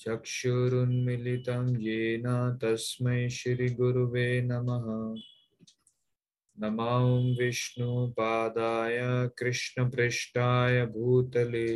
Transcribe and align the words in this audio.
चक्षुरुन्मिलितं 0.00 1.68
येन 1.80 2.26
तस्मै 2.62 3.28
श्रीगुरुवे 3.28 4.28
नमः 4.40 4.86
नमो 6.58 6.98
विष्णुपादाय 7.38 8.98
कृष्णपृष्ठाय 9.38 10.84
भूतले 10.86 11.68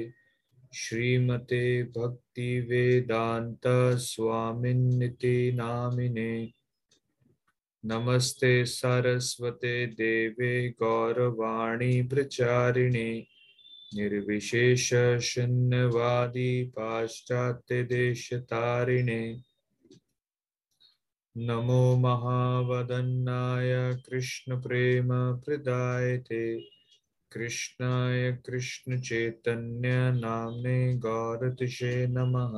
श्रीमते 0.73 1.83
भक्तिवेदान्त 1.97 3.67
स्वामिन्निति 3.99 5.53
नामिने 5.55 6.53
नमस्ते 7.85 8.65
सरस्वते 8.67 9.87
देवे 9.87 10.53
गौरवाणी 10.83 12.03
प्रचारिणे 12.03 13.11
निर्विशेष 13.97 14.89
शून्यवादी 15.23 16.53
पाश्चात्य 16.77 17.83
देशतारिणे 17.93 19.23
नमो 21.37 21.85
महावदन्नाय 22.03 23.73
कृष्णप्रेम 24.07 25.13
प्रदायते 25.45 26.45
कृष्णाय 27.33 28.31
कृष्णचैतन्य 28.47 29.95
नाम्ने 30.21 30.79
गौरतिशे 31.05 31.95
नमः 32.07 32.55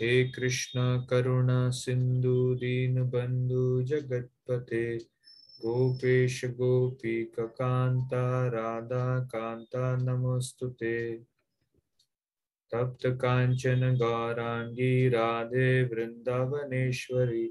हे 0.00 0.12
कृष्ण 0.32 0.80
करुणा 1.10 1.58
सिंधु 1.80 2.38
दीन 2.60 3.02
बंधु 3.10 3.82
जगतपते 3.90 4.86
गोपेश 5.62 6.44
गोपी 6.58 7.14
कांता 7.38 8.26
राधा 8.52 9.06
कांता 9.32 9.94
नमोस्तुते 10.02 11.00
तप्त 12.72 13.06
कांचन 13.22 13.82
गौरांगी 14.00 15.08
राधे 15.10 15.70
वृंदावनेश्वरी 15.92 17.46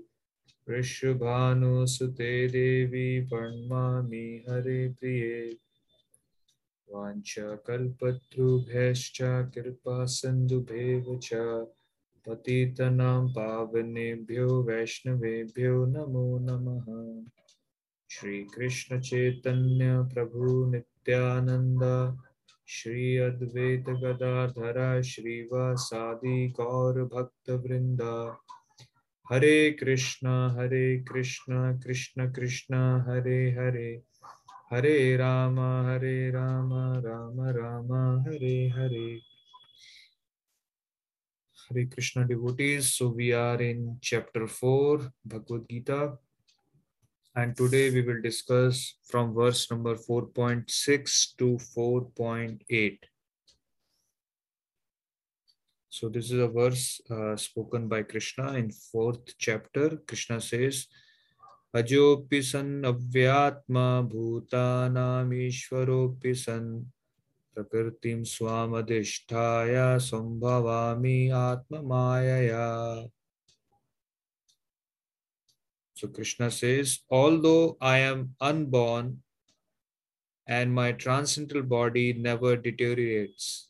वृषभानुसुते 0.68 2.32
देवी 2.48 3.08
प्रणमामि 3.30 4.28
हरे 4.48 4.88
प्रिये 5.00 5.40
वाञ्छाकल्पतरुभ्यश्च 6.90 9.18
कृपा 9.56 9.98
सिन्धुभ्येव 10.16 11.08
च 11.24 11.30
पतितनां 12.26 13.24
पावनेभ्यो 13.36 14.48
वैष्णवेभ्यो 14.68 15.74
नमो 15.96 16.28
नमः 16.46 16.88
श्रीकृष्ण 18.10 19.00
चैतन्य 19.02 19.86
प्रभु 20.14 20.66
नित्यानंद 20.72 21.84
श्री 22.68 23.18
अद्वैत 23.18 23.90
गदाधर 24.04 24.80
श्रीवासादि 25.06 26.38
गौर 26.60 27.04
भक्त 27.14 27.50
वृंदा 27.66 28.16
हरे 29.32 29.72
कृष्णा 29.80 30.36
हरे 30.60 30.98
कृष्णा 31.12 31.72
कृष्ण 31.84 32.32
कृष्णा 32.34 32.82
हरे 33.08 33.40
हरे 33.52 33.92
हरे 34.74 34.96
राम 35.18 35.60
हरे 35.88 36.32
Ram 36.32 36.74
Ram 37.06 37.42
Ram 37.58 37.94
Hare 38.28 38.58
Hare 38.78 39.08
Hare 41.70 41.88
Krishna 41.88 42.28
devotees. 42.28 42.94
So 42.94 43.08
we 43.08 43.32
are 43.34 43.60
in 43.60 43.98
chapter 44.00 44.46
4, 44.46 45.12
Bhagavad 45.26 45.68
Gita. 45.68 46.20
and 47.41 47.57
today 47.57 47.89
we 47.89 48.03
will 48.03 48.21
discuss 48.21 48.97
from 49.11 49.33
verse 49.33 49.71
number 49.71 49.95
4.6 49.95 51.37
to 51.39 51.59
4.8. 51.75 52.99
So 55.89 56.11
this 56.11 56.31
is 56.31 56.39
a 56.39 56.49
verse 56.49 57.01
uh, 57.11 57.37
spoken 57.37 57.89
by 57.89 58.03
Krishna 58.03 58.53
in 58.61 58.71
fourth 58.71 59.39
chapter. 59.39 59.97
Krishna 60.07 60.39
says, 60.41 60.87
"Ajopi 61.75 62.43
san 62.45 62.83
avyatma 62.93 64.07
bhutanameeshwaropi 64.13 66.37
san 66.45 66.93
prakritim 67.57 68.21
swamadishthaya 68.35 69.89
sambhavami 70.11 71.33
atma 71.33 71.81
mayaya." 71.93 73.11
So 76.01 76.09
Krishna 76.09 76.51
says, 76.51 77.01
although 77.11 77.77
I 77.79 77.99
am 77.99 78.35
unborn 78.41 79.23
and 80.47 80.73
my 80.73 80.93
transcendental 80.93 81.63
body 81.63 82.15
never 82.15 82.57
deteriorates, 82.57 83.69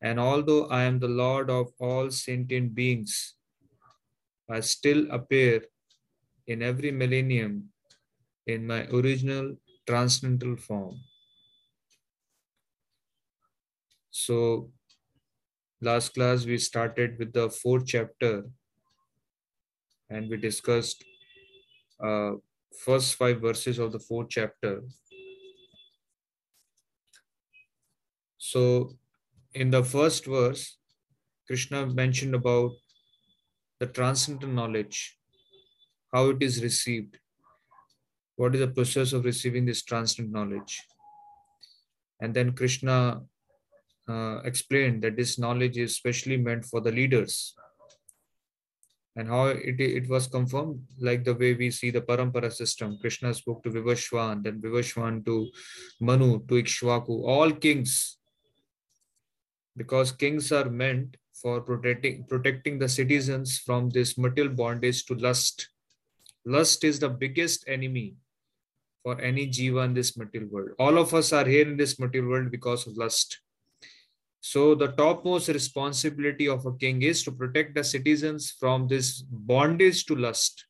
and 0.00 0.20
although 0.20 0.66
I 0.66 0.84
am 0.84 1.00
the 1.00 1.08
Lord 1.08 1.50
of 1.50 1.72
all 1.80 2.12
sentient 2.12 2.76
beings, 2.76 3.34
I 4.48 4.60
still 4.60 5.10
appear 5.10 5.64
in 6.46 6.62
every 6.62 6.92
millennium 6.92 7.70
in 8.46 8.64
my 8.64 8.86
original 8.92 9.56
transcendental 9.84 10.56
form. 10.56 11.00
So, 14.12 14.70
last 15.80 16.14
class 16.14 16.46
we 16.46 16.58
started 16.58 17.18
with 17.18 17.32
the 17.32 17.50
fourth 17.50 17.86
chapter 17.86 18.44
and 20.08 20.30
we 20.30 20.36
discussed 20.36 21.02
uh, 22.02 22.32
first 22.84 23.14
five 23.14 23.40
verses 23.40 23.78
of 23.78 23.92
the 23.92 23.98
fourth 23.98 24.28
chapter. 24.30 24.82
So, 28.38 28.96
in 29.54 29.70
the 29.70 29.84
first 29.84 30.26
verse, 30.26 30.78
Krishna 31.46 31.86
mentioned 31.86 32.34
about 32.34 32.72
the 33.78 33.86
transcendental 33.86 34.54
knowledge, 34.54 35.16
how 36.12 36.30
it 36.30 36.42
is 36.42 36.62
received, 36.62 37.18
what 38.36 38.54
is 38.54 38.60
the 38.60 38.68
process 38.68 39.12
of 39.12 39.24
receiving 39.24 39.66
this 39.66 39.82
transcendental 39.82 40.44
knowledge. 40.44 40.80
And 42.20 42.34
then 42.34 42.52
Krishna 42.52 43.22
uh, 44.08 44.40
explained 44.44 45.02
that 45.02 45.16
this 45.16 45.38
knowledge 45.38 45.76
is 45.76 45.96
specially 45.96 46.36
meant 46.36 46.64
for 46.64 46.80
the 46.80 46.92
leaders 46.92 47.54
and 49.16 49.28
how 49.28 49.46
it, 49.46 49.78
it 49.78 50.08
was 50.08 50.26
confirmed 50.26 50.80
like 50.98 51.24
the 51.24 51.34
way 51.34 51.54
we 51.54 51.70
see 51.70 51.90
the 51.90 52.00
parampara 52.00 52.52
system. 52.52 52.98
Krishna 53.00 53.34
spoke 53.34 53.62
to 53.62 53.70
vivashwan 53.70 54.42
then 54.42 54.60
vivashwan 54.60 55.24
to 55.26 55.48
manu 56.00 56.38
to 56.46 56.54
ikshvaku 56.62 57.26
all 57.26 57.50
kings. 57.50 58.18
Because 59.76 60.12
kings 60.12 60.52
are 60.52 60.68
meant 60.68 61.16
for 61.34 61.60
protecting 61.60 62.24
protecting 62.24 62.78
the 62.78 62.88
citizens 62.88 63.58
from 63.58 63.90
this 63.90 64.16
material 64.18 64.52
bondage 64.54 65.04
to 65.06 65.14
lust. 65.14 65.68
Lust 66.44 66.84
is 66.84 66.98
the 66.98 67.08
biggest 67.08 67.64
enemy 67.68 68.14
for 69.02 69.20
any 69.20 69.46
jiva 69.46 69.84
in 69.84 69.94
this 69.94 70.16
material 70.16 70.50
world. 70.50 70.70
All 70.78 70.98
of 70.98 71.12
us 71.14 71.32
are 71.32 71.44
here 71.44 71.68
in 71.68 71.76
this 71.76 71.98
material 71.98 72.30
world 72.30 72.50
because 72.50 72.86
of 72.86 72.96
lust 72.96 73.40
so 74.44 74.74
the 74.74 74.88
topmost 74.88 75.46
responsibility 75.46 76.48
of 76.48 76.66
a 76.66 76.74
king 76.74 77.02
is 77.02 77.22
to 77.22 77.30
protect 77.30 77.76
the 77.76 77.84
citizens 77.84 78.50
from 78.50 78.88
this 78.88 79.22
bondage 79.22 80.04
to 80.06 80.16
lust. 80.16 80.66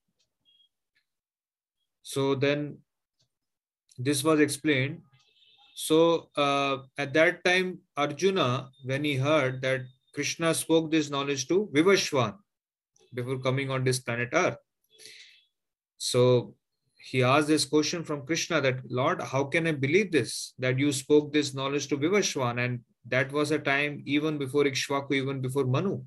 So 2.02 2.34
then 2.34 2.76
this 3.96 4.22
was 4.22 4.40
explained. 4.40 5.00
So 5.74 6.28
uh, 6.36 6.82
at 6.98 7.14
that 7.14 7.42
time, 7.44 7.78
Arjuna, 7.96 8.68
when 8.84 9.04
he 9.04 9.14
heard 9.14 9.62
that 9.62 9.80
Krishna 10.14 10.52
spoke 10.52 10.90
this 10.90 11.08
knowledge 11.08 11.48
to 11.48 11.70
Vivashwan 11.72 12.34
before 13.14 13.38
coming 13.38 13.70
on 13.70 13.84
this 13.84 14.00
planet 14.00 14.28
Earth. 14.34 14.58
So 15.96 16.56
he 17.00 17.22
asked 17.22 17.48
this 17.48 17.64
question 17.64 18.04
from 18.04 18.26
Krishna 18.26 18.60
that, 18.60 18.80
Lord, 18.90 19.22
how 19.22 19.44
can 19.44 19.66
I 19.66 19.72
believe 19.72 20.12
this? 20.12 20.52
That 20.58 20.78
you 20.78 20.92
spoke 20.92 21.32
this 21.32 21.54
knowledge 21.54 21.88
to 21.88 21.96
Vivashwan 21.96 22.62
and 22.62 22.80
that 23.08 23.32
was 23.32 23.50
a 23.50 23.58
time 23.58 24.02
even 24.06 24.38
before 24.38 24.64
Ikshvaku, 24.64 25.12
even 25.12 25.40
before 25.40 25.64
Manu. 25.64 26.02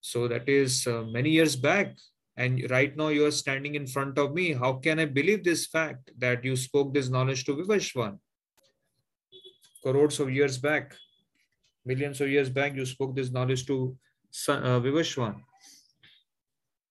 So 0.00 0.28
that 0.28 0.48
is 0.48 0.86
uh, 0.86 1.02
many 1.02 1.30
years 1.30 1.56
back. 1.56 1.96
And 2.36 2.68
right 2.70 2.94
now 2.96 3.08
you 3.08 3.24
are 3.24 3.30
standing 3.30 3.74
in 3.74 3.86
front 3.86 4.18
of 4.18 4.34
me. 4.34 4.52
How 4.52 4.74
can 4.74 4.98
I 4.98 5.06
believe 5.06 5.42
this 5.42 5.66
fact 5.66 6.10
that 6.18 6.44
you 6.44 6.54
spoke 6.54 6.92
this 6.92 7.08
knowledge 7.08 7.44
to 7.46 7.56
Vivashwan? 7.56 8.18
Crores 9.82 10.20
of 10.20 10.30
years 10.30 10.58
back, 10.58 10.94
millions 11.84 12.20
of 12.20 12.28
years 12.28 12.50
back, 12.50 12.74
you 12.76 12.84
spoke 12.84 13.16
this 13.16 13.30
knowledge 13.30 13.66
to 13.66 13.96
uh, 14.48 14.80
Vivashwan. 14.80 15.36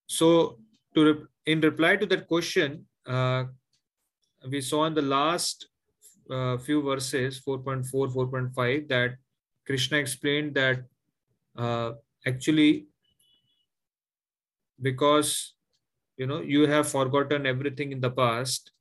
So 0.06 0.58
to 0.94 1.28
in 1.44 1.60
reply 1.60 1.96
to 1.96 2.06
that 2.06 2.26
question, 2.26 2.86
uh, 3.06 3.44
we 4.50 4.60
saw 4.60 4.86
in 4.86 4.94
the 4.94 5.02
last 5.02 5.68
uh, 6.30 6.56
few 6.58 6.82
verses, 6.82 7.40
4.4, 7.40 8.12
4.5, 8.12 8.88
that 8.88 9.16
Krishna 9.66 9.98
explained 9.98 10.54
that 10.54 10.84
uh, 11.56 11.92
actually, 12.26 12.86
because 14.80 15.54
you 16.16 16.26
know 16.26 16.40
you 16.40 16.66
have 16.66 16.88
forgotten 16.88 17.46
everything 17.46 17.92
in 17.92 18.00
the 18.00 18.10
past, 18.10 18.72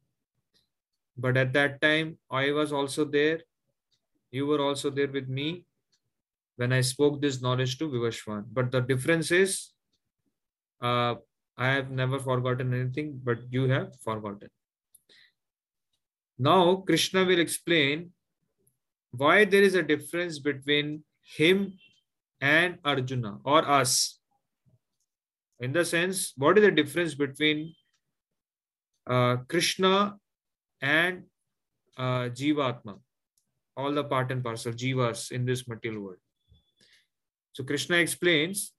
but 1.17 1.37
at 1.37 1.53
that 1.53 1.81
time 1.81 2.17
I 2.29 2.51
was 2.51 2.73
also 2.73 3.05
there. 3.05 3.41
You 4.31 4.47
were 4.47 4.61
also 4.61 4.89
there 4.89 5.07
with 5.07 5.29
me 5.29 5.65
when 6.57 6.73
I 6.73 6.81
spoke 6.81 7.21
this 7.21 7.41
knowledge 7.41 7.77
to 7.79 7.89
Vivashwan. 7.89 8.45
But 8.51 8.71
the 8.71 8.81
difference 8.81 9.31
is, 9.31 9.71
uh, 10.81 11.15
I 11.57 11.67
have 11.67 11.89
never 11.89 12.19
forgotten 12.19 12.73
anything, 12.73 13.19
but 13.23 13.39
you 13.49 13.69
have 13.69 13.95
forgotten. 14.03 14.49
Now, 16.37 16.83
Krishna 16.85 17.23
will 17.23 17.39
explain 17.39 18.11
why 19.11 19.45
there 19.45 19.63
is 19.63 19.75
a 19.75 19.83
difference 19.83 20.39
between 20.39 21.03
him 21.37 21.79
and 22.41 22.77
Arjuna 22.83 23.39
or 23.43 23.67
us. 23.67 24.19
In 25.59 25.71
the 25.71 25.85
sense, 25.85 26.33
what 26.35 26.57
is 26.57 26.65
the 26.65 26.71
difference 26.71 27.15
between 27.15 27.73
uh, 29.07 29.37
Krishna 29.47 30.17
and 30.81 31.23
uh, 31.97 32.29
Jivatma, 32.29 32.99
all 33.77 33.93
the 33.93 34.03
part 34.03 34.31
and 34.31 34.43
parcel 34.43 34.73
Jivas 34.73 35.31
in 35.31 35.45
this 35.45 35.65
material 35.67 36.01
world? 36.01 36.17
So 37.53 37.63
Krishna 37.63 37.95
explains, 37.97 38.73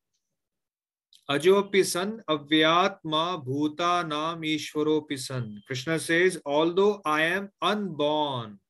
Ajopi 1.29 1.85
san 1.85 2.23
avyatma 2.29 3.45
bhuta 3.45 4.07
nam 4.07 4.43
ishwaropi 4.43 5.19
san. 5.19 5.61
Krishna 5.67 5.99
says, 5.99 6.41
although 6.47 7.01
I 7.05 7.23
am 7.23 7.51
unborn. 7.61 8.61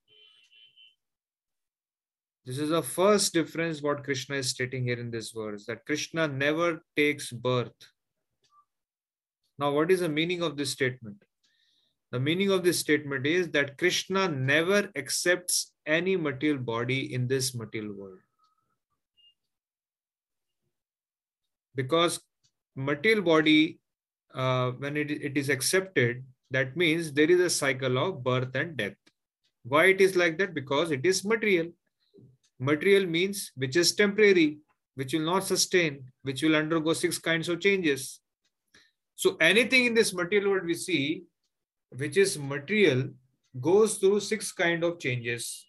This 2.47 2.59
is 2.59 2.71
the 2.71 2.83
first 2.83 3.35
difference 3.35 3.83
what 3.83 4.05
Krishna 4.05 4.37
is 4.37 4.51
stating 4.51 4.85
here 4.85 4.99
in 4.99 5.11
this 5.11 5.33
verse, 5.33 5.67
that 5.67 5.85
Krishna 5.85 6.29
never 6.29 6.83
takes 6.97 7.33
birth. 7.33 7.75
Now, 9.59 9.73
what 9.73 9.91
is 9.91 10.01
the 10.01 10.09
meaning 10.09 10.43
of 10.43 10.57
this 10.57 10.71
statement? 10.71 11.23
The 12.13 12.21
meaning 12.21 12.51
of 12.53 12.63
this 12.63 12.79
statement 12.79 13.27
is 13.27 13.51
that 13.51 13.77
Krishna 13.79 14.29
never 14.29 14.91
accepts 14.97 15.73
any 15.87 16.17
material 16.17 16.59
body 16.59 17.13
in 17.13 17.27
this 17.27 17.55
material 17.55 17.95
world. 17.95 18.21
because 21.77 22.19
material 22.77 23.23
body 23.23 23.81
uh, 24.35 24.71
when 24.73 24.97
it, 24.97 25.11
it 25.11 25.37
is 25.37 25.49
accepted 25.49 26.23
that 26.51 26.77
means 26.77 27.13
there 27.13 27.31
is 27.31 27.41
a 27.41 27.51
cycle 27.51 27.99
of 27.99 28.23
birth 28.23 28.55
and 28.55 28.77
death. 28.77 28.95
Why 29.65 29.87
it 29.87 30.01
is 30.01 30.15
like 30.15 30.39
that? 30.39 30.55
Because 30.55 30.93
it 30.93 31.05
is 31.05 31.25
material. 31.25 31.73
Material 32.61 33.07
means 33.07 33.51
which 33.57 33.77
is 33.77 33.95
temporary 33.95 34.59
which 34.95 35.13
will 35.13 35.27
not 35.27 35.45
sustain 35.45 36.05
which 36.23 36.43
will 36.43 36.57
undergo 36.57 36.93
six 36.93 37.19
kinds 37.19 37.49
of 37.49 37.61
changes. 37.61 38.21
So 39.17 39.37
anything 39.41 39.87
in 39.87 39.95
this 39.95 40.15
material 40.15 40.51
world 40.51 40.67
we 40.67 40.75
see 40.75 41.25
which 41.91 42.17
is 42.17 42.39
material 42.39 43.09
goes 43.61 43.99
through 43.99 44.21
six 44.21 44.53
kind 44.53 44.85
of 44.85 45.01
changes. 45.01 45.67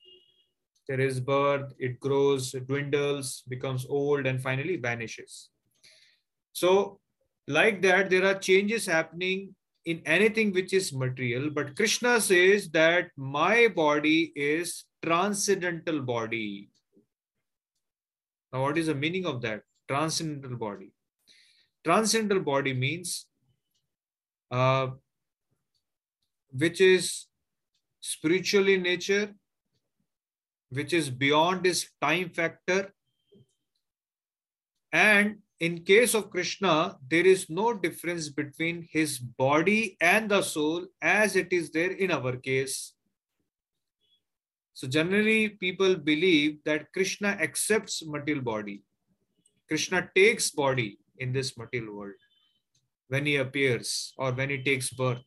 There 0.88 1.00
is 1.00 1.20
birth 1.20 1.74
it 1.80 2.00
grows 2.00 2.52
dwindles 2.52 3.44
becomes 3.48 3.86
old 3.90 4.28
and 4.28 4.42
finally 4.42 4.78
vanishes 4.78 5.50
so 6.58 7.00
like 7.48 7.84
that, 7.84 8.10
there 8.10 8.26
are 8.26 8.34
changes 8.34 8.88
happening 8.88 9.54
in 9.86 10.02
anything 10.08 10.52
which 10.52 10.74
is 10.74 10.92
material. 10.92 11.52
But 11.52 11.76
Krishna 11.76 12.20
says 12.20 12.70
that 12.72 13.12
my 13.16 13.68
body 13.68 14.32
is 14.36 14.86
transcendental 15.06 16.02
body. 16.02 16.70
Now, 18.52 18.64
what 18.64 18.78
is 18.80 18.88
the 18.88 18.96
meaning 18.96 19.28
of 19.28 19.40
that? 19.44 19.62
Transcendental 19.88 20.58
body. 20.58 20.92
Transcendental 21.86 22.44
body 22.44 22.74
means 22.74 23.28
uh, 24.50 24.88
which 26.52 26.82
is 26.82 27.28
spiritual 28.02 28.68
in 28.68 28.82
nature, 28.82 29.32
which 30.72 30.92
is 30.92 31.12
beyond 31.12 31.64
this 31.64 31.88
time 32.02 32.32
factor, 32.32 32.92
and 34.92 35.38
in 35.60 35.84
case 35.84 36.14
of 36.14 36.30
Krishna, 36.30 36.98
there 37.10 37.26
is 37.26 37.50
no 37.50 37.74
difference 37.74 38.30
between 38.30 38.88
his 38.92 39.18
body 39.18 39.98
and 40.00 40.30
the 40.30 40.42
soul 40.42 40.86
as 41.02 41.36
it 41.36 41.52
is 41.52 41.72
there 41.72 41.92
in 41.92 42.12
our 42.12 42.36
case. 42.38 42.94
So 44.74 44.88
generally 44.88 45.50
people 45.50 45.96
believe 45.96 46.60
that 46.66 46.94
Krishna 46.94 47.30
accepts 47.30 48.06
material 48.06 48.44
body. 48.44 48.84
Krishna 49.68 50.08
takes 50.16 50.52
body 50.52 51.00
in 51.18 51.34
this 51.34 51.58
material 51.58 51.96
world 51.96 52.14
when 53.08 53.26
he 53.26 53.38
appears 53.38 54.14
or 54.18 54.32
when 54.34 54.52
he 54.52 54.62
takes 54.62 54.92
birth. 54.92 55.24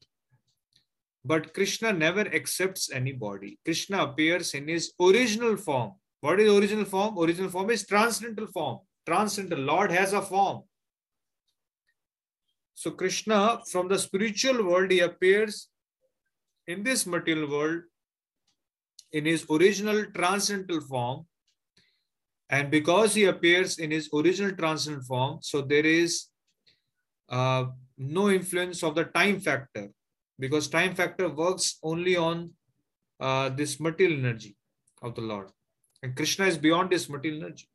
But 1.25 1.53
Krishna 1.53 1.93
never 1.93 2.21
accepts 2.21 2.91
any 2.93 3.13
body. 3.13 3.59
Krishna 3.65 4.05
appears 4.05 4.55
in 4.55 4.69
his 4.69 4.93
original 5.01 5.57
form. 5.57 5.95
What 6.21 6.39
is 6.39 6.53
original 6.53 6.85
form? 6.85 7.19
Original 7.19 7.51
form 7.51 7.71
is 7.71 7.85
transcendental 7.85 8.47
form 8.47 8.79
transcendental. 9.07 9.65
Lord 9.65 9.93
has 9.93 10.13
a 10.13 10.23
form. 10.23 10.63
So 12.75 12.91
Krishna, 12.91 13.61
from 13.71 13.89
the 13.89 13.99
spiritual 13.99 14.67
world, 14.67 14.91
he 14.91 15.01
appears 15.01 15.69
in 16.67 16.83
this 16.83 17.07
material 17.07 17.51
world 17.51 17.83
in 19.13 19.27
his 19.27 19.45
original 19.51 20.07
transcendental 20.15 20.81
form. 20.81 21.27
And 22.49 22.71
because 22.71 23.15
he 23.15 23.25
appears 23.25 23.79
in 23.79 23.91
his 23.91 24.09
original 24.15 24.57
transcendental 24.57 25.07
form, 25.07 25.39
so 25.43 25.61
there 25.61 25.87
is 25.87 26.27
uh, 27.29 27.67
no 27.99 28.31
influence 28.31 28.83
of 28.83 28.95
the 28.95 29.05
time 29.05 29.41
factor 29.41 29.89
because 30.39 30.69
time 30.69 30.95
factor 30.95 31.29
works 31.29 31.79
only 31.83 32.17
on 32.17 32.51
uh, 33.21 33.51
this 33.51 33.79
material 33.79 34.19
energy 34.19 34.57
of 35.03 35.15
the 35.15 35.21
Lord. 35.21 35.51
And 36.03 36.17
Krishna 36.17 36.47
is 36.47 36.57
beyond 36.57 36.91
this 36.91 37.09
material 37.09 37.45
energy. 37.45 37.69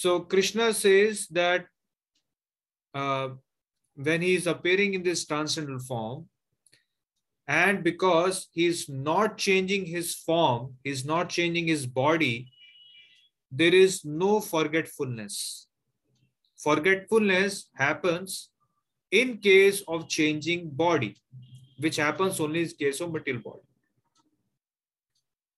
So 0.00 0.20
Krishna 0.20 0.72
says 0.74 1.26
that 1.32 1.66
uh, 2.94 3.30
when 3.96 4.22
he 4.22 4.36
is 4.36 4.46
appearing 4.46 4.94
in 4.94 5.02
this 5.02 5.26
transcendental 5.26 5.80
form, 5.80 6.28
and 7.48 7.82
because 7.82 8.46
he 8.52 8.66
is 8.66 8.88
not 8.88 9.36
changing 9.38 9.86
his 9.86 10.14
form, 10.14 10.74
he 10.84 10.90
is 10.90 11.04
not 11.04 11.30
changing 11.30 11.66
his 11.66 11.84
body, 11.84 12.46
there 13.50 13.74
is 13.74 14.04
no 14.04 14.40
forgetfulness. 14.40 15.66
Forgetfulness 16.56 17.68
happens 17.74 18.50
in 19.10 19.38
case 19.38 19.82
of 19.88 20.08
changing 20.08 20.70
body, 20.70 21.16
which 21.80 21.96
happens 21.96 22.38
only 22.38 22.62
in 22.62 22.68
case 22.68 23.00
of 23.00 23.10
material 23.10 23.42
body. 23.42 23.66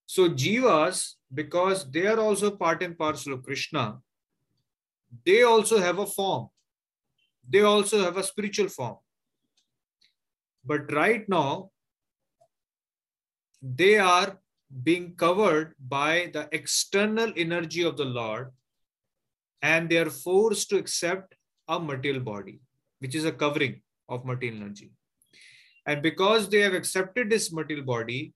So 0.07 0.31
jivas, 0.31 1.17
because 1.35 1.91
they 1.91 2.07
are 2.07 2.21
also 2.21 2.51
part 2.51 2.83
and 2.83 2.97
parcel 2.97 3.35
of 3.35 3.43
Krishna, 3.43 3.99
they 5.25 5.43
also 5.43 5.79
have 5.79 5.99
a 5.99 6.07
form. 6.07 6.49
They 7.49 7.63
also 7.63 8.01
have 8.01 8.17
a 8.17 8.23
spiritual 8.23 8.69
form. 8.69 8.97
But 10.65 10.93
right 10.93 11.29
now, 11.29 11.71
they 13.63 13.99
are 13.99 14.39
being 14.83 15.15
covered 15.17 15.75
by 15.79 16.31
the 16.33 16.49
external 16.53 17.33
energy 17.37 17.83
of 17.83 17.97
the 17.97 18.05
Lord 18.05 18.51
and 19.63 19.89
they 19.89 19.99
are 19.99 20.11
forced 20.11 20.71
to 20.71 20.79
accept 20.79 21.35
a 21.69 21.79
material 21.79 22.23
body, 22.23 22.61
which 23.01 23.15
is 23.15 23.25
a 23.25 23.33
covering 23.33 23.83
of 24.09 24.25
material 24.25 24.63
energy. 24.63 24.93
And 25.87 26.03
because 26.03 26.49
they 26.49 26.61
have 26.61 26.75
accepted 26.75 27.31
this 27.31 27.53
material 27.53 27.85
body, 27.85 28.33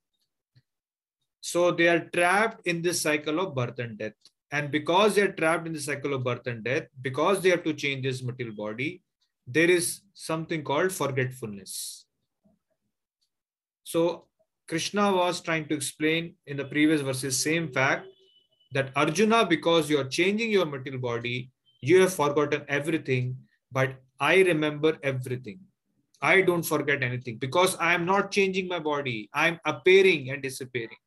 so 1.41 1.71
they 1.71 1.89
are 1.89 2.09
trapped 2.13 2.67
in 2.67 2.83
this 2.83 3.03
cycle 3.03 3.39
of 3.39 3.55
birth 3.55 3.79
and 3.79 3.99
death. 3.99 4.15
And 4.55 4.71
because 4.71 5.17
they're 5.17 5.33
trapped 5.33 5.67
in 5.67 5.73
the 5.73 5.81
cycle 5.81 6.15
of 6.15 6.23
birth 6.23 6.47
and 6.47 6.63
death, 6.63 6.85
because 7.03 7.41
they 7.41 7.51
have 7.51 7.65
to 7.65 7.75
change 7.75 8.05
this 8.05 8.23
material 8.23 8.55
body, 8.55 9.03
there 9.49 9.69
is 9.69 10.03
something 10.13 10.63
called 10.63 10.93
forgetfulness. 10.93 12.07
So 13.83 14.27
Krishna 14.69 15.13
was 15.13 15.41
trying 15.41 15.67
to 15.71 15.75
explain 15.75 16.37
in 16.47 16.57
the 16.57 16.67
previous 16.67 17.01
verses 17.01 17.43
same 17.43 17.73
fact 17.73 18.07
that 18.73 18.93
Arjuna, 18.95 19.45
because 19.45 19.91
you 19.91 19.99
are 19.99 20.09
changing 20.19 20.53
your 20.53 20.67
material 20.67 21.03
body, 21.03 21.51
you 21.81 22.01
have 22.03 22.15
forgotten 22.15 22.63
everything, 22.69 23.37
but 23.73 23.97
I 24.21 24.37
remember 24.43 24.99
everything. 25.03 25.59
I 26.23 26.43
don't 26.43 26.63
forget 26.63 27.03
anything 27.03 27.39
because 27.39 27.77
I 27.81 27.93
am 27.93 28.07
not 28.07 28.31
changing 28.31 28.69
my 28.69 28.79
body. 28.79 29.29
I'm 29.35 29.59
appearing 29.65 30.31
and 30.31 30.41
disappearing. 30.41 31.04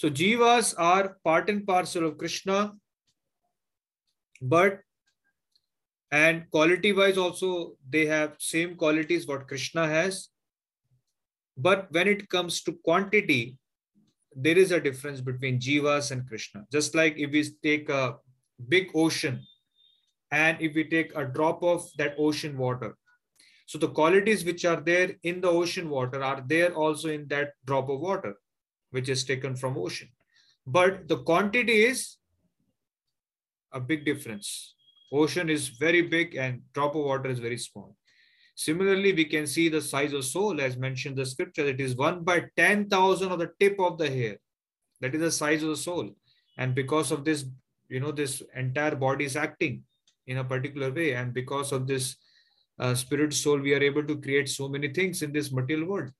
So 0.00 0.08
jivas 0.08 0.74
are 0.78 1.18
part 1.24 1.50
and 1.50 1.66
parcel 1.66 2.06
of 2.06 2.16
Krishna, 2.16 2.72
but 4.40 4.80
and 6.10 6.50
quality 6.50 6.94
wise 6.94 7.18
also 7.18 7.76
they 7.86 8.06
have 8.06 8.36
same 8.38 8.76
qualities 8.76 9.26
what 9.26 9.46
krishna 9.46 9.86
has. 9.86 10.30
But 11.58 11.88
when 11.90 12.08
it 12.08 12.30
comes 12.30 12.62
to 12.62 12.78
quantity 12.82 13.58
there 14.34 14.56
is 14.56 14.72
a 14.72 14.80
difference 14.80 15.20
between 15.20 15.60
jivas 15.60 16.12
and 16.12 16.26
krishna. 16.26 16.64
Just 16.72 16.94
like 16.94 17.18
if 17.18 17.30
we 17.32 17.44
take 17.62 17.90
a 17.90 18.16
big 18.70 18.88
ocean 18.94 19.42
and 20.30 20.56
if 20.62 20.74
we 20.74 20.84
take 20.84 21.14
a 21.14 21.26
drop 21.26 21.62
of 21.62 21.86
that 21.98 22.14
ocean 22.16 22.56
water. 22.56 22.96
So 23.66 23.76
the 23.76 23.88
qualities 23.88 24.46
which 24.46 24.64
are 24.64 24.80
there 24.80 25.10
in 25.24 25.42
the 25.42 25.50
ocean 25.50 25.90
water 25.90 26.24
are 26.24 26.42
there 26.46 26.72
also 26.72 27.10
in 27.10 27.28
that 27.28 27.52
drop 27.66 27.90
of 27.90 28.00
water 28.00 28.39
which 28.90 29.08
is 29.08 29.24
taken 29.24 29.56
from 29.56 29.76
ocean 29.76 30.08
but 30.66 31.08
the 31.08 31.18
quantity 31.18 31.84
is 31.84 32.16
a 33.72 33.80
big 33.80 34.04
difference 34.04 34.74
ocean 35.12 35.50
is 35.50 35.68
very 35.68 36.02
big 36.02 36.36
and 36.36 36.62
drop 36.72 36.94
of 36.94 37.04
water 37.04 37.28
is 37.30 37.38
very 37.38 37.58
small. 37.58 37.96
Similarly, 38.54 39.12
we 39.12 39.24
can 39.24 39.46
see 39.46 39.68
the 39.68 39.80
size 39.80 40.12
of 40.12 40.24
soul 40.24 40.60
as 40.60 40.76
mentioned 40.76 41.18
in 41.18 41.24
the 41.24 41.26
scripture. 41.26 41.66
It 41.66 41.80
is 41.80 41.96
one 41.96 42.22
by 42.24 42.44
10,000 42.56 43.32
of 43.32 43.38
the 43.38 43.50
tip 43.58 43.80
of 43.80 43.98
the 43.98 44.08
hair. 44.08 44.36
That 45.00 45.14
is 45.14 45.20
the 45.20 45.30
size 45.30 45.62
of 45.62 45.70
the 45.70 45.76
soul. 45.76 46.10
And 46.58 46.74
because 46.74 47.10
of 47.10 47.24
this, 47.24 47.46
you 47.88 48.00
know, 48.00 48.12
this 48.12 48.42
entire 48.54 48.94
body 48.94 49.24
is 49.24 49.36
acting 49.36 49.82
in 50.26 50.38
a 50.38 50.44
particular 50.44 50.92
way. 50.92 51.14
And 51.14 51.32
because 51.32 51.72
of 51.72 51.86
this 51.86 52.16
uh, 52.78 52.94
spirit 52.94 53.32
soul, 53.32 53.58
we 53.58 53.74
are 53.74 53.82
able 53.82 54.04
to 54.04 54.20
create 54.20 54.48
so 54.48 54.68
many 54.68 54.88
things 54.88 55.22
in 55.22 55.32
this 55.32 55.50
material 55.50 55.88
world. 55.88 56.10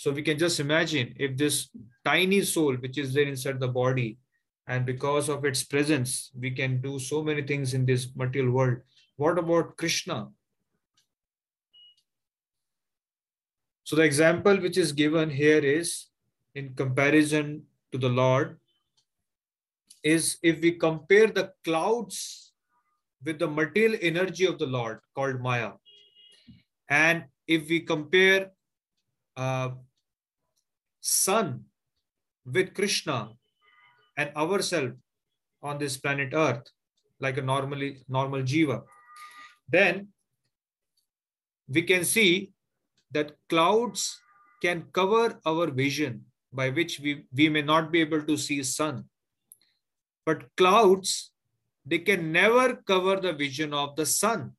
So 0.00 0.10
we 0.10 0.22
can 0.22 0.38
just 0.38 0.60
imagine 0.60 1.14
if 1.18 1.36
this 1.36 1.68
tiny 2.06 2.40
soul, 2.40 2.74
which 2.76 2.96
is 2.96 3.12
there 3.12 3.28
inside 3.28 3.60
the 3.60 3.68
body, 3.68 4.16
and 4.66 4.86
because 4.86 5.28
of 5.28 5.44
its 5.44 5.62
presence 5.62 6.30
we 6.34 6.52
can 6.52 6.80
do 6.80 6.98
so 6.98 7.22
many 7.22 7.42
things 7.42 7.74
in 7.74 7.84
this 7.84 8.08
material 8.16 8.50
world. 8.50 8.78
What 9.16 9.38
about 9.38 9.76
krishna? 9.76 10.28
So 13.84 13.96
the 13.96 14.04
example 14.04 14.56
which 14.56 14.78
is 14.78 14.92
given 14.92 15.28
here 15.28 15.58
is 15.58 16.06
in 16.54 16.72
comparison 16.74 17.64
to 17.92 17.98
the 17.98 18.08
lord 18.08 18.58
is 20.02 20.38
if 20.42 20.62
we 20.62 20.72
compare 20.86 21.26
the 21.26 21.52
clouds 21.62 22.54
with 23.22 23.38
the 23.38 23.48
material 23.48 23.98
energy 24.00 24.46
of 24.46 24.58
the 24.58 24.72
lord 24.78 25.00
called 25.14 25.42
maya. 25.42 25.72
And 26.88 27.24
if 27.46 27.68
we 27.68 27.80
compare 27.80 28.52
uh, 29.36 29.70
sun 31.00 31.64
with 32.44 32.74
krishna 32.74 33.30
and 34.16 34.30
ourselves 34.36 34.94
on 35.62 35.78
this 35.78 35.96
planet 35.96 36.30
Earth, 36.32 36.66
like 37.20 37.36
a 37.36 37.42
normally 37.42 37.98
normal 38.08 38.42
jiva, 38.42 38.82
then 39.68 40.08
we 41.68 41.82
can 41.82 42.04
see 42.04 42.50
that 43.12 43.32
clouds 43.48 44.18
can 44.62 44.84
cover 44.92 45.38
our 45.46 45.70
vision 45.70 46.24
by 46.52 46.68
which 46.70 47.00
we, 47.00 47.24
we 47.34 47.48
may 47.48 47.62
not 47.62 47.92
be 47.92 48.00
able 48.00 48.22
to 48.22 48.36
see 48.36 48.62
sun. 48.62 49.04
But 50.26 50.44
clouds, 50.56 51.32
they 51.86 51.98
can 51.98 52.32
never 52.32 52.76
cover 52.76 53.16
the 53.16 53.32
vision 53.32 53.72
of 53.72 53.96
the 53.96 54.06
sun. 54.06 54.52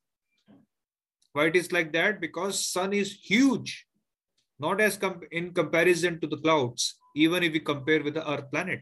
Why 1.34 1.46
it 1.46 1.56
is 1.56 1.72
like 1.72 1.92
that? 1.94 2.20
Because 2.20 2.66
sun 2.66 2.94
is 2.94 3.20
huge, 3.22 3.86
not 4.66 4.80
as 4.88 4.98
com 5.04 5.20
in 5.32 5.54
comparison 5.54 6.22
to 6.22 6.28
the 6.28 6.38
clouds, 6.38 6.96
even 7.16 7.44
if 7.44 7.54
we 7.54 7.62
compare 7.74 8.04
with 8.04 8.16
the 8.20 8.26
earth 8.34 8.50
planet 8.52 8.82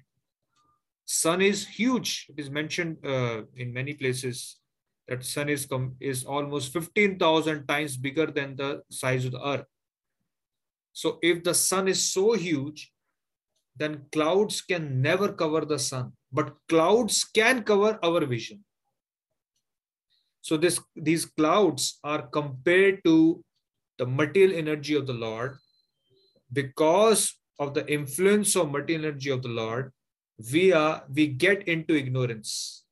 sun 1.10 1.42
is 1.42 1.68
huge. 1.68 2.28
It 2.30 2.40
is 2.40 2.52
mentioned 2.52 2.98
uh, 3.04 3.42
in 3.56 3.74
many 3.74 3.96
places 3.96 4.58
that 5.08 5.26
sun 5.26 5.50
is 5.50 5.68
is 6.00 6.24
almost 6.24 6.72
15,000 6.72 7.66
times 7.68 7.98
bigger 7.98 8.28
than 8.28 8.56
the 8.56 8.84
size 8.92 9.26
of 9.26 9.32
the 9.32 9.44
earth. 9.44 9.66
So 10.94 11.18
if 11.24 11.44
the 11.44 11.56
sun 11.56 11.88
is 11.88 12.14
so 12.14 12.34
huge, 12.34 12.94
then 13.76 14.06
clouds 14.12 14.62
can 14.62 15.02
never 15.02 15.34
cover 15.34 15.66
the 15.66 15.80
sun, 15.80 16.12
but 16.32 16.54
clouds 16.68 17.24
can 17.24 17.64
cover 17.64 17.98
our 18.04 18.26
vision. 18.26 18.64
So 20.42 20.58
this, 20.58 20.80
these 20.96 21.26
clouds 21.26 22.00
are 22.04 22.28
compared 22.28 23.04
to 23.06 23.44
the 23.98 24.06
material 24.06 24.56
energy 24.56 24.96
of 24.96 25.08
the 25.08 25.14
Lord 25.14 25.58
because 26.52 27.36
of 27.60 27.74
the 27.74 27.86
influence 27.92 28.56
of 28.56 28.72
material 28.72 29.06
energy 29.06 29.30
of 29.30 29.42
the 29.42 29.50
Lord 29.50 29.92
we 30.52 30.72
are 30.72 31.04
we 31.14 31.28
get 31.28 31.68
into 31.68 31.96
ignorance. 31.96 32.86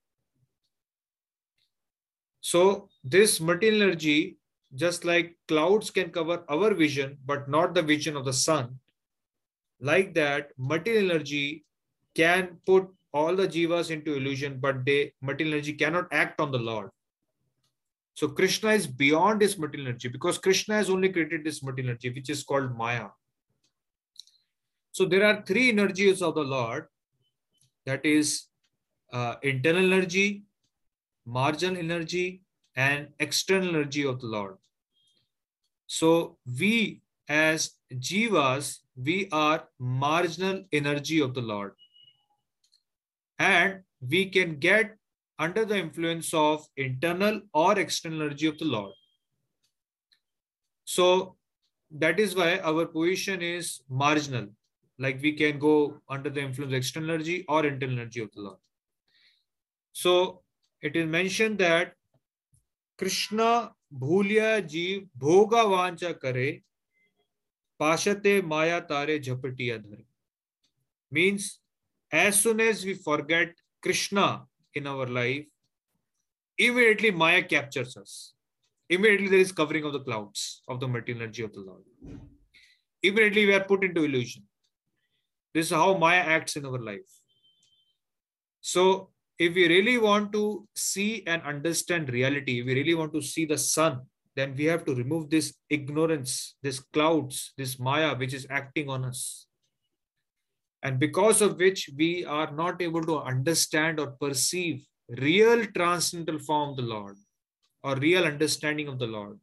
So 2.41 2.89
this 3.03 3.39
material 3.39 3.83
energy 3.83 4.37
just 4.75 5.05
like 5.05 5.37
clouds 5.47 5.89
can 5.89 6.09
cover 6.11 6.43
our 6.49 6.73
vision 6.73 7.17
but 7.25 7.49
not 7.49 7.73
the 7.73 7.81
vision 7.81 8.17
of 8.17 8.25
the 8.25 8.33
sun 8.33 8.77
like 9.79 10.13
that 10.13 10.51
material 10.57 11.11
energy 11.11 11.63
can 12.15 12.57
put 12.65 12.87
all 13.13 13.35
the 13.35 13.47
jivas 13.47 13.91
into 13.91 14.15
illusion 14.15 14.59
but 14.59 14.85
they 14.85 15.13
material 15.21 15.55
energy 15.55 15.73
cannot 15.73 16.07
act 16.11 16.41
on 16.41 16.51
the 16.51 16.59
lord. 16.59 16.89
So 18.13 18.27
krishna 18.27 18.71
is 18.71 18.87
beyond 18.87 19.39
this 19.39 19.57
material 19.57 19.89
energy 19.89 20.09
because 20.09 20.37
krishna 20.37 20.75
has 20.75 20.89
only 20.89 21.09
created 21.09 21.45
this 21.45 21.63
material 21.63 21.91
energy 21.91 22.09
which 22.09 22.29
is 22.29 22.43
called 22.43 22.75
maya 22.75 23.07
so 24.97 25.05
there 25.05 25.25
are 25.29 25.43
three 25.47 25.69
energies 25.69 26.21
of 26.27 26.33
the 26.35 26.43
lord 26.51 26.85
that 27.85 28.05
is 28.05 28.47
uh, 29.13 29.35
internal 29.43 29.93
energy, 29.93 30.43
marginal 31.25 31.77
energy, 31.77 32.41
and 32.75 33.07
external 33.19 33.69
energy 33.69 34.05
of 34.05 34.19
the 34.19 34.27
Lord. 34.27 34.57
So 35.85 36.37
we 36.59 37.01
as 37.29 37.71
jivas, 37.93 38.79
we 38.95 39.29
are 39.31 39.67
marginal 39.79 40.63
energy 40.71 41.19
of 41.21 41.33
the 41.33 41.41
Lord. 41.41 41.73
And 43.39 43.81
we 44.01 44.29
can 44.29 44.59
get 44.59 44.95
under 45.39 45.63
the 45.63 45.77
influence 45.77 46.33
of 46.33 46.67
internal 46.75 47.41
or 47.53 47.77
external 47.77 48.23
energy 48.23 48.47
of 48.47 48.57
the 48.57 48.65
Lord. 48.65 48.93
So 50.85 51.35
that 51.91 52.19
is 52.19 52.35
why 52.35 52.59
our 52.59 52.85
position 52.85 53.41
is 53.41 53.81
marginal 53.89 54.47
like 54.99 55.21
we 55.21 55.33
can 55.33 55.59
go 55.59 55.99
under 56.09 56.29
the 56.29 56.41
influence 56.41 56.71
of 56.71 56.77
external 56.77 57.11
energy 57.11 57.45
or 57.47 57.65
internal 57.65 57.99
energy 57.99 58.21
of 58.21 58.31
the 58.33 58.41
Lord. 58.41 58.57
So 59.93 60.41
it 60.81 60.95
is 60.95 61.05
mentioned 61.05 61.59
that 61.59 61.93
Krishna 62.97 63.71
bhulya 63.93 64.61
jeev 64.67 65.07
bhoga 65.17 65.63
vancha 65.73 66.19
kare 66.19 66.61
pashate 67.79 68.43
maya 68.43 68.81
tare 68.81 69.19
jhapati 69.19 69.69
adhare. 69.77 70.05
Means 71.11 71.59
as 72.11 72.39
soon 72.39 72.59
as 72.61 72.85
we 72.85 72.93
forget 72.93 73.53
Krishna 73.81 74.45
in 74.73 74.87
our 74.87 75.05
life, 75.05 75.45
immediately 76.57 77.11
Maya 77.11 77.43
captures 77.43 77.97
us. 77.97 78.33
Immediately 78.89 79.27
there 79.27 79.39
is 79.39 79.51
covering 79.51 79.83
of 79.83 79.93
the 79.93 79.99
clouds 79.99 80.61
of 80.67 80.79
the 80.79 80.87
material 80.87 81.23
energy 81.23 81.43
of 81.43 81.53
the 81.53 81.59
Lord. 81.59 81.83
Immediately 83.03 83.45
we 83.45 83.53
are 83.53 83.63
put 83.63 83.83
into 83.83 84.03
illusion. 84.03 84.43
This 85.53 85.67
is 85.67 85.71
how 85.71 85.97
Maya 85.97 86.19
acts 86.19 86.55
in 86.55 86.65
our 86.65 86.79
life. 86.79 87.09
So 88.61 89.09
if 89.39 89.55
we 89.55 89.67
really 89.67 89.97
want 89.97 90.33
to 90.33 90.67
see 90.75 91.23
and 91.27 91.41
understand 91.43 92.09
reality, 92.09 92.61
we 92.61 92.73
really 92.73 92.95
want 92.95 93.13
to 93.13 93.21
see 93.21 93.45
the 93.45 93.57
sun, 93.57 94.01
then 94.35 94.55
we 94.55 94.65
have 94.65 94.85
to 94.85 94.95
remove 94.95 95.29
this 95.29 95.53
ignorance, 95.69 96.55
this 96.61 96.79
clouds, 96.79 97.53
this 97.57 97.79
Maya, 97.79 98.15
which 98.15 98.33
is 98.33 98.47
acting 98.49 98.89
on 98.89 99.05
us. 99.05 99.47
And 100.83 100.99
because 100.99 101.41
of 101.41 101.57
which 101.57 101.89
we 101.97 102.25
are 102.25 102.51
not 102.51 102.81
able 102.81 103.03
to 103.03 103.19
understand 103.19 103.99
or 103.99 104.11
perceive 104.19 104.85
real 105.09 105.65
transcendental 105.65 106.39
form 106.39 106.71
of 106.71 106.77
the 106.77 106.83
Lord 106.83 107.15
or 107.83 107.95
real 107.95 108.25
understanding 108.25 108.87
of 108.87 108.99
the 108.99 109.07
Lord. 109.07 109.39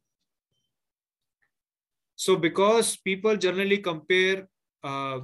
So 2.16 2.36
because 2.36 2.96
people 2.96 3.36
generally 3.36 3.78
compare 3.78 4.48
uh, 4.82 5.20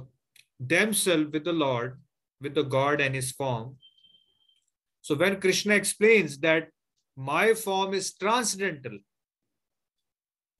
themselves 0.61 1.31
with 1.33 1.43
the 1.43 1.53
Lord, 1.53 1.99
with 2.39 2.53
the 2.53 2.63
God 2.63 3.01
and 3.01 3.15
his 3.15 3.31
form. 3.31 3.77
So 5.01 5.15
when 5.15 5.41
Krishna 5.41 5.73
explains 5.73 6.37
that 6.39 6.69
my 7.17 7.53
form 7.53 7.93
is 7.93 8.13
transcendental, 8.13 8.99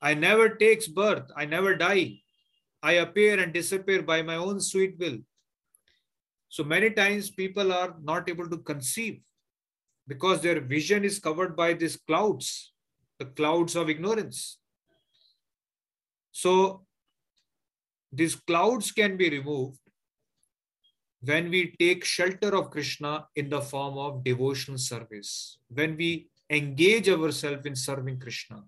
I 0.01 0.15
never 0.15 0.49
takes 0.49 0.87
birth, 0.87 1.29
I 1.37 1.45
never 1.45 1.75
die, 1.75 2.17
I 2.81 2.93
appear 2.93 3.39
and 3.39 3.53
disappear 3.53 4.01
by 4.01 4.23
my 4.23 4.35
own 4.35 4.59
sweet 4.59 4.97
will. 4.97 5.19
So 6.49 6.63
many 6.63 6.89
times 6.89 7.29
people 7.29 7.71
are 7.71 7.95
not 8.01 8.27
able 8.27 8.49
to 8.49 8.57
conceive 8.57 9.21
because 10.07 10.41
their 10.41 10.59
vision 10.59 11.05
is 11.05 11.19
covered 11.19 11.55
by 11.55 11.73
these 11.73 11.97
clouds, 12.07 12.73
the 13.19 13.25
clouds 13.25 13.75
of 13.75 13.89
ignorance. 13.89 14.57
So 16.31 16.85
these 18.11 18.35
clouds 18.35 18.91
can 18.91 19.15
be 19.15 19.29
removed 19.29 19.77
when 21.23 21.49
we 21.49 21.75
take 21.79 22.03
shelter 22.03 22.55
of 22.55 22.71
Krishna 22.71 23.27
in 23.35 23.49
the 23.49 23.61
form 23.61 23.97
of 23.97 24.23
devotional 24.23 24.77
service, 24.77 25.57
when 25.69 25.95
we 25.95 26.27
engage 26.49 27.07
ourselves 27.07 27.65
in 27.65 27.75
serving 27.75 28.19
Krishna. 28.19 28.63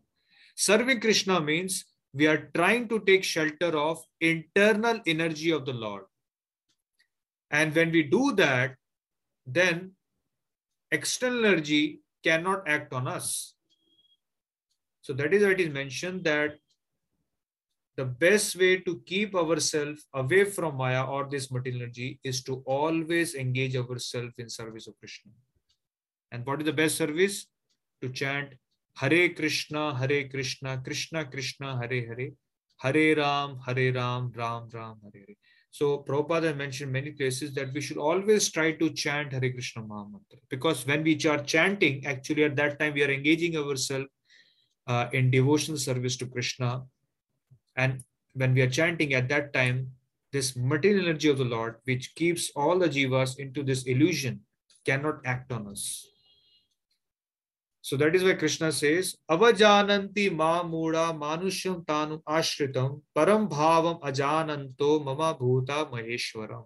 Serving 0.55 1.01
Krishna 1.01 1.41
means 1.41 1.85
we 2.13 2.27
are 2.27 2.49
trying 2.55 2.87
to 2.87 2.99
take 2.99 3.23
shelter 3.23 3.77
of 3.77 4.03
internal 4.21 4.99
energy 5.05 5.51
of 5.51 5.65
the 5.65 5.73
Lord. 5.73 6.03
And 7.51 7.75
when 7.75 7.91
we 7.91 8.03
do 8.03 8.33
that, 8.33 8.75
then 9.45 9.91
external 10.91 11.45
energy 11.45 12.01
cannot 12.23 12.67
act 12.67 12.93
on 12.93 13.07
us. 13.07 13.55
So 15.01 15.11
that 15.13 15.33
is 15.33 15.43
why 15.43 15.51
it 15.51 15.59
is 15.59 15.73
mentioned 15.73 16.23
that 16.23 16.59
the 17.95 18.05
best 18.05 18.55
way 18.55 18.77
to 18.77 19.01
keep 19.05 19.35
ourselves 19.35 20.05
away 20.13 20.45
from 20.45 20.77
Maya 20.77 21.03
or 21.03 21.27
this 21.29 21.51
material 21.51 21.83
energy 21.83 22.19
is 22.23 22.43
to 22.43 22.63
always 22.65 23.35
engage 23.35 23.75
ourselves 23.75 24.33
in 24.37 24.49
service 24.49 24.87
of 24.87 24.97
Krishna. 24.99 25.31
And 26.31 26.45
what 26.45 26.59
is 26.61 26.65
the 26.65 26.73
best 26.73 26.95
service? 26.95 27.45
To 28.01 28.09
chant 28.09 28.53
Hare 28.97 29.29
Krishna, 29.29 29.95
Hare 29.95 30.27
Krishna, 30.27 30.81
Krishna 30.83 31.25
Krishna, 31.25 31.77
Hare 31.77 32.05
Hare, 32.07 32.31
Hare 32.81 33.15
Ram, 33.15 33.59
Hare 33.65 33.93
Ram, 33.93 34.31
Ram 34.35 34.69
Ram, 34.73 34.97
Hare 35.03 35.23
Hare. 35.27 35.35
So 35.69 36.03
Prabhupada 36.07 36.55
mentioned 36.55 36.91
many 36.91 37.11
places 37.11 37.53
that 37.55 37.73
we 37.73 37.81
should 37.81 37.97
always 37.97 38.51
try 38.51 38.73
to 38.73 38.89
chant 38.91 39.33
Hare 39.33 39.51
Krishna 39.51 39.81
Mahamantra 39.83 40.39
because 40.49 40.85
when 40.85 41.03
we 41.03 41.19
are 41.27 41.39
chanting, 41.39 42.05
actually 42.05 42.43
at 42.43 42.55
that 42.57 42.79
time 42.79 42.93
we 42.93 43.03
are 43.03 43.11
engaging 43.11 43.57
ourselves 43.57 44.07
uh, 44.87 45.07
in 45.13 45.31
devotional 45.31 45.77
service 45.77 46.15
to 46.17 46.27
Krishna. 46.27 46.83
And 47.75 48.03
when 48.33 48.53
we 48.53 48.61
are 48.61 48.69
chanting 48.69 49.13
at 49.13 49.29
that 49.29 49.53
time, 49.53 49.91
this 50.31 50.55
material 50.55 51.05
energy 51.05 51.29
of 51.29 51.37
the 51.37 51.45
Lord, 51.45 51.75
which 51.85 52.15
keeps 52.15 52.51
all 52.55 52.79
the 52.79 52.89
jivas 52.89 53.37
into 53.37 53.63
this 53.63 53.83
illusion, 53.83 54.41
cannot 54.83 55.19
act 55.25 55.51
on 55.51 55.67
us. 55.67 56.07
So 57.81 57.97
that 57.97 58.15
is 58.15 58.23
why 58.23 58.33
Krishna 58.33 58.71
says, 58.71 59.15
Avajananti 59.29 60.33
ma 60.33 60.63
muda 60.63 61.13
manusham 61.13 61.85
tanu 61.85 62.23
ashritam 62.23 63.01
param 63.15 63.49
bhavam 63.49 64.01
ajananto 64.01 65.03
mama 65.03 65.37
bhuta 65.39 65.91
maheshwaram. 65.91 66.65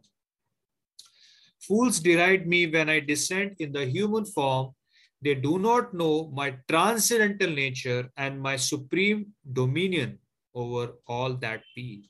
Fools 1.59 1.99
deride 1.99 2.45
me 2.45 2.67
when 2.67 2.89
I 2.89 2.99
descend 2.99 3.55
in 3.59 3.71
the 3.71 3.85
human 3.85 4.25
form. 4.25 4.73
They 5.21 5.33
do 5.33 5.57
not 5.57 5.93
know 5.93 6.31
my 6.33 6.55
transcendental 6.69 7.49
nature 7.49 8.09
and 8.15 8.39
my 8.39 8.55
supreme 8.55 9.33
dominion 9.51 10.19
over 10.53 10.93
all 11.07 11.33
that 11.33 11.61
be. 11.75 12.09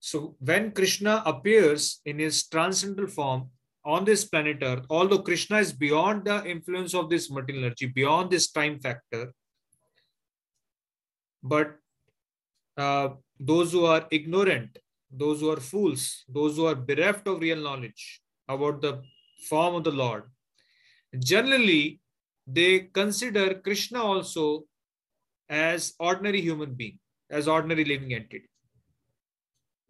So 0.00 0.36
when 0.38 0.72
Krishna 0.72 1.22
appears 1.26 2.00
in 2.04 2.18
his 2.18 2.46
transcendental 2.46 3.08
form, 3.08 3.50
on 3.84 4.04
this 4.04 4.24
planet 4.24 4.58
Earth, 4.62 4.84
although 4.90 5.18
Krishna 5.18 5.58
is 5.58 5.72
beyond 5.72 6.24
the 6.24 6.44
influence 6.44 6.94
of 6.94 7.08
this 7.08 7.30
material 7.30 7.64
energy, 7.64 7.86
beyond 7.86 8.30
this 8.30 8.50
time 8.50 8.78
factor, 8.78 9.32
but 11.42 11.76
uh, 12.76 13.08
those 13.40 13.72
who 13.72 13.86
are 13.86 14.06
ignorant, 14.10 14.78
those 15.10 15.40
who 15.40 15.50
are 15.50 15.60
fools, 15.60 16.24
those 16.28 16.56
who 16.56 16.66
are 16.66 16.74
bereft 16.74 17.26
of 17.26 17.40
real 17.40 17.62
knowledge 17.62 18.20
about 18.48 18.82
the 18.82 19.02
form 19.48 19.76
of 19.76 19.84
the 19.84 19.90
Lord, 19.90 20.24
generally 21.18 22.00
they 22.46 22.90
consider 22.92 23.54
Krishna 23.54 24.02
also 24.02 24.64
as 25.48 25.94
ordinary 25.98 26.40
human 26.40 26.74
being, 26.74 26.98
as 27.30 27.48
ordinary 27.48 27.84
living 27.84 28.14
entity. 28.14 28.48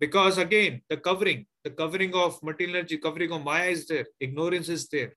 Because 0.00 0.38
again, 0.38 0.82
the 0.88 0.96
covering, 0.96 1.46
the 1.64 1.70
covering 1.70 2.14
of 2.14 2.40
material 2.42 2.76
energy, 2.76 2.98
covering 2.98 3.32
of 3.32 3.42
Maya 3.42 3.70
is 3.70 3.86
there, 3.86 4.06
ignorance 4.20 4.68
is 4.68 4.88
there. 4.88 5.14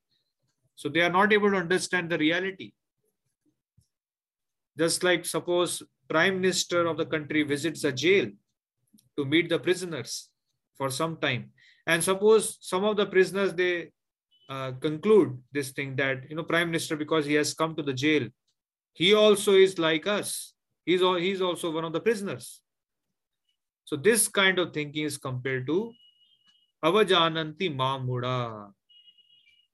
So 0.75 0.89
they 0.89 1.01
are 1.01 1.11
not 1.11 1.31
able 1.31 1.51
to 1.51 1.57
understand 1.57 2.09
the 2.09 2.17
reality. 2.17 2.73
Just 4.77 5.03
like 5.03 5.25
suppose 5.25 5.83
Prime 6.09 6.41
Minister 6.41 6.87
of 6.87 6.97
the 6.97 7.05
country 7.05 7.43
visits 7.43 7.83
a 7.83 7.91
jail 7.91 8.27
to 9.17 9.25
meet 9.25 9.49
the 9.49 9.59
prisoners 9.59 10.29
for 10.75 10.89
some 10.89 11.17
time. 11.17 11.51
And 11.85 12.03
suppose 12.03 12.57
some 12.61 12.83
of 12.83 12.97
the 12.97 13.05
prisoners, 13.05 13.53
they 13.53 13.91
uh, 14.49 14.71
conclude 14.79 15.37
this 15.51 15.71
thing 15.71 15.95
that, 15.97 16.29
you 16.29 16.35
know, 16.35 16.43
Prime 16.43 16.67
Minister, 16.67 16.95
because 16.95 17.25
he 17.25 17.35
has 17.35 17.53
come 17.53 17.75
to 17.75 17.83
the 17.83 17.93
jail, 17.93 18.27
he 18.93 19.13
also 19.13 19.53
is 19.53 19.77
like 19.79 20.07
us. 20.07 20.53
He's, 20.85 21.01
all, 21.01 21.15
he's 21.15 21.41
also 21.41 21.71
one 21.71 21.85
of 21.85 21.93
the 21.93 21.99
prisoners. 21.99 22.61
So 23.85 23.95
this 23.95 24.27
kind 24.27 24.59
of 24.59 24.73
thinking 24.73 25.03
is 25.03 25.17
compared 25.17 25.67
to 25.67 25.91
avajananti 26.83 27.75
mamuda. 27.75 28.71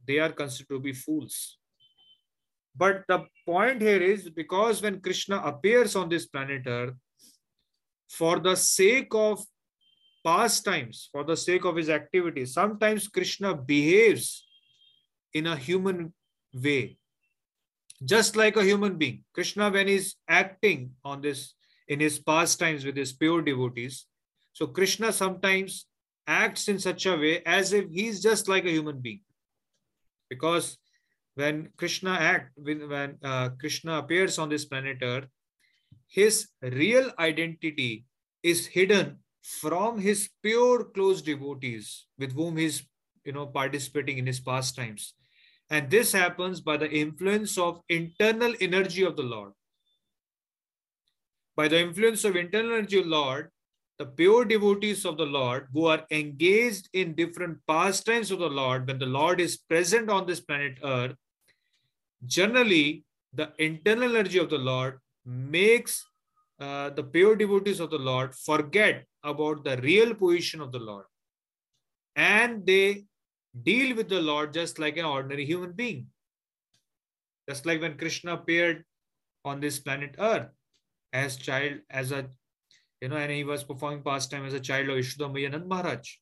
They 0.07 0.19
are 0.19 0.31
considered 0.31 0.75
to 0.75 0.79
be 0.79 0.93
fools. 0.93 1.57
But 2.75 3.03
the 3.07 3.25
point 3.45 3.81
here 3.81 4.01
is 4.01 4.29
because 4.29 4.81
when 4.81 5.01
Krishna 5.01 5.37
appears 5.43 5.95
on 5.95 6.09
this 6.09 6.27
planet 6.27 6.63
Earth, 6.67 6.93
for 8.09 8.39
the 8.39 8.55
sake 8.55 9.13
of 9.13 9.43
pastimes, 10.23 11.09
for 11.11 11.23
the 11.23 11.35
sake 11.35 11.65
of 11.65 11.75
his 11.75 11.89
activities, 11.89 12.53
sometimes 12.53 13.07
Krishna 13.07 13.55
behaves 13.55 14.45
in 15.33 15.47
a 15.47 15.55
human 15.55 16.13
way, 16.53 16.97
just 18.03 18.35
like 18.35 18.55
a 18.55 18.63
human 18.63 18.97
being. 18.97 19.23
Krishna, 19.33 19.69
when 19.69 19.87
he's 19.87 20.15
acting 20.27 20.91
on 21.03 21.21
this 21.21 21.53
in 21.87 21.99
his 21.99 22.19
pastimes 22.19 22.85
with 22.85 22.95
his 22.95 23.13
pure 23.13 23.41
devotees, 23.41 24.05
so 24.53 24.67
Krishna 24.67 25.11
sometimes 25.11 25.85
acts 26.25 26.67
in 26.67 26.79
such 26.79 27.05
a 27.05 27.15
way 27.15 27.41
as 27.45 27.73
if 27.73 27.89
he's 27.89 28.21
just 28.21 28.47
like 28.47 28.65
a 28.65 28.71
human 28.71 28.99
being. 28.99 29.21
Because 30.29 30.77
when 31.35 31.69
Krishna 31.77 32.11
act, 32.11 32.51
when, 32.57 33.17
uh, 33.23 33.49
Krishna 33.59 33.99
appears 33.99 34.37
on 34.37 34.49
this 34.49 34.65
planet 34.65 34.97
Earth, 35.01 35.27
his 36.07 36.49
real 36.61 37.11
identity 37.19 38.05
is 38.43 38.65
hidden 38.65 39.19
from 39.41 39.99
his 39.99 40.29
pure 40.41 40.83
close 40.83 41.21
devotees 41.21 42.07
with 42.17 42.33
whom 42.33 42.57
he's 42.57 42.83
you 43.23 43.31
know 43.31 43.45
participating 43.45 44.17
in 44.17 44.25
his 44.25 44.39
pastimes. 44.39 45.13
And 45.69 45.89
this 45.89 46.11
happens 46.13 46.61
by 46.61 46.77
the 46.77 46.89
influence 46.89 47.57
of 47.57 47.81
internal 47.89 48.53
energy 48.61 49.03
of 49.03 49.15
the 49.15 49.23
Lord. 49.23 49.51
By 51.55 51.67
the 51.67 51.79
influence 51.79 52.23
of 52.23 52.35
internal 52.35 52.73
energy 52.73 52.99
of 52.99 53.05
the 53.05 53.09
Lord, 53.09 53.49
the 53.97 54.05
pure 54.05 54.45
devotees 54.45 55.05
of 55.05 55.17
the 55.17 55.25
Lord 55.25 55.67
who 55.73 55.87
are 55.87 56.05
engaged 56.11 56.87
in 56.93 57.15
different 57.15 57.57
pastimes 57.67 58.31
of 58.31 58.39
the 58.39 58.49
Lord, 58.49 58.87
when 58.87 58.99
the 58.99 59.07
Lord 59.07 59.41
is 59.41 59.57
present 59.57 60.09
on 60.09 60.27
this 60.27 60.39
planet 60.39 60.77
Earth, 60.83 61.15
generally 62.25 63.03
the 63.33 63.51
internal 63.57 64.15
energy 64.15 64.37
of 64.37 64.49
the 64.49 64.57
Lord 64.57 64.99
makes 65.25 66.05
uh, 66.59 66.91
the 66.91 67.03
pure 67.03 67.35
devotees 67.35 67.79
of 67.79 67.89
the 67.89 67.97
Lord 67.97 68.33
forget 68.35 69.05
about 69.23 69.63
the 69.63 69.77
real 69.77 70.13
position 70.13 70.61
of 70.61 70.71
the 70.71 70.79
Lord. 70.79 71.05
And 72.15 72.65
they 72.65 73.05
deal 73.63 73.95
with 73.95 74.09
the 74.09 74.21
Lord 74.21 74.53
just 74.53 74.79
like 74.79 74.97
an 74.97 75.05
ordinary 75.05 75.45
human 75.45 75.71
being. 75.71 76.07
Just 77.49 77.65
like 77.65 77.81
when 77.81 77.97
Krishna 77.97 78.33
appeared 78.33 78.83
on 79.45 79.59
this 79.59 79.79
planet 79.79 80.15
Earth 80.19 80.49
as 81.13 81.37
child, 81.37 81.79
as 81.89 82.11
a 82.11 82.27
you 83.01 83.09
know, 83.09 83.17
and 83.17 83.31
he 83.31 83.43
was 83.43 83.63
performing 83.63 84.01
pastime 84.01 84.45
as 84.45 84.53
a 84.53 84.59
child 84.59 84.89
of 84.89 84.97
Yashoda 84.97 85.31
Maiya 85.31 85.53
Nand 85.53 85.67
Maharaj. 85.67 86.15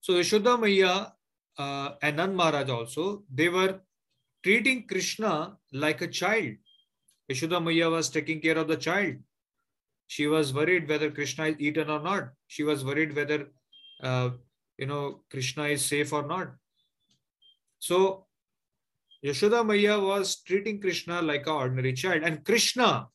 So 0.00 0.14
Yashoda 0.14 0.58
Maiya 0.58 1.12
uh, 1.58 1.94
and 2.02 2.18
Nand 2.18 2.34
Maharaj 2.34 2.70
also, 2.70 3.24
they 3.32 3.48
were 3.48 3.80
treating 4.42 4.86
Krishna 4.86 5.56
like 5.72 6.02
a 6.02 6.08
child. 6.08 6.54
Yashoda 7.30 7.60
Maiya 7.60 7.90
was 7.90 8.10
taking 8.10 8.40
care 8.40 8.58
of 8.58 8.68
the 8.68 8.76
child. 8.76 9.16
She 10.06 10.26
was 10.26 10.52
worried 10.52 10.88
whether 10.88 11.10
Krishna 11.10 11.46
is 11.46 11.56
eaten 11.58 11.90
or 11.90 12.00
not. 12.00 12.28
She 12.46 12.62
was 12.62 12.84
worried 12.84 13.16
whether, 13.16 13.48
uh, 14.02 14.30
you 14.78 14.86
know, 14.86 15.20
Krishna 15.30 15.64
is 15.64 15.84
safe 15.84 16.12
or 16.12 16.26
not. 16.26 16.52
So 17.78 18.26
Yashoda 19.24 19.64
Maiya 19.64 20.02
was 20.02 20.42
treating 20.42 20.80
Krishna 20.80 21.22
like 21.22 21.46
an 21.46 21.52
ordinary 21.52 21.92
child. 21.92 22.22
And 22.22 22.44
Krishna, 22.44 23.08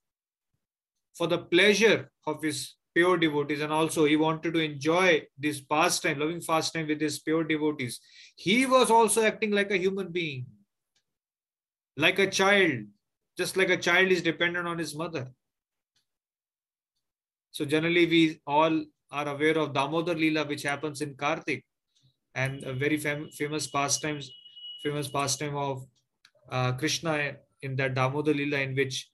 for 1.15 1.27
the 1.27 1.37
pleasure 1.37 2.11
of 2.25 2.41
his 2.41 2.75
pure 2.95 3.17
devotees 3.17 3.61
and 3.61 3.71
also 3.71 4.05
he 4.05 4.15
wanted 4.15 4.53
to 4.53 4.59
enjoy 4.59 5.21
this 5.37 5.61
pastime 5.61 6.19
loving 6.19 6.41
pastime 6.41 6.87
with 6.87 6.99
his 6.99 7.19
pure 7.19 7.43
devotees 7.43 7.99
he 8.35 8.65
was 8.65 8.89
also 8.89 9.23
acting 9.23 9.51
like 9.51 9.71
a 9.71 9.77
human 9.77 10.11
being 10.11 10.45
like 11.97 12.19
a 12.19 12.29
child 12.29 12.71
just 13.37 13.57
like 13.57 13.69
a 13.69 13.77
child 13.77 14.11
is 14.11 14.23
dependent 14.23 14.67
on 14.67 14.77
his 14.77 14.95
mother 14.95 15.27
so 17.51 17.63
generally 17.63 18.05
we 18.07 18.41
all 18.47 18.83
are 19.11 19.27
aware 19.27 19.57
of 19.57 19.73
damodar 19.73 20.15
lila 20.15 20.45
which 20.45 20.63
happens 20.63 21.01
in 21.01 21.13
kartik 21.15 21.63
and 22.35 22.63
a 22.63 22.73
very 22.73 22.97
fam- 22.97 23.29
famous 23.31 23.67
pastime 23.67 24.19
famous 24.83 25.07
pastime 25.07 25.55
of 25.55 25.85
uh, 26.51 26.71
krishna 26.73 27.33
in 27.61 27.75
that 27.75 27.93
damodar 27.93 28.33
lila 28.33 28.59
in 28.59 28.75
which 28.75 29.09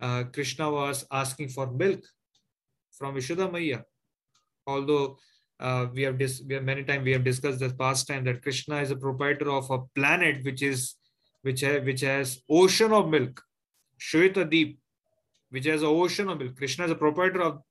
uh, 0.00 0.24
Krishna 0.32 0.70
was 0.70 1.06
asking 1.10 1.48
for 1.48 1.70
milk 1.70 2.00
from 2.92 3.16
Yashoda 3.16 3.50
Maiya. 3.50 3.82
Although 4.66 5.18
uh, 5.60 5.86
we 5.92 6.02
have 6.02 6.18
dis- 6.18 6.42
we 6.46 6.54
have 6.54 6.64
many 6.64 6.84
times 6.84 7.04
we 7.04 7.12
have 7.12 7.24
discussed 7.24 7.58
this 7.58 7.72
past 7.72 8.06
time 8.06 8.24
that 8.24 8.42
Krishna 8.42 8.80
is 8.80 8.90
a 8.90 8.96
proprietor 8.96 9.50
of 9.50 9.70
a 9.70 9.80
planet 9.94 10.44
which 10.44 10.62
is 10.62 10.94
which 11.42 11.60
has, 11.60 11.84
which 11.84 12.00
has 12.02 12.40
ocean 12.50 12.92
of 12.92 13.08
milk, 13.08 13.42
Shweta 14.00 14.48
Deep, 14.48 14.78
which 15.50 15.66
has 15.66 15.82
an 15.82 15.88
ocean 15.88 16.28
of 16.28 16.38
milk. 16.38 16.56
Krishna 16.56 16.84
is 16.84 16.90
a 16.90 16.96
proprietor 16.96 17.42
of 17.42 17.62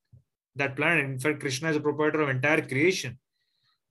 that 0.58 0.76
planet. 0.76 1.06
In 1.06 1.20
fact, 1.20 1.40
Krishna 1.40 1.70
is 1.70 1.78
a 1.78 1.80
proprietor 1.80 2.22
of 2.22 2.30
entire 2.30 2.62
creation. 2.62 3.18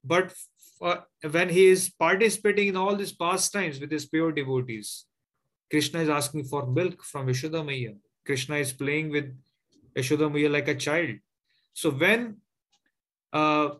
But 0.05 0.33
when 0.79 1.49
he 1.49 1.67
is 1.67 1.91
participating 1.91 2.69
in 2.69 2.77
all 2.77 2.97
these 2.97 3.13
pastimes 3.13 3.81
with 3.81 3.91
his 3.91 4.07
pure 4.07 4.33
devotees, 4.33 5.05
Krishna 5.71 6.01
is 6.01 6.09
asking 6.09 6.45
for 6.45 6.67
milk 6.67 7.03
from 7.03 7.27
Yashoda 7.27 7.65
Maiya. 7.65 7.97
Krishna 8.25 8.57
is 8.57 8.73
playing 8.73 9.11
with 9.11 9.35
Yashoda 9.97 10.31
Maiya 10.31 10.51
like 10.51 10.69
a 10.69 10.75
child. 10.75 11.17
So 11.73 11.91
when 11.91 12.37
uh, 13.33 13.71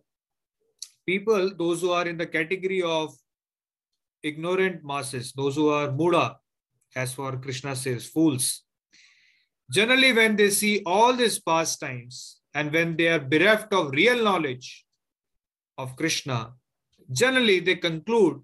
people, 1.07 1.55
those 1.57 1.81
who 1.81 1.93
are 1.93 2.07
in 2.07 2.17
the 2.17 2.27
category 2.27 2.83
of 2.83 3.15
ignorant 4.23 4.85
masses, 4.85 5.33
those 5.33 5.55
who 5.55 5.69
are 5.69 5.93
muda, 5.93 6.39
as 6.95 7.15
for 7.15 7.37
Krishna 7.37 7.77
says, 7.77 8.07
fools, 8.07 8.63
generally 9.71 10.13
when 10.13 10.37
they 10.37 10.51
see 10.51 10.83
all 10.85 11.13
these 11.13 11.39
pastimes 11.39 12.41
and 12.57 12.73
when 12.73 12.97
they 12.97 13.09
are 13.09 13.21
bereft 13.33 13.73
of 13.75 13.91
real 13.91 14.25
knowledge 14.25 14.87
of 15.77 15.95
Krishna, 15.95 16.55
generally 17.13 17.61
they 17.61 17.77
conclude 17.77 18.41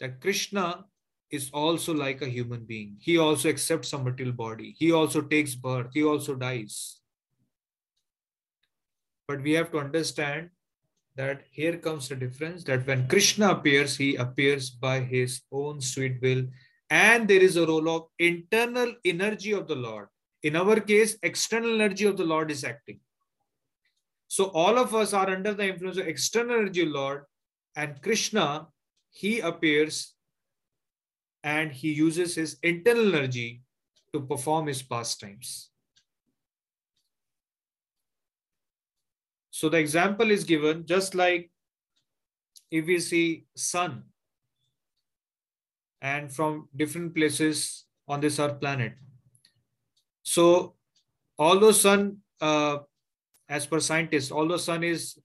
that 0.00 0.20
Krishna 0.22 0.86
is 1.30 1.50
also 1.52 1.92
like 1.92 2.22
a 2.22 2.28
human 2.36 2.64
being. 2.64 2.96
He 3.00 3.18
also 3.18 3.50
accepts 3.50 3.92
a 3.92 3.98
material 3.98 4.32
body. 4.34 4.74
He 4.78 4.92
also 4.92 5.20
takes 5.20 5.54
birth. 5.54 5.88
He 5.92 6.02
also 6.02 6.34
dies. 6.36 7.00
But 9.28 9.42
we 9.42 9.52
have 9.52 9.70
to 9.72 9.78
understand 9.78 10.48
that 11.16 11.42
here 11.50 11.76
comes 11.76 12.08
the 12.08 12.16
difference 12.16 12.64
that 12.64 12.86
when 12.86 13.08
Krishna 13.08 13.50
appears, 13.50 13.94
he 13.94 14.16
appears 14.16 14.70
by 14.70 15.00
his 15.00 15.42
own 15.52 15.82
sweet 15.82 16.16
will. 16.22 16.46
And 16.88 17.28
there 17.28 17.42
is 17.42 17.58
a 17.58 17.66
role 17.66 17.90
of 17.90 18.06
internal 18.18 18.94
energy 19.04 19.52
of 19.52 19.68
the 19.68 19.76
Lord. 19.76 20.08
In 20.42 20.56
our 20.56 20.80
case, 20.80 21.18
external 21.22 21.74
energy 21.74 22.06
of 22.06 22.16
the 22.16 22.24
Lord 22.24 22.50
is 22.50 22.64
acting. 22.64 23.00
So 24.30 24.44
all 24.54 24.78
of 24.78 24.94
us 24.94 25.12
are 25.12 25.28
under 25.28 25.52
the 25.52 25.66
influence 25.66 25.98
of 25.98 26.06
external 26.06 26.60
energy 26.60 26.86
Lord. 26.86 27.24
And 27.74 28.00
Krishna, 28.00 28.68
he 29.10 29.40
appears 29.40 30.14
and 31.42 31.72
he 31.72 31.92
uses 31.92 32.36
his 32.36 32.56
internal 32.62 33.16
energy 33.16 33.62
to 34.12 34.20
perform 34.20 34.68
his 34.68 34.82
pastimes. 34.82 35.70
So 39.50 39.68
the 39.68 39.78
example 39.78 40.30
is 40.30 40.44
given 40.44 40.86
just 40.86 41.16
like 41.16 41.50
if 42.70 42.86
we 42.86 43.00
see 43.00 43.46
sun 43.56 44.04
and 46.00 46.32
from 46.32 46.68
different 46.76 47.16
places 47.16 47.84
on 48.06 48.20
this 48.20 48.38
earth 48.38 48.60
planet. 48.60 48.92
So 50.22 50.76
although 51.36 51.72
sun, 51.72 52.18
uh, 52.40 52.78
as 53.50 53.66
per 53.66 53.80
scientists, 53.80 54.32
although 54.32 54.56
sun 54.56 54.84
is 54.84 55.18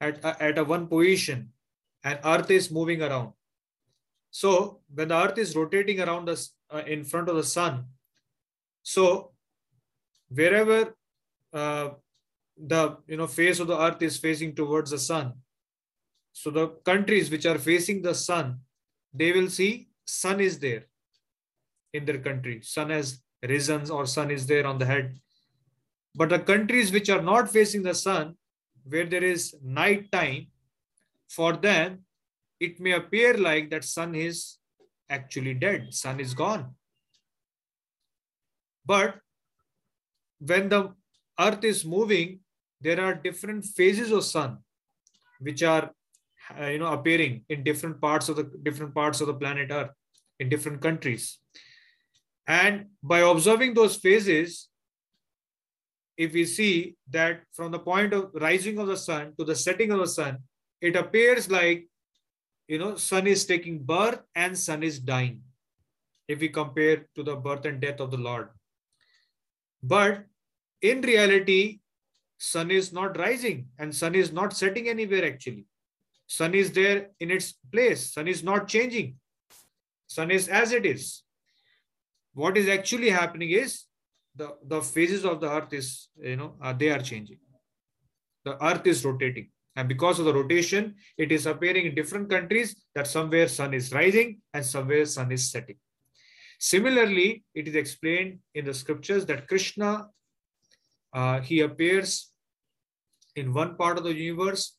at, 0.00 0.24
at 0.24 0.58
a 0.58 0.64
one 0.64 0.86
position 0.88 1.50
and 2.02 2.18
earth 2.24 2.50
is 2.50 2.70
moving 2.70 3.02
around, 3.02 3.32
so 4.30 4.80
when 4.92 5.08
the 5.08 5.16
earth 5.16 5.38
is 5.38 5.54
rotating 5.54 6.00
around 6.00 6.28
us 6.28 6.54
uh, 6.74 6.82
in 6.86 7.04
front 7.04 7.28
of 7.28 7.36
the 7.36 7.44
sun, 7.44 7.84
so 8.82 9.32
wherever 10.28 10.94
uh, 11.52 11.90
the 12.56 12.96
you 13.06 13.16
know 13.16 13.26
face 13.26 13.60
of 13.60 13.66
the 13.66 13.80
earth 13.86 14.02
is 14.02 14.16
facing 14.16 14.54
towards 14.54 14.90
the 14.90 14.98
sun, 14.98 15.32
so 16.32 16.50
the 16.50 16.68
countries 16.90 17.30
which 17.30 17.46
are 17.46 17.58
facing 17.58 18.02
the 18.02 18.14
sun, 18.14 18.60
they 19.12 19.32
will 19.32 19.50
see 19.50 19.88
sun 20.04 20.40
is 20.40 20.58
there 20.58 20.84
in 21.92 22.04
their 22.04 22.18
country. 22.18 22.60
Sun 22.62 22.90
has 22.90 23.20
risen 23.42 23.90
or 23.90 24.06
sun 24.06 24.30
is 24.30 24.46
there 24.46 24.66
on 24.66 24.78
the 24.78 24.86
head. 24.86 25.18
But 26.18 26.30
the 26.30 26.40
countries 26.40 26.90
which 26.90 27.08
are 27.08 27.22
not 27.22 27.48
facing 27.48 27.84
the 27.84 27.94
sun, 27.94 28.36
where 28.84 29.06
there 29.06 29.22
is 29.22 29.54
night 29.62 30.10
time, 30.10 30.48
for 31.28 31.52
them 31.52 32.00
it 32.58 32.80
may 32.80 32.92
appear 32.92 33.34
like 33.34 33.70
that 33.70 33.84
sun 33.84 34.16
is 34.16 34.56
actually 35.08 35.54
dead, 35.54 35.94
sun 35.94 36.18
is 36.18 36.34
gone. 36.34 36.74
But 38.84 39.20
when 40.40 40.68
the 40.68 40.94
earth 41.38 41.62
is 41.62 41.84
moving, 41.84 42.40
there 42.80 43.00
are 43.00 43.14
different 43.14 43.64
phases 43.64 44.10
of 44.10 44.24
sun 44.24 44.58
which 45.40 45.62
are 45.62 45.92
uh, 46.58 46.66
you 46.66 46.78
know 46.80 46.92
appearing 46.92 47.44
in 47.48 47.62
different 47.62 48.00
parts 48.00 48.28
of 48.28 48.36
the 48.36 48.50
different 48.62 48.92
parts 48.94 49.20
of 49.20 49.28
the 49.28 49.34
planet 49.34 49.68
earth 49.70 49.90
in 50.40 50.48
different 50.48 50.80
countries 50.80 51.38
and 52.46 52.86
by 53.02 53.18
observing 53.20 53.74
those 53.74 53.96
phases 53.96 54.68
if 56.18 56.32
we 56.32 56.44
see 56.44 56.96
that 57.08 57.42
from 57.52 57.72
the 57.72 57.78
point 57.78 58.12
of 58.12 58.30
rising 58.34 58.78
of 58.78 58.88
the 58.88 58.96
sun 58.96 59.32
to 59.38 59.44
the 59.44 59.56
setting 59.56 59.92
of 59.92 60.00
the 60.00 60.12
sun 60.18 60.38
it 60.80 60.96
appears 60.96 61.50
like 61.50 61.88
you 62.68 62.78
know, 62.78 62.96
sun 62.96 63.26
is 63.26 63.46
taking 63.46 63.82
birth 63.82 64.20
and 64.34 64.56
sun 64.56 64.82
is 64.82 64.98
dying. 64.98 65.40
If 66.28 66.40
we 66.40 66.50
compare 66.50 67.06
to 67.14 67.22
the 67.22 67.34
birth 67.34 67.64
and 67.64 67.80
death 67.80 68.00
of 68.00 68.10
the 68.10 68.18
Lord. 68.18 68.50
But 69.82 70.26
in 70.82 71.00
reality, 71.00 71.80
sun 72.36 72.70
is 72.70 72.92
not 72.92 73.16
rising 73.16 73.68
and 73.78 73.94
sun 73.94 74.14
is 74.14 74.30
not 74.32 74.54
setting 74.54 74.88
anywhere 74.88 75.24
actually. 75.24 75.64
Sun 76.26 76.54
is 76.54 76.70
there 76.72 77.08
in 77.20 77.30
its 77.30 77.54
place. 77.72 78.12
Sun 78.12 78.28
is 78.28 78.44
not 78.44 78.68
changing. 78.68 79.16
Sun 80.06 80.30
is 80.30 80.48
as 80.48 80.72
it 80.72 80.84
is. 80.84 81.22
What 82.34 82.58
is 82.58 82.68
actually 82.68 83.08
happening 83.08 83.50
is 83.50 83.84
the, 84.38 84.56
the 84.66 84.80
phases 84.80 85.24
of 85.24 85.40
the 85.40 85.50
earth 85.50 85.72
is, 85.72 86.08
you 86.16 86.36
know, 86.36 86.54
uh, 86.62 86.72
they 86.72 86.90
are 86.90 87.02
changing. 87.02 87.38
The 88.44 88.64
earth 88.64 88.86
is 88.86 89.04
rotating. 89.04 89.50
And 89.76 89.88
because 89.88 90.18
of 90.18 90.24
the 90.24 90.34
rotation, 90.34 90.94
it 91.16 91.30
is 91.30 91.46
appearing 91.46 91.86
in 91.86 91.94
different 91.94 92.30
countries 92.30 92.74
that 92.94 93.06
somewhere 93.06 93.48
sun 93.48 93.74
is 93.74 93.92
rising 93.92 94.40
and 94.54 94.64
somewhere 94.64 95.04
sun 95.06 95.30
is 95.32 95.50
setting. 95.50 95.76
Similarly, 96.58 97.44
it 97.54 97.68
is 97.68 97.74
explained 97.74 98.38
in 98.54 98.64
the 98.64 98.74
scriptures 98.74 99.26
that 99.26 99.46
Krishna, 99.46 100.08
uh, 101.12 101.40
he 101.40 101.60
appears 101.60 102.30
in 103.36 103.52
one 103.52 103.76
part 103.76 103.98
of 103.98 104.04
the 104.04 104.14
universe 104.14 104.76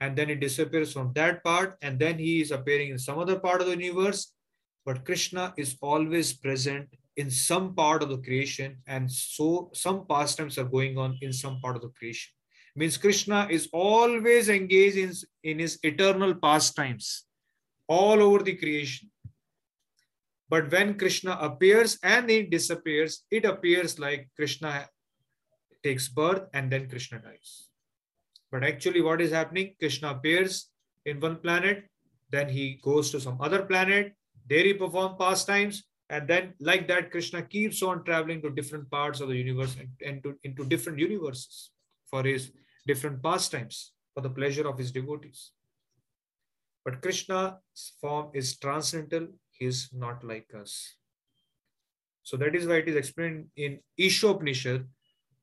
and 0.00 0.16
then 0.16 0.28
he 0.28 0.34
disappears 0.34 0.92
from 0.92 1.12
that 1.14 1.42
part 1.42 1.78
and 1.80 1.98
then 1.98 2.18
he 2.18 2.40
is 2.40 2.50
appearing 2.50 2.90
in 2.90 2.98
some 2.98 3.18
other 3.18 3.38
part 3.38 3.60
of 3.60 3.66
the 3.66 3.78
universe. 3.78 4.32
But 4.84 5.06
Krishna 5.06 5.54
is 5.56 5.76
always 5.80 6.34
present 6.34 6.88
in 7.16 7.30
some 7.30 7.74
part 7.74 8.02
of 8.02 8.08
the 8.08 8.18
creation 8.18 8.76
and 8.86 9.10
so 9.10 9.70
some 9.72 10.06
pastimes 10.06 10.58
are 10.58 10.64
going 10.64 10.98
on 10.98 11.16
in 11.20 11.32
some 11.32 11.60
part 11.60 11.76
of 11.76 11.82
the 11.82 11.88
creation 11.90 12.32
means 12.76 12.96
Krishna 12.96 13.46
is 13.50 13.68
always 13.72 14.48
engaged 14.48 14.96
in, 14.96 15.12
in 15.44 15.58
his 15.60 15.78
eternal 15.82 16.34
pastimes 16.34 17.24
all 17.86 18.20
over 18.20 18.42
the 18.42 18.54
creation. 18.54 19.10
But 20.48 20.70
when 20.70 20.98
Krishna 20.98 21.38
appears 21.40 21.98
and 22.02 22.28
he 22.28 22.42
disappears, 22.42 23.24
it 23.30 23.44
appears 23.44 23.98
like 23.98 24.28
Krishna 24.36 24.88
takes 25.82 26.08
birth 26.08 26.42
and 26.52 26.70
then 26.70 26.88
Krishna 26.88 27.20
dies. 27.20 27.68
But 28.50 28.64
actually, 28.64 29.02
what 29.02 29.20
is 29.20 29.32
happening? 29.32 29.74
Krishna 29.78 30.10
appears 30.10 30.70
in 31.06 31.20
one 31.20 31.36
planet, 31.36 31.84
then 32.30 32.48
he 32.48 32.80
goes 32.82 33.10
to 33.10 33.20
some 33.20 33.40
other 33.40 33.62
planet, 33.62 34.12
there 34.48 34.64
he 34.64 34.74
performs 34.74 35.16
pastimes, 35.18 35.84
and 36.14 36.28
then 36.28 36.54
like 36.60 36.86
that, 36.88 37.10
Krishna 37.10 37.42
keeps 37.42 37.82
on 37.82 38.04
traveling 38.04 38.40
to 38.42 38.50
different 38.50 38.88
parts 38.88 39.20
of 39.20 39.28
the 39.28 39.36
universe 39.36 39.76
and, 39.80 39.88
and 40.06 40.22
to, 40.22 40.38
into 40.44 40.64
different 40.64 41.00
universes 41.00 41.70
for 42.08 42.22
his 42.22 42.52
different 42.86 43.20
pastimes 43.20 43.92
for 44.14 44.20
the 44.20 44.30
pleasure 44.30 44.68
of 44.68 44.78
his 44.78 44.92
devotees. 44.92 45.50
But 46.84 47.02
Krishna's 47.02 47.54
form 48.00 48.30
is 48.32 48.56
transcendental, 48.58 49.26
he 49.50 49.66
is 49.66 49.88
not 49.92 50.22
like 50.22 50.50
us. 50.56 50.94
So 52.22 52.36
that 52.36 52.54
is 52.54 52.68
why 52.68 52.76
it 52.76 52.88
is 52.88 52.96
explained 52.96 53.46
in 53.56 53.80
Ishopnishad 53.98 54.86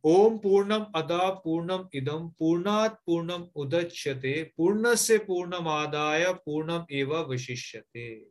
Om 0.05 0.39
Purnam 0.39 0.87
Ada 0.95 1.41
Purnam 1.45 1.89
Idam 1.93 2.31
Purnat 2.41 2.95
Purnam 3.07 3.49
Udachyate 3.57 4.51
Purnasya 4.57 5.25
Purnam 5.27 5.65
Adaya 5.65 6.37
Purnam 6.47 6.85
Eva 6.89 7.25
Vishishyate. 7.25 8.21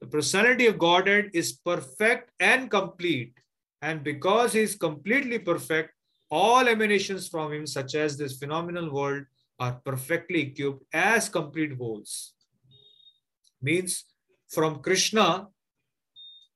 The 0.00 0.06
personality 0.06 0.66
of 0.66 0.78
Godhead 0.78 1.30
is 1.32 1.52
perfect 1.52 2.30
and 2.38 2.70
complete. 2.70 3.34
And 3.82 4.02
because 4.02 4.52
he 4.52 4.60
is 4.60 4.74
completely 4.74 5.38
perfect, 5.38 5.92
all 6.30 6.68
emanations 6.68 7.28
from 7.28 7.52
him, 7.52 7.66
such 7.66 7.94
as 7.94 8.16
this 8.16 8.38
phenomenal 8.38 8.92
world, 8.92 9.24
are 9.58 9.80
perfectly 9.84 10.40
equipped 10.42 10.84
as 10.92 11.28
complete 11.28 11.72
wholes. 11.78 12.34
Means 13.62 14.04
from 14.48 14.82
Krishna, 14.82 15.48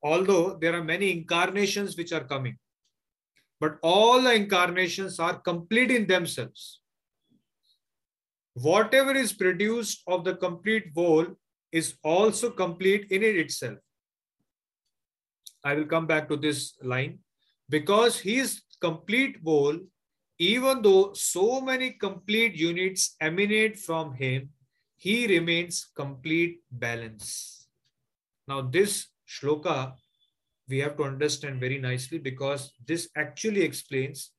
although 0.03 0.59
there 0.61 0.74
are 0.74 0.85
many 0.85 1.11
incarnations 1.12 1.96
which 1.96 2.12
are 2.12 2.24
coming, 2.24 2.59
but 3.59 3.79
all 3.83 4.20
the 4.20 4.35
incarnations 4.35 5.18
are 5.18 5.38
complete 5.38 5.90
in 5.90 6.07
themselves. 6.07 6.81
Whatever 8.55 9.14
is 9.14 9.33
produced 9.33 10.03
of 10.07 10.24
the 10.24 10.35
complete 10.35 10.87
whole 10.94 11.26
is 11.72 11.94
also 12.02 12.50
complete 12.50 13.11
in 13.11 13.22
it 13.22 13.37
itself. 13.37 13.78
I 15.64 15.74
will 15.74 15.87
come 15.87 16.06
back 16.06 16.28
to 16.28 16.37
this 16.37 16.76
line. 16.83 17.18
Because 17.68 18.18
he 18.18 18.38
is 18.38 18.62
complete 18.80 19.37
whole, 19.44 19.78
even 20.38 20.83
though 20.83 21.12
so 21.12 21.61
many 21.61 21.90
complete 21.90 22.54
units 22.54 23.14
emanate 23.20 23.78
from 23.78 24.14
him, 24.14 24.50
he 24.96 25.26
remains 25.26 25.90
complete 25.94 26.61
balance. 26.70 27.68
Now, 28.48 28.62
this 28.62 29.09
shloka 29.28 29.94
we 30.70 30.78
have 30.78 30.96
to 30.96 31.02
understand 31.02 31.61
very 31.61 31.78
nicely 31.78 32.18
because 32.18 32.72
this 32.87 33.09
actually 33.16 33.62
explains 33.62 34.30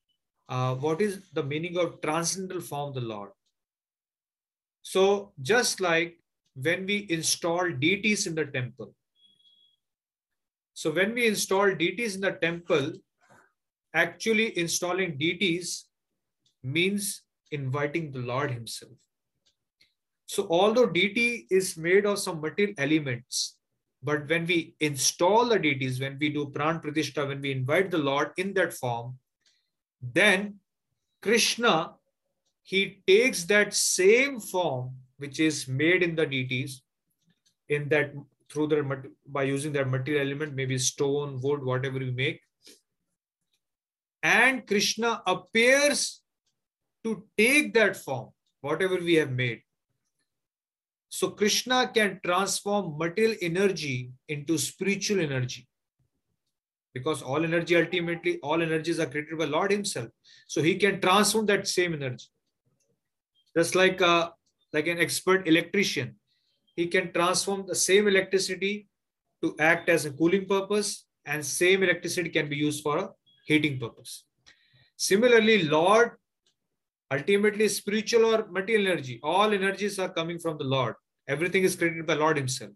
uh, 0.47 0.73
what 0.75 1.01
is 1.01 1.29
the 1.33 1.43
meaning 1.43 1.77
of 1.77 2.01
transcendental 2.01 2.61
form 2.61 2.89
of 2.89 2.95
the 2.95 3.01
Lord. 3.01 3.31
So, 4.81 5.33
just 5.41 5.81
like 5.81 6.20
when 6.55 6.85
we 6.85 7.07
install 7.09 7.71
deities 7.71 8.27
in 8.27 8.35
the 8.35 8.45
temple, 8.45 8.93
so 10.73 10.91
when 10.91 11.13
we 11.13 11.27
install 11.27 11.75
deities 11.75 12.15
in 12.15 12.21
the 12.21 12.31
temple, 12.31 12.93
actually 13.93 14.57
installing 14.57 15.17
deities 15.17 15.87
means 16.63 17.23
inviting 17.51 18.11
the 18.11 18.19
Lord 18.19 18.51
Himself. 18.51 18.93
So 20.25 20.47
although 20.49 20.85
deity 20.85 21.45
is 21.49 21.75
made 21.75 22.05
of 22.05 22.19
some 22.19 22.39
material 22.39 22.75
elements, 22.77 23.57
but 24.01 24.29
when 24.29 24.45
we 24.45 24.75
install 24.79 25.49
the 25.49 25.59
deities, 25.59 25.99
when 25.99 26.17
we 26.19 26.29
do 26.29 26.47
pran 26.47 26.81
pratishta, 26.81 27.27
when 27.27 27.41
we 27.41 27.51
invite 27.51 27.91
the 27.91 27.97
Lord 27.97 28.31
in 28.37 28.53
that 28.53 28.73
form, 28.73 29.19
then 30.01 30.55
Krishna, 31.21 31.95
he 32.63 33.03
takes 33.05 33.43
that 33.45 33.73
same 33.73 34.39
form 34.39 34.95
which 35.21 35.39
is 35.39 35.67
made 35.67 36.03
in 36.03 36.15
the 36.15 36.25
deities, 36.25 36.81
in 37.69 37.87
that 37.89 38.13
through 38.49 38.67
their 38.67 38.83
by 39.27 39.43
using 39.43 39.71
their 39.71 39.85
material 39.85 40.27
element, 40.27 40.55
maybe 40.55 40.77
stone, 40.77 41.39
wood, 41.41 41.63
whatever 41.63 41.99
we 41.99 42.11
make, 42.11 42.41
and 44.23 44.65
Krishna 44.67 45.21
appears 45.25 46.21
to 47.03 47.23
take 47.37 47.73
that 47.73 47.95
form, 47.95 48.29
whatever 48.61 48.97
we 48.97 49.15
have 49.15 49.31
made. 49.31 49.61
So 51.09 51.29
Krishna 51.29 51.91
can 51.93 52.19
transform 52.23 52.97
material 52.97 53.35
energy 53.41 54.11
into 54.29 54.57
spiritual 54.57 55.19
energy. 55.19 55.67
Because 56.93 57.21
all 57.21 57.43
energy, 57.43 57.75
ultimately, 57.75 58.39
all 58.39 58.61
energies 58.61 58.99
are 58.99 59.05
created 59.05 59.37
by 59.37 59.45
Lord 59.45 59.71
Himself. 59.71 60.09
So 60.47 60.61
He 60.61 60.75
can 60.75 61.01
transform 61.01 61.45
that 61.47 61.67
same 61.67 61.93
energy. 61.93 62.27
Just 63.57 63.75
like, 63.75 64.01
uh, 64.01 64.29
like 64.73 64.87
an 64.87 64.99
expert 64.99 65.47
electrician, 65.47 66.15
he 66.75 66.87
can 66.87 67.11
transform 67.11 67.65
the 67.67 67.75
same 67.75 68.07
electricity 68.07 68.87
to 69.43 69.55
act 69.59 69.89
as 69.89 70.05
a 70.05 70.11
cooling 70.11 70.45
purpose 70.45 71.05
and 71.25 71.45
same 71.45 71.83
electricity 71.83 72.29
can 72.29 72.47
be 72.49 72.55
used 72.55 72.81
for 72.83 72.97
a 72.97 73.09
heating 73.45 73.79
purpose. 73.79 74.25
Similarly, 74.95 75.63
Lord, 75.63 76.11
ultimately 77.11 77.67
spiritual 77.67 78.25
or 78.25 78.47
material 78.49 78.91
energy, 78.93 79.19
all 79.23 79.53
energies 79.53 79.99
are 79.99 80.09
coming 80.09 80.39
from 80.39 80.57
the 80.57 80.63
Lord. 80.63 80.95
Everything 81.27 81.63
is 81.63 81.75
created 81.75 82.05
by 82.05 82.13
Lord 82.13 82.37
himself. 82.37 82.71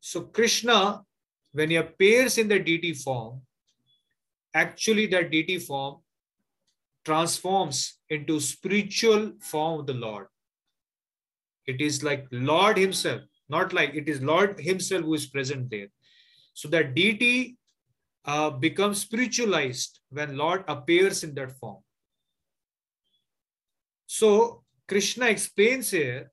So 0.00 0.22
Krishna, 0.22 1.02
when 1.52 1.70
he 1.70 1.76
appears 1.76 2.38
in 2.38 2.48
the 2.48 2.58
deity 2.58 2.92
form, 2.92 3.42
actually 4.54 5.06
that 5.06 5.30
deity 5.30 5.58
form 5.58 6.00
transforms 7.04 7.98
into 8.10 8.40
spiritual 8.40 9.32
form 9.40 9.80
of 9.80 9.86
the 9.86 9.94
Lord. 9.94 10.26
It 11.66 11.80
is 11.80 12.02
like 12.02 12.26
Lord 12.30 12.76
himself, 12.76 13.22
not 13.48 13.72
like 13.72 13.94
it 13.94 14.08
is 14.08 14.20
Lord 14.20 14.58
himself 14.60 15.04
who 15.04 15.14
is 15.14 15.26
present 15.26 15.70
there. 15.70 15.88
So 16.54 16.68
that 16.68 16.94
deity 16.94 17.56
uh, 18.24 18.50
becomes 18.50 19.00
spiritualized 19.00 20.00
when 20.10 20.36
Lord 20.36 20.64
appears 20.68 21.24
in 21.24 21.34
that 21.34 21.52
form. 21.58 21.78
So 24.06 24.62
Krishna 24.88 25.26
explains 25.26 25.90
here 25.90 26.30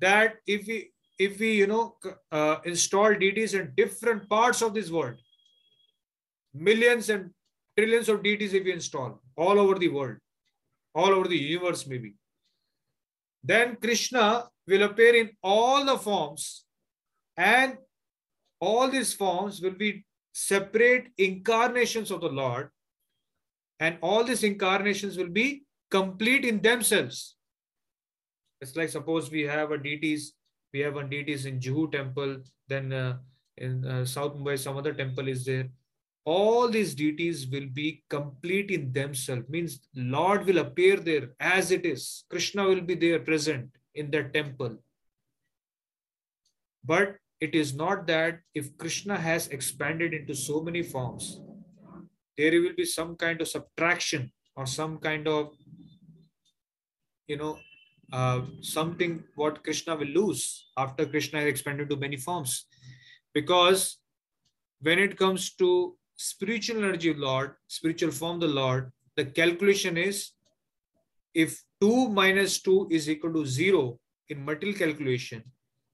that 0.00 0.34
if 0.46 0.66
we 0.66 0.92
if 1.18 1.38
we 1.38 1.52
you 1.52 1.66
know 1.66 1.96
uh, 2.32 2.56
install 2.64 3.14
deities 3.14 3.54
in 3.54 3.72
different 3.76 4.28
parts 4.28 4.62
of 4.62 4.74
this 4.74 4.90
world, 4.90 5.16
millions 6.54 7.10
and 7.10 7.30
trillions 7.76 8.08
of 8.08 8.22
deities 8.22 8.54
if 8.54 8.64
we 8.64 8.72
install 8.72 9.20
all 9.36 9.58
over 9.58 9.78
the 9.78 9.88
world, 9.88 10.16
all 10.94 11.10
over 11.10 11.28
the 11.28 11.36
universe 11.36 11.86
maybe, 11.86 12.14
then 13.42 13.76
Krishna 13.76 14.48
will 14.66 14.82
appear 14.82 15.14
in 15.14 15.30
all 15.42 15.84
the 15.84 15.98
forms 15.98 16.64
and 17.36 17.76
all 18.60 18.88
these 18.88 19.14
forms 19.14 19.60
will 19.60 19.78
be 19.86 20.04
separate 20.32 21.08
incarnations 21.18 22.10
of 22.10 22.20
the 22.20 22.28
Lord 22.28 22.70
and 23.80 23.96
all 24.02 24.22
these 24.24 24.44
incarnations 24.44 25.16
will 25.16 25.30
be 25.30 25.64
complete 25.90 26.44
in 26.44 26.60
themselves. 26.60 27.36
It's 28.60 28.76
like 28.76 28.90
suppose 28.90 29.30
we 29.30 29.42
have 29.42 29.70
a 29.70 29.78
deities, 29.78 30.34
we 30.72 30.80
have 30.80 30.96
a 30.96 31.04
deities 31.04 31.46
in 31.46 31.58
Juhu 31.58 31.90
temple, 31.90 32.42
then 32.68 32.92
uh, 32.92 33.16
in 33.56 33.84
uh, 33.86 34.04
South 34.04 34.36
Mumbai 34.36 34.58
some 34.58 34.76
other 34.76 34.92
temple 34.92 35.28
is 35.28 35.44
there. 35.44 35.68
All 36.24 36.68
these 36.68 36.94
deities 36.94 37.46
will 37.48 37.66
be 37.72 38.04
complete 38.10 38.70
in 38.70 38.92
themselves, 38.92 39.48
means 39.48 39.80
Lord 39.94 40.46
will 40.46 40.58
appear 40.58 40.96
there 40.96 41.30
as 41.40 41.70
it 41.70 41.86
is. 41.86 42.24
Krishna 42.28 42.64
will 42.64 42.82
be 42.82 42.94
there 42.94 43.18
present 43.20 43.70
in 43.94 44.10
that 44.10 44.34
temple. 44.34 44.76
But 46.84 47.16
it 47.40 47.54
is 47.54 47.74
not 47.74 48.06
that 48.06 48.40
if 48.54 48.76
Krishna 48.76 49.16
has 49.16 49.48
expanded 49.48 50.12
into 50.12 50.34
so 50.34 50.60
many 50.60 50.82
forms, 50.82 51.40
there 52.36 52.60
will 52.60 52.74
be 52.76 52.84
some 52.84 53.16
kind 53.16 53.40
of 53.40 53.48
subtraction 53.48 54.30
or 54.56 54.66
some 54.66 54.98
kind 54.98 55.26
of, 55.26 55.52
you 57.26 57.36
know, 57.36 57.58
uh, 58.12 58.42
something 58.60 59.22
what 59.36 59.62
Krishna 59.62 59.96
will 59.96 60.08
lose 60.08 60.66
after 60.76 61.06
Krishna 61.06 61.40
has 61.40 61.48
expanded 61.48 61.88
to 61.90 61.96
many 61.96 62.16
forms. 62.16 62.66
Because 63.32 63.98
when 64.80 64.98
it 64.98 65.16
comes 65.16 65.54
to 65.54 65.96
spiritual 66.20 66.84
energy 66.84 67.14
Lord, 67.14 67.54
spiritual 67.66 68.10
form 68.10 68.40
the 68.40 68.46
Lord, 68.46 68.92
the 69.16 69.24
calculation 69.24 69.96
is 69.96 70.32
if 71.34 71.62
2 71.80 72.10
minus 72.10 72.60
2 72.60 72.88
is 72.90 73.08
equal 73.08 73.32
to 73.32 73.46
0 73.46 73.98
in 74.28 74.44
material 74.44 74.76
calculation, 74.76 75.42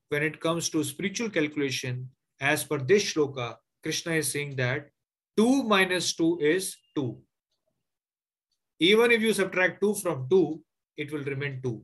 when 0.09 0.25
it 0.25 0.41
comes 0.41 0.69
to 0.71 0.83
spiritual 0.83 1.31
calculation, 1.31 2.09
as 2.41 2.65
per 2.65 2.79
this 2.79 3.12
shloka, 3.12 3.57
Krishna 3.85 4.15
is 4.15 4.33
saying 4.33 4.57
that 4.57 4.89
2 5.37 5.62
minus 5.62 6.15
2 6.17 6.39
is 6.41 6.77
2. 6.97 7.17
Even 8.81 9.12
if 9.12 9.23
you 9.23 9.33
subtract 9.33 9.81
2 9.81 9.95
from 9.95 10.27
2, 10.29 10.61
it 10.97 11.12
will 11.12 11.25
remain 11.25 11.61
2. 11.62 11.81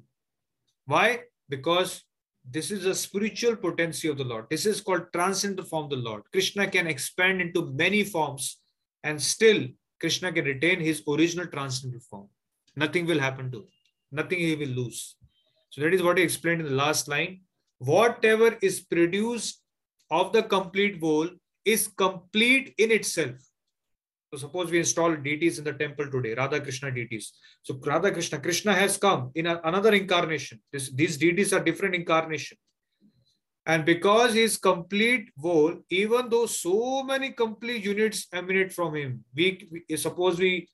Why? 0.87 1.21
Because 1.49 2.03
this 2.51 2.71
is 2.71 2.87
a 2.87 2.95
spiritual 2.95 3.57
potency 3.57 4.09
of 4.09 4.19
the 4.19 4.25
Lord. 4.25 4.47
This 4.51 4.67
is 4.67 4.81
called 4.81 5.13
transcendental 5.13 5.65
form 5.65 5.85
of 5.85 5.91
the 5.91 5.97
Lord. 5.97 6.23
Krishna 6.33 6.67
can 6.67 6.87
expand 6.87 7.41
into 7.41 7.73
many 7.73 8.05
forms 8.05 8.59
and 9.05 9.21
still 9.21 9.67
Krishna 10.01 10.33
can 10.33 10.45
retain 10.45 10.81
his 10.81 11.03
original 11.09 11.47
transcendental 11.47 12.05
form. 12.09 12.29
Nothing 12.75 13.07
will 13.07 13.21
happen 13.21 13.51
to 13.53 13.59
him. 13.59 13.69
Nothing 14.11 14.41
he 14.41 14.57
will 14.57 14.69
lose. 14.69 15.17
So 15.71 15.81
that 15.81 15.95
is 15.95 16.03
what 16.03 16.19
he 16.19 16.25
explained 16.25 16.61
in 16.61 16.67
the 16.67 16.75
last 16.75 17.09
line 17.09 17.41
whatever 17.85 18.57
is 18.63 18.81
produced 18.81 19.61
of 20.11 20.33
the 20.33 20.43
complete 20.43 21.01
whole 21.01 21.29
is 21.65 21.89
complete 21.89 22.75
in 22.79 22.91
itself. 22.91 23.37
So 24.33 24.39
suppose 24.39 24.71
we 24.71 24.79
install 24.79 25.15
deities 25.15 25.59
in 25.59 25.65
the 25.65 25.75
temple 25.75 26.11
today, 26.11 26.35
Radha 26.35 26.61
Krishna 26.61 26.91
deities. 26.91 27.33
So 27.63 27.79
Radha 27.85 28.11
Krishna, 28.11 28.39
Krishna 28.41 28.73
has 28.75 28.97
come 28.97 29.31
in 29.35 29.47
a, 29.47 29.61
another 29.65 29.93
incarnation. 29.93 30.61
This, 30.73 30.91
these 30.91 31.19
deities 31.19 31.53
are 31.53 31.63
different 31.63 31.95
incarnation. 31.95 32.57
And 33.67 33.85
because 33.85 34.35
he 34.35 34.43
is 34.43 34.57
complete 34.57 35.29
whole, 35.39 35.77
even 35.91 36.31
though 36.31 36.47
so 36.47 37.03
many 37.03 37.31
complete 37.33 37.85
units 37.85 38.27
emanate 38.33 38.73
from 38.73 38.97
him, 38.97 39.25
we, 39.37 39.69
we 39.89 39.97
suppose 39.97 40.39
we 40.39 40.69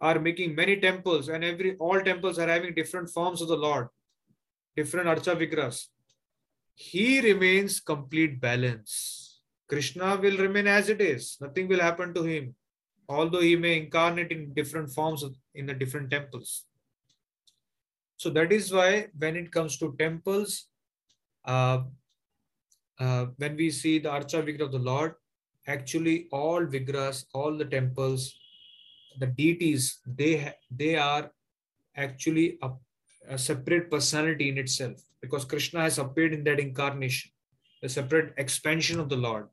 are 0.00 0.18
making 0.18 0.54
many 0.54 0.76
temples 0.80 1.28
and 1.28 1.44
every 1.44 1.76
all 1.76 2.00
temples 2.00 2.38
are 2.38 2.48
having 2.48 2.74
different 2.74 3.08
forms 3.08 3.40
of 3.40 3.48
the 3.48 3.56
Lord, 3.56 3.88
different 4.76 5.06
Archa 5.06 5.34
Vigras 5.34 5.86
he 6.74 7.20
remains 7.20 7.80
complete 7.80 8.40
balance. 8.40 9.40
Krishna 9.68 10.16
will 10.16 10.36
remain 10.36 10.66
as 10.66 10.88
it 10.88 11.00
is. 11.00 11.36
Nothing 11.40 11.68
will 11.68 11.80
happen 11.80 12.12
to 12.14 12.22
him, 12.22 12.54
although 13.08 13.40
he 13.40 13.56
may 13.56 13.76
incarnate 13.76 14.32
in 14.32 14.54
different 14.54 14.90
forms 14.90 15.24
in 15.54 15.66
the 15.66 15.74
different 15.74 16.10
temples. 16.10 16.64
So 18.16 18.30
that 18.30 18.52
is 18.52 18.72
why 18.72 19.08
when 19.18 19.36
it 19.36 19.52
comes 19.52 19.76
to 19.78 19.94
temples, 19.98 20.68
uh, 21.44 21.82
uh, 22.98 23.26
when 23.36 23.56
we 23.56 23.70
see 23.70 23.98
the 23.98 24.08
Archa 24.08 24.42
Vigra 24.42 24.62
of 24.62 24.72
the 24.72 24.78
Lord, 24.78 25.14
actually 25.66 26.28
all 26.30 26.60
Vigras, 26.60 27.24
all 27.34 27.56
the 27.56 27.64
temples, 27.64 28.34
the 29.18 29.26
deities, 29.26 30.00
they, 30.06 30.52
they 30.70 30.96
are 30.96 31.30
actually 31.96 32.58
a, 32.62 32.70
a 33.28 33.38
separate 33.38 33.90
personality 33.90 34.48
in 34.48 34.58
itself 34.58 35.00
because 35.20 35.44
Krishna 35.44 35.80
has 35.80 35.98
appeared 35.98 36.34
in 36.34 36.44
that 36.44 36.60
incarnation, 36.60 37.30
a 37.82 37.88
separate 37.88 38.34
expansion 38.36 39.00
of 39.00 39.08
the 39.08 39.16
Lord. 39.16 39.48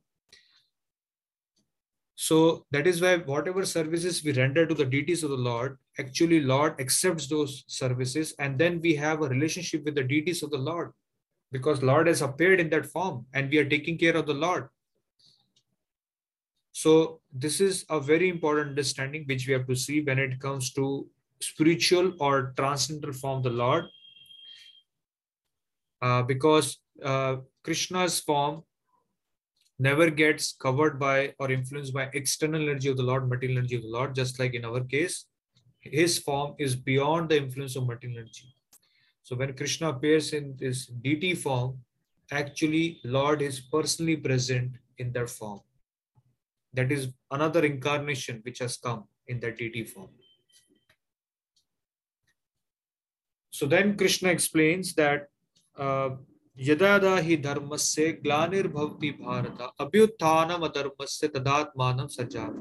So 2.22 2.68
that 2.70 2.86
is 2.86 3.02
why 3.02 3.18
whatever 3.18 3.66
services 3.66 4.24
we 4.24 4.32
render 4.34 4.68
to 4.68 4.76
the 4.76 4.86
deities 4.86 5.24
of 5.24 5.32
the 5.32 5.38
Lord, 5.38 5.80
actually 5.98 6.42
Lord 6.42 6.80
accepts 6.80 7.26
those 7.26 7.64
services 7.66 8.36
and 8.38 8.60
then 8.60 8.80
we 8.80 8.94
have 8.94 9.24
a 9.24 9.28
relationship 9.28 9.84
with 9.86 9.96
the 9.96 10.04
deities 10.04 10.44
of 10.44 10.52
the 10.52 10.60
Lord 10.60 10.92
because 11.52 11.82
Lord 11.82 12.06
has 12.06 12.22
appeared 12.22 12.60
in 12.60 12.70
that 12.70 12.86
form 12.86 13.26
and 13.34 13.50
we 13.50 13.58
are 13.58 13.68
taking 13.68 13.98
care 13.98 14.16
of 14.16 14.28
the 14.28 14.36
Lord. 14.36 14.70
So 16.74 17.22
this 17.34 17.60
is 17.60 17.86
a 17.90 18.00
very 18.00 18.30
important 18.30 18.70
understanding 18.70 19.26
which 19.26 19.48
we 19.48 19.54
have 19.54 19.66
to 19.66 19.76
see 19.76 20.02
when 20.02 20.20
it 20.20 20.40
comes 20.40 20.72
to 20.74 21.08
spiritual 21.40 22.14
or 22.20 22.54
transcendental 22.56 23.14
form 23.14 23.38
of 23.38 23.44
the 23.46 23.50
Lord. 23.50 23.86
Uh, 26.04 26.22
because 26.22 26.78
uh, 27.04 27.38
Krishna's 27.64 28.20
form 28.20 28.62
never 29.82 30.12
gets 30.12 30.54
covered 30.54 31.00
by 31.00 31.34
or 31.40 31.52
influenced 31.52 31.94
by 31.94 32.08
external 32.14 32.62
energy 32.62 32.88
of 32.90 32.98
the 32.98 33.04
Lord, 33.04 33.28
material 33.28 33.58
energy 33.58 33.78
of 33.78 33.82
the 33.82 33.88
Lord, 33.88 34.14
just 34.14 34.40
like 34.40 34.54
in 34.54 34.64
our 34.64 34.82
case, 34.82 35.26
his 35.80 36.20
form 36.20 36.54
is 36.60 36.76
beyond 36.76 37.30
the 37.30 37.38
influence 37.38 37.76
of 37.76 37.88
material 37.88 38.20
energy. 38.20 38.54
So 39.24 39.36
when 39.36 39.54
Krishna 39.56 39.90
appears 39.90 40.34
in 40.34 40.56
this 40.60 40.86
deity 40.86 41.34
form, 41.34 41.80
actually 42.32 43.00
Lord 43.04 43.42
is 43.42 43.60
personally 43.60 44.18
present 44.18 44.74
in 45.00 45.12
that 45.14 45.32
form. 45.32 45.62
That 46.74 46.92
is 46.92 47.08
another 47.32 47.66
incarnation 47.66 48.42
which 48.44 48.60
has 48.60 48.78
come 48.78 49.06
in 49.28 49.40
that 49.40 49.58
deity 49.58 49.84
form. 49.84 50.10
So 53.50 53.66
then 53.66 53.98
Krishna 53.98 54.30
explains 54.30 54.94
that 54.94 55.30
uh, 55.76 56.12
यदा 56.69 57.19
हि 57.27 57.37
धर्मस्य 57.37 58.13
ग्लानिर्भवति 58.25 59.11
Bharat 59.21 59.59
अभ्युत्थानम 59.81 60.67
अधर्मस्य 60.69 61.29
तदात्मानं 61.29 62.07
Sajjad 62.19 62.55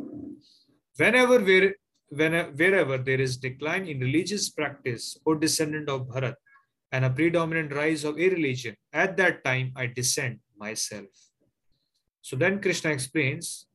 whenever 0.98 1.39
where, 1.39 1.76
when, 2.10 2.34
wherever 2.56 2.98
there 2.98 3.20
is 3.20 3.38
decline 3.38 3.86
in 3.86 4.00
religious 4.00 4.50
practice 4.50 5.18
or 5.26 5.36
descendant 5.36 5.89
of 5.89 6.08
Bharat 6.08 6.36
and 6.91 7.06
a 7.06 7.10
predominant 7.10 7.74
rise 7.74 8.04
of 8.04 8.18
a 8.20 8.30
religion, 8.30 8.76
at 8.94 9.18
that 9.18 9.44
time 9.44 9.74
I 9.76 9.88
descend 9.88 10.39
myself. 10.58 11.08
So 12.22 12.36
then 12.36 12.62
Krishna 12.62 12.91
explains 12.91 13.68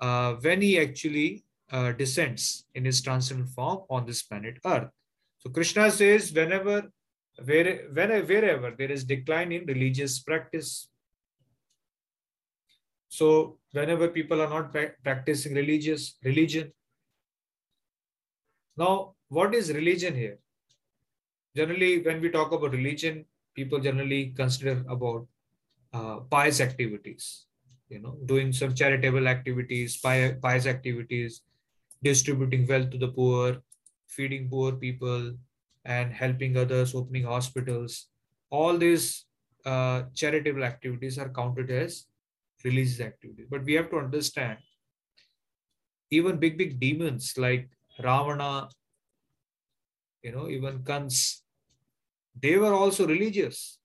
uh, 0.00 0.34
when 0.34 0.62
he 0.62 0.78
actually 0.78 1.44
uh, 1.72 1.92
descends 1.92 2.66
in 2.74 2.84
his 2.84 3.02
transcendental 3.02 3.52
form 3.52 3.78
on 3.90 4.06
this 4.06 4.22
planet 4.22 4.58
Earth. 4.64 4.88
So 5.38 5.50
Krishna 5.50 5.90
says 5.90 6.32
whenever 6.32 6.90
where, 7.43 7.87
when, 7.91 8.09
wherever 8.27 8.71
there 8.77 8.91
is 8.91 9.03
decline 9.03 9.51
in 9.51 9.65
religious 9.65 10.19
practice. 10.19 10.89
So 13.09 13.57
whenever 13.71 14.07
people 14.07 14.41
are 14.41 14.49
not 14.49 14.75
practicing 15.03 15.53
religious 15.55 16.17
religion. 16.23 16.71
Now, 18.77 19.15
what 19.29 19.53
is 19.55 19.71
religion 19.71 20.15
here? 20.15 20.39
Generally, 21.55 22.01
when 22.03 22.21
we 22.21 22.29
talk 22.29 22.51
about 22.51 22.71
religion, 22.71 23.25
people 23.55 23.79
generally 23.79 24.33
consider 24.35 24.83
about 24.89 25.27
uh, 25.93 26.17
pious 26.29 26.59
activities, 26.59 27.45
you 27.87 27.99
know, 27.99 28.17
doing 28.25 28.51
some 28.51 28.75
charitable 28.75 29.27
activities, 29.29 29.97
pious 29.97 30.65
activities, 30.65 31.41
distributing 32.03 32.67
wealth 32.67 32.89
to 32.89 32.97
the 32.97 33.07
poor, 33.07 33.57
feeding 34.07 34.49
poor 34.49 34.73
people, 34.73 35.33
and 35.85 36.11
helping 36.11 36.57
others, 36.57 36.95
opening 36.95 37.23
hospitals. 37.23 38.07
All 38.49 38.77
these 38.77 39.25
uh, 39.65 40.03
charitable 40.13 40.63
activities 40.63 41.17
are 41.17 41.29
counted 41.29 41.69
as 41.71 42.05
religious 42.63 42.99
activities. 42.99 43.47
But 43.49 43.63
we 43.63 43.73
have 43.73 43.89
to 43.91 43.97
understand 43.97 44.57
even 46.11 46.37
big, 46.37 46.57
big 46.57 46.79
demons 46.79 47.33
like 47.37 47.69
Ravana, 48.03 48.69
you 50.21 50.31
know, 50.31 50.49
even 50.49 50.83
Kans, 50.83 51.43
they 52.39 52.57
were 52.57 52.73
also 52.73 53.07
religious. 53.07 53.79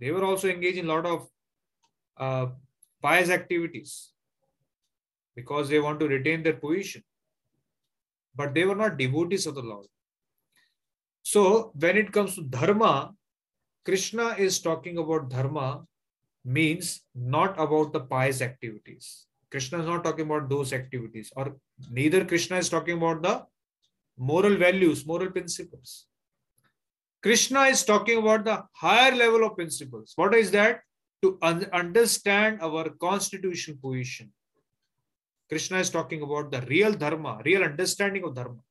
They 0.00 0.10
were 0.10 0.24
also 0.24 0.48
engaged 0.48 0.78
in 0.78 0.86
a 0.86 0.88
lot 0.88 1.06
of 1.06 1.28
uh, 2.16 2.46
pious 3.02 3.30
activities 3.30 4.12
because 5.34 5.68
they 5.68 5.80
want 5.80 6.00
to 6.00 6.08
retain 6.08 6.42
their 6.42 6.54
position. 6.54 7.02
But 8.34 8.54
they 8.54 8.64
were 8.64 8.74
not 8.74 8.98
devotees 8.98 9.46
of 9.46 9.54
the 9.54 9.62
Lord. 9.62 9.86
So 11.28 11.72
when 11.78 11.98
it 11.98 12.10
comes 12.10 12.36
to 12.36 12.42
dharma, 12.42 13.12
Krishna 13.84 14.28
is 14.38 14.60
talking 14.60 14.96
about 14.96 15.28
dharma 15.28 15.84
means 16.42 17.02
not 17.14 17.58
about 17.64 17.92
the 17.92 18.00
pious 18.00 18.40
activities. 18.40 19.26
Krishna 19.50 19.80
is 19.80 19.86
not 19.86 20.04
talking 20.04 20.24
about 20.24 20.48
those 20.48 20.72
activities, 20.72 21.30
or 21.36 21.56
neither 21.90 22.24
Krishna 22.24 22.56
is 22.56 22.70
talking 22.70 22.96
about 22.96 23.20
the 23.22 23.44
moral 24.16 24.56
values, 24.56 25.04
moral 25.04 25.30
principles. 25.30 26.06
Krishna 27.22 27.64
is 27.74 27.84
talking 27.84 28.16
about 28.16 28.46
the 28.46 28.64
higher 28.72 29.14
level 29.14 29.44
of 29.44 29.54
principles. 29.54 30.14
What 30.16 30.34
is 30.34 30.50
that? 30.52 30.80
To 31.20 31.36
un 31.42 31.66
understand 31.74 32.62
our 32.62 32.88
constitutional 33.06 33.76
position. 33.82 34.32
Krishna 35.50 35.78
is 35.84 35.90
talking 35.90 36.22
about 36.22 36.50
the 36.50 36.62
real 36.62 36.94
dharma, 36.94 37.42
real 37.44 37.64
understanding 37.64 38.24
of 38.24 38.34
dharma. 38.34 38.62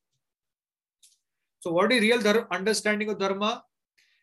So 1.68 1.74
what 1.74 1.92
is 1.92 2.00
real 2.00 2.48
understanding 2.50 3.10
of 3.10 3.20
dharma? 3.20 3.62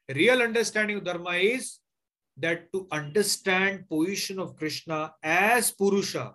Real 0.09 0.41
understanding 0.41 0.97
of 0.97 1.05
dharma 1.05 1.33
is 1.33 1.79
that 2.39 2.73
to 2.73 2.87
understand 2.91 3.87
position 3.87 4.39
of 4.39 4.57
Krishna 4.57 5.13
as 5.23 5.71
Purusha 5.71 6.33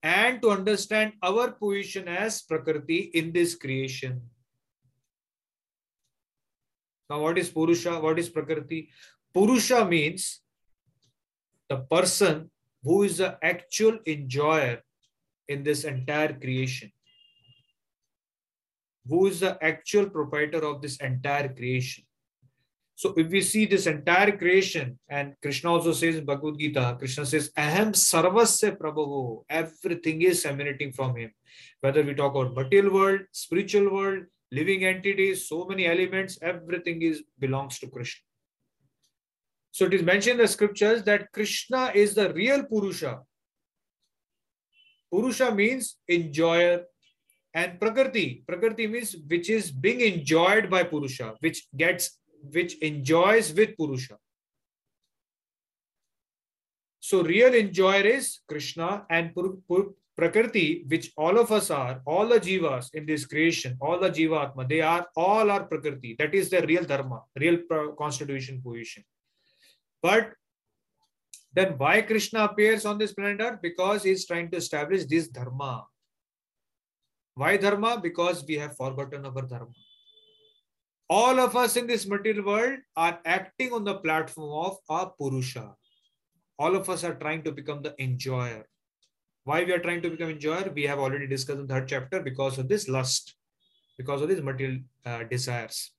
and 0.00 0.40
to 0.42 0.50
understand 0.50 1.14
our 1.24 1.50
position 1.50 2.06
as 2.06 2.40
Prakriti 2.40 3.10
in 3.14 3.32
this 3.32 3.56
creation. 3.56 4.20
Now 7.10 7.22
what 7.22 7.36
is 7.36 7.50
Purusha? 7.50 7.98
What 7.98 8.20
is 8.20 8.28
Prakriti? 8.28 8.90
Purusha 9.34 9.84
means 9.84 10.40
the 11.68 11.78
person 11.78 12.48
who 12.84 13.02
is 13.02 13.16
the 13.16 13.36
actual 13.42 13.98
enjoyer 14.06 14.82
in 15.48 15.64
this 15.64 15.82
entire 15.82 16.32
creation 16.32 16.92
who 19.08 19.26
is 19.26 19.40
the 19.40 19.56
actual 19.62 20.08
proprietor 20.08 20.64
of 20.64 20.82
this 20.82 20.96
entire 20.98 21.48
creation. 21.48 22.04
So 22.94 23.14
if 23.16 23.28
we 23.28 23.42
see 23.42 23.64
this 23.64 23.86
entire 23.86 24.36
creation, 24.36 24.98
and 25.08 25.34
Krishna 25.40 25.72
also 25.72 25.92
says 25.92 26.16
in 26.16 26.24
Bhagavad 26.24 26.58
Gita, 26.58 26.96
Krishna 26.98 27.24
says, 27.24 27.50
Aham 27.56 27.92
sarvasya 27.92 28.76
prabhavo, 28.76 29.44
everything 29.48 30.22
is 30.22 30.44
emanating 30.44 30.92
from 30.92 31.16
him. 31.16 31.32
Whether 31.80 32.02
we 32.02 32.14
talk 32.14 32.34
about 32.34 32.56
material 32.56 32.92
world, 32.92 33.20
spiritual 33.30 33.92
world, 33.92 34.24
living 34.50 34.84
entities, 34.84 35.48
so 35.48 35.64
many 35.64 35.86
elements, 35.86 36.38
everything 36.42 37.02
is 37.02 37.22
belongs 37.38 37.78
to 37.78 37.86
Krishna. 37.86 38.22
So 39.70 39.84
it 39.84 39.94
is 39.94 40.02
mentioned 40.02 40.40
in 40.40 40.46
the 40.46 40.48
scriptures 40.48 41.04
that 41.04 41.30
Krishna 41.30 41.92
is 41.94 42.16
the 42.16 42.32
real 42.32 42.64
Purusha. 42.64 43.20
Purusha 45.12 45.54
means 45.54 45.96
enjoyer, 46.08 46.82
and 47.54 47.80
prakriti 47.80 48.44
prakriti 48.46 48.86
means 48.86 49.16
which 49.26 49.48
is 49.50 49.70
being 49.70 50.00
enjoyed 50.00 50.68
by 50.70 50.82
purusha 50.82 51.34
which 51.40 51.66
gets 51.76 52.18
which 52.52 52.78
enjoys 52.78 53.52
with 53.52 53.76
purusha. 53.76 54.16
So 57.00 57.22
real 57.22 57.54
enjoyer 57.54 58.02
is 58.02 58.40
krishna 58.48 59.06
and 59.10 59.32
prakriti 60.16 60.84
which 60.88 61.12
all 61.16 61.38
of 61.38 61.50
us 61.52 61.70
are 61.70 62.02
all 62.04 62.26
the 62.26 62.40
jivas 62.40 62.88
in 62.92 63.06
this 63.06 63.24
creation 63.24 63.76
all 63.80 63.98
the 63.98 64.10
jivatma 64.10 64.68
they 64.68 64.80
are 64.80 65.06
all 65.16 65.50
are 65.50 65.64
prakriti 65.64 66.16
that 66.18 66.34
is 66.34 66.50
the 66.50 66.62
real 66.66 66.84
dharma 66.84 67.22
real 67.36 67.58
constitution 67.96 68.60
position 68.60 69.04
but 70.02 70.32
then 71.52 71.78
why 71.78 72.02
krishna 72.02 72.40
appears 72.44 72.84
on 72.84 72.98
this 72.98 73.14
planet 73.14 73.40
earth 73.40 73.60
because 73.62 74.02
he's 74.02 74.26
trying 74.26 74.50
to 74.50 74.56
establish 74.56 75.04
this 75.04 75.28
dharma 75.28 75.84
why 77.38 77.56
dharma? 77.56 78.00
Because 78.02 78.44
we 78.44 78.54
have 78.54 78.76
forgotten 78.76 79.24
our 79.24 79.42
dharma. 79.42 79.70
All 81.08 81.38
of 81.38 81.54
us 81.54 81.76
in 81.76 81.86
this 81.86 82.04
material 82.04 82.44
world 82.44 82.80
are 82.96 83.20
acting 83.24 83.72
on 83.72 83.84
the 83.84 83.94
platform 83.94 84.50
of 84.66 84.78
a 84.90 85.08
Purusha. 85.08 85.76
All 86.58 86.74
of 86.74 86.90
us 86.90 87.04
are 87.04 87.14
trying 87.14 87.44
to 87.44 87.52
become 87.52 87.80
the 87.80 87.94
enjoyer. 88.02 88.66
Why 89.44 89.62
we 89.62 89.72
are 89.72 89.78
trying 89.78 90.02
to 90.02 90.10
become 90.10 90.30
enjoyer? 90.30 90.72
We 90.74 90.82
have 90.86 90.98
already 90.98 91.28
discussed 91.28 91.60
in 91.60 91.68
the 91.68 91.74
third 91.74 91.86
chapter 91.86 92.20
because 92.20 92.58
of 92.58 92.68
this 92.68 92.88
lust, 92.88 93.36
because 93.96 94.20
of 94.20 94.28
these 94.28 94.42
material 94.42 94.80
uh, 95.06 95.22
desires. 95.22 95.92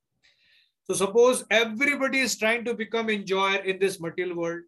So 0.83 0.93
suppose 0.93 1.45
everybody 1.49 2.19
is 2.19 2.37
trying 2.37 2.65
to 2.65 2.73
become 2.73 3.09
enjoyer 3.09 3.59
in 3.59 3.79
this 3.79 4.01
material 4.01 4.35
world 4.35 4.63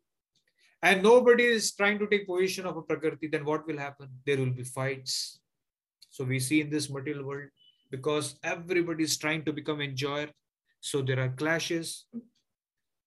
and 0.82 1.04
nobody 1.04 1.44
is 1.44 1.74
trying 1.74 2.00
to 2.00 2.08
take 2.08 2.26
position 2.26 2.66
of 2.66 2.78
a 2.78 2.82
Prakriti, 2.82 3.28
then 3.28 3.44
what 3.44 3.68
will 3.68 3.78
happen? 3.78 4.08
There 4.26 4.38
will 4.38 4.52
be 4.52 4.64
fights 4.64 5.41
so 6.12 6.24
we 6.24 6.40
see 6.40 6.62
in 6.62 6.70
this 6.70 6.90
material 6.90 7.26
world 7.26 7.50
because 7.90 8.36
everybody 8.44 9.04
is 9.04 9.18
trying 9.18 9.44
to 9.46 9.54
become 9.54 9.82
enjoyer. 9.82 10.30
So 10.82 11.02
there 11.02 11.20
are 11.20 11.30
clashes 11.30 12.06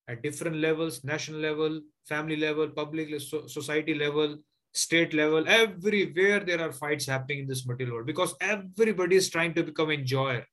at 0.08 0.22
different 0.22 0.56
levels, 0.56 1.04
national 1.04 1.40
level, 1.40 1.80
family 2.06 2.36
level, 2.36 2.68
public 2.68 3.20
society 3.20 3.94
level, 3.94 4.38
state 4.72 5.14
level, 5.14 5.44
everywhere 5.46 6.40
there 6.40 6.60
are 6.60 6.72
fights 6.72 7.06
happening 7.06 7.40
in 7.40 7.46
this 7.46 7.66
material 7.66 7.96
world 7.96 8.06
because 8.06 8.34
everybody 8.40 9.16
is 9.16 9.30
trying 9.30 9.54
to 9.54 9.62
become 9.62 9.90
enjoyer. 9.90 10.44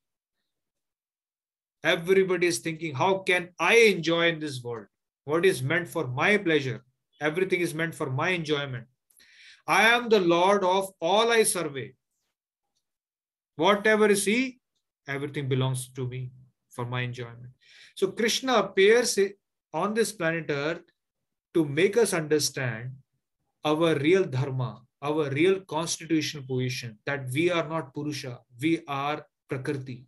Everybody 1.84 2.47
is 2.47 2.60
thinking, 2.60 2.93
how 2.93 3.20
can 3.20 3.49
I 3.60 3.76
enjoy 3.78 4.28
in 4.28 4.39
this 4.39 4.62
world? 4.62 4.86
What 5.26 5.45
is 5.45 5.64
meant 5.64 5.88
for 5.88 6.08
my 6.08 6.38
pleasure? 6.38 6.84
Everything 7.20 7.62
is 7.62 7.74
meant 7.74 7.95
for 7.95 8.10
my 8.10 8.30
enjoyment. 8.30 8.86
I 9.68 9.89
am 9.89 10.10
the 10.10 10.20
Lord 10.20 10.64
of 10.64 10.91
all 10.99 11.32
I 11.32 11.43
survey. 11.43 11.93
Whatever 13.56 14.08
is 14.08 14.26
He, 14.26 14.60
everything 15.08 15.47
belongs 15.47 15.89
to 15.93 16.08
me 16.08 16.32
for 16.70 16.86
my 16.86 17.02
enjoyment. 17.02 17.52
So 17.95 18.12
Krishna 18.12 18.56
appears 18.56 19.20
on 19.74 19.93
this 19.93 20.12
planet 20.12 20.45
Earth 20.49 20.84
to 21.54 21.66
make 21.66 21.97
us 21.97 22.14
understand 22.14 22.91
our 23.64 23.95
real 23.95 24.24
dharma, 24.26 24.82
our 25.02 25.30
real 25.30 25.60
constitutional 25.62 26.43
position, 26.47 26.97
that 27.06 27.30
we 27.32 27.52
are 27.52 27.68
not 27.68 27.93
Purusha, 27.93 28.39
we 28.62 28.82
are 28.88 29.26
Prakriti. 29.49 30.06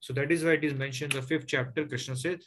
So 0.00 0.12
that 0.14 0.30
is 0.32 0.44
why 0.44 0.52
it 0.52 0.64
is 0.64 0.74
mentioned 0.74 1.14
in 1.14 1.20
the 1.20 1.26
fifth 1.26 1.46
chapter. 1.46 1.86
Krishna 1.86 2.16
says, 2.16 2.38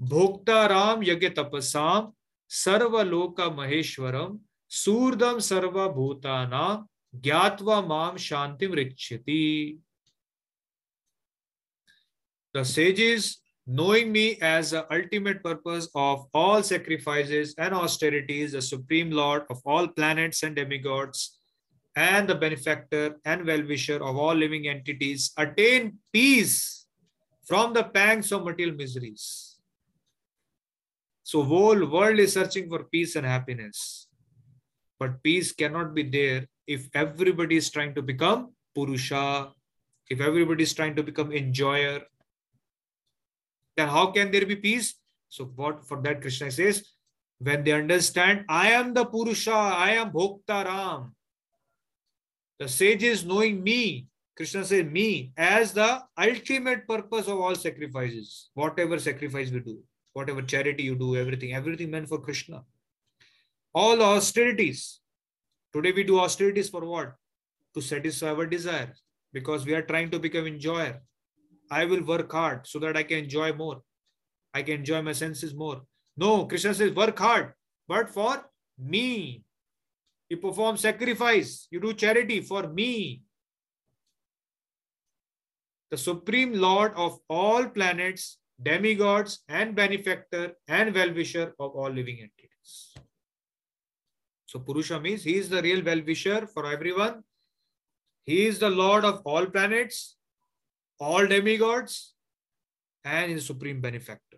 Bhokta 0.00 0.68
Ram 0.68 1.02
Yagya 1.02 1.34
Tapasam 1.34 2.12
Sarva 2.50 3.04
Loka 3.08 3.54
Maheshwaram 3.54 4.38
Surdam 4.70 5.36
Sarva 5.36 5.94
Bhutana 5.94 6.84
Gyatva 7.20 7.86
Mam 7.86 8.16
Shantim 8.16 8.72
Rikshati. 8.74 9.78
The 12.54 12.64
sages, 12.64 13.38
knowing 13.66 14.12
me 14.12 14.38
as 14.40 14.72
the 14.72 14.92
ultimate 14.92 15.42
purpose 15.42 15.88
of 15.94 16.26
all 16.34 16.62
sacrifices 16.62 17.54
and 17.58 17.74
austerities, 17.74 18.52
the 18.52 18.62
supreme 18.62 19.10
lord 19.10 19.44
of 19.50 19.60
all 19.64 19.88
planets 19.88 20.42
and 20.42 20.56
demigods, 20.56 21.38
and 21.94 22.28
the 22.28 22.34
benefactor 22.34 23.16
and 23.24 23.46
well-wisher 23.46 24.02
of 24.02 24.16
all 24.16 24.34
living 24.34 24.68
entities, 24.68 25.32
attain 25.36 25.98
peace 26.12 26.86
from 27.46 27.74
the 27.74 27.84
pangs 27.84 28.32
of 28.32 28.44
material 28.44 28.74
miseries. 28.74 29.56
So 31.22 31.42
whole 31.42 31.86
world 31.86 32.18
is 32.18 32.32
searching 32.32 32.68
for 32.68 32.84
peace 32.84 33.16
and 33.16 33.26
happiness. 33.26 34.08
But 34.98 35.22
peace 35.22 35.52
cannot 35.52 35.94
be 35.94 36.02
there 36.02 36.46
if 36.66 36.88
everybody 36.94 37.56
is 37.56 37.70
trying 37.70 37.94
to 37.94 38.02
become 38.02 38.52
Purusha, 38.74 39.52
if 40.08 40.20
everybody 40.20 40.62
is 40.62 40.74
trying 40.74 40.94
to 40.96 41.02
become 41.02 41.32
enjoyer, 41.32 42.00
then 43.76 43.88
how 43.88 44.06
can 44.10 44.30
there 44.30 44.46
be 44.46 44.56
peace? 44.56 44.94
So 45.28 45.44
what 45.56 45.86
for 45.86 46.00
that 46.02 46.20
Krishna 46.20 46.50
says, 46.50 46.84
when 47.38 47.64
they 47.64 47.72
understand, 47.72 48.44
I 48.48 48.70
am 48.72 48.94
the 48.94 49.04
Purusha, 49.04 49.52
I 49.52 49.92
am 49.92 50.12
Bhokta 50.12 50.64
Ram. 50.64 51.14
The 52.58 52.68
sages 52.68 53.24
knowing 53.24 53.62
me, 53.62 54.06
Krishna 54.36 54.64
says 54.64 54.84
me, 54.84 55.32
as 55.36 55.72
the 55.72 56.02
ultimate 56.18 56.86
purpose 56.86 57.26
of 57.26 57.40
all 57.40 57.54
sacrifices, 57.54 58.50
whatever 58.54 58.98
sacrifice 58.98 59.50
we 59.50 59.60
do, 59.60 59.82
whatever 60.12 60.42
charity 60.42 60.84
you 60.84 60.94
do, 60.94 61.16
everything, 61.16 61.54
everything 61.54 61.90
meant 61.90 62.08
for 62.08 62.18
Krishna. 62.18 62.62
All 63.74 64.00
austerities. 64.02 65.00
Today 65.72 65.92
we 65.92 66.04
do 66.04 66.18
austerities 66.20 66.68
for 66.68 66.84
what? 66.84 67.14
To 67.74 67.80
satisfy 67.80 68.28
our 68.30 68.46
desire 68.46 68.92
because 69.32 69.64
we 69.64 69.74
are 69.74 69.82
trying 69.82 70.10
to 70.10 70.18
become 70.18 70.46
enjoyer. 70.46 71.00
I 71.70 71.86
will 71.86 72.02
work 72.02 72.30
hard 72.30 72.66
so 72.66 72.78
that 72.80 72.96
I 72.96 73.02
can 73.02 73.18
enjoy 73.18 73.54
more. 73.54 73.80
I 74.52 74.62
can 74.62 74.80
enjoy 74.80 75.00
my 75.00 75.12
senses 75.12 75.54
more. 75.54 75.80
No, 76.16 76.44
Krishna 76.44 76.74
says 76.74 76.92
work 76.92 77.18
hard, 77.18 77.54
but 77.88 78.10
for 78.10 78.44
me. 78.78 79.44
You 80.28 80.36
perform 80.36 80.76
sacrifice, 80.76 81.68
you 81.70 81.80
do 81.80 81.94
charity 81.94 82.40
for 82.40 82.68
me. 82.68 83.22
The 85.90 85.96
Supreme 85.98 86.54
Lord 86.54 86.92
of 86.96 87.18
all 87.28 87.66
planets, 87.66 88.38
demigods, 88.62 89.40
and 89.48 89.74
benefactor 89.74 90.52
and 90.68 90.94
well-wisher 90.94 91.54
of 91.58 91.72
all 91.72 91.90
living 91.90 92.18
entities. 92.20 92.94
So 94.52 94.58
Purusha 94.58 95.00
means 95.00 95.24
he 95.24 95.36
is 95.38 95.48
the 95.48 95.62
real 95.62 95.82
well-wisher 95.82 96.46
for 96.46 96.70
everyone. 96.70 97.24
He 98.24 98.44
is 98.44 98.58
the 98.58 98.68
Lord 98.68 99.02
of 99.02 99.22
all 99.24 99.46
planets, 99.46 100.16
all 101.00 101.26
demigods, 101.26 102.12
and 103.02 103.32
is 103.32 103.46
supreme 103.46 103.80
benefactor. 103.80 104.36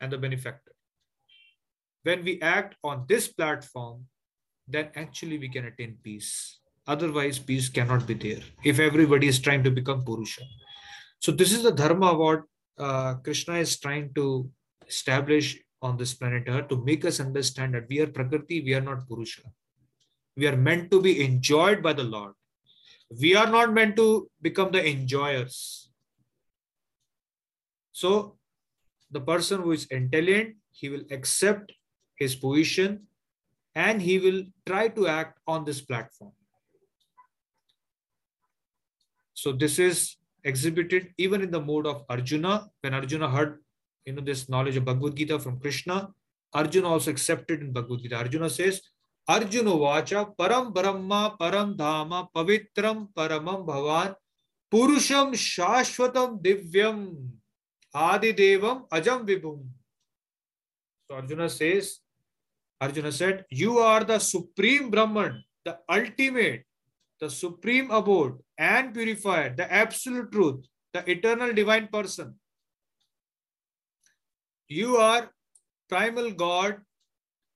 And 0.00 0.10
the 0.10 0.18
benefactor. 0.18 0.72
When 2.02 2.24
we 2.24 2.40
act 2.42 2.74
on 2.82 3.04
this 3.08 3.28
platform, 3.28 4.06
then 4.66 4.90
actually 4.96 5.38
we 5.38 5.48
can 5.48 5.66
attain 5.66 5.98
peace. 6.02 6.58
Otherwise, 6.88 7.38
peace 7.38 7.68
cannot 7.68 8.08
be 8.08 8.14
there 8.14 8.42
if 8.64 8.80
everybody 8.80 9.28
is 9.28 9.38
trying 9.38 9.62
to 9.62 9.70
become 9.70 10.04
Purusha. 10.04 10.42
So, 11.20 11.30
this 11.30 11.52
is 11.52 11.62
the 11.62 11.70
dharma 11.70 12.12
what 12.12 12.42
uh, 12.76 13.14
Krishna 13.14 13.58
is 13.58 13.78
trying 13.78 14.12
to 14.14 14.50
establish 14.88 15.56
on 15.82 15.96
this 15.96 16.14
planet 16.14 16.44
Earth 16.46 16.68
to 16.68 16.84
make 16.84 17.04
us 17.04 17.20
understand 17.20 17.74
that 17.74 17.88
we 17.88 18.00
are 18.00 18.06
Prakriti, 18.06 18.62
we 18.62 18.74
are 18.74 18.80
not 18.80 19.06
Purusha. 19.08 19.42
We 20.36 20.46
are 20.46 20.56
meant 20.56 20.90
to 20.90 21.00
be 21.00 21.24
enjoyed 21.24 21.82
by 21.82 21.92
the 21.92 22.04
Lord 22.04 22.32
we 23.10 23.36
are 23.36 23.46
not 23.46 23.72
meant 23.72 23.96
to 23.96 24.28
become 24.42 24.72
the 24.72 24.84
enjoyers. 24.84 25.90
So 27.92 28.36
the 29.10 29.20
person 29.20 29.62
who 29.62 29.72
is 29.72 29.86
intelligent, 29.86 30.56
he 30.72 30.88
will 30.88 31.04
accept 31.10 31.72
his 32.16 32.34
position 32.34 33.06
and 33.74 34.02
he 34.02 34.18
will 34.18 34.44
try 34.66 34.88
to 34.88 35.06
act 35.06 35.38
on 35.46 35.64
this 35.64 35.80
platform. 35.80 36.32
So 39.34 39.52
this 39.52 39.78
is 39.78 40.16
exhibited 40.44 41.12
even 41.18 41.42
in 41.42 41.50
the 41.50 41.60
mode 41.60 41.86
of 41.86 42.04
Arjuna. 42.08 42.66
When 42.80 42.94
Arjuna 42.94 43.30
heard 43.30 43.60
you 44.06 44.12
know, 44.12 44.22
this 44.22 44.48
knowledge 44.48 44.76
of 44.76 44.84
Bhagavad 44.84 45.16
Gita 45.16 45.38
from 45.38 45.58
Krishna. 45.58 46.08
Arjuna 46.54 46.88
also 46.88 47.10
accepted 47.10 47.60
in 47.60 47.72
Bhagavad 47.72 48.02
Gita. 48.02 48.16
Arjuna 48.16 48.48
says, 48.48 48.80
Arjuna 49.28 49.70
Vacha 49.70 50.34
Param 50.36 50.72
Brahma 50.72 51.36
Param 51.38 51.76
Dhama 51.76 52.28
Pavitram 52.34 53.08
Paramam 53.12 53.66
Bhavan 53.66 54.14
Purusham 54.72 55.32
shashvatam 55.34 56.40
Divyam 56.40 57.28
Adidevam 57.94 58.88
Ajam 58.88 59.26
Vibhum. 59.26 59.66
So 61.08 61.16
Arjuna 61.16 61.50
says, 61.50 61.98
Arjuna 62.80 63.10
said, 63.10 63.44
You 63.50 63.78
are 63.78 64.04
the 64.04 64.20
supreme 64.20 64.90
Brahman, 64.90 65.42
the 65.64 65.78
ultimate, 65.90 66.64
the 67.20 67.28
supreme 67.28 67.90
abode 67.90 68.38
and 68.58 68.94
purifier, 68.94 69.54
the 69.56 69.72
absolute 69.72 70.30
truth, 70.30 70.64
the 70.92 71.10
eternal 71.10 71.52
divine 71.52 71.88
person 71.88 72.34
you 74.68 74.96
are 74.96 75.30
primal 75.88 76.30
god 76.32 76.80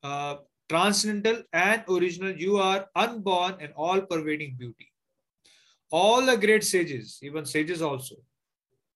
uh, 0.03 0.37
transcendental 0.69 1.43
and 1.53 1.83
original, 1.89 2.33
you 2.33 2.57
are 2.59 2.87
unborn 2.95 3.57
and 3.61 3.73
all 3.77 4.01
pervading 4.01 4.55
beauty. 4.57 4.89
All 5.91 6.25
the 6.25 6.37
great 6.37 6.63
sages, 6.63 7.19
even 7.23 7.45
sages 7.45 7.83
also, 7.83 8.15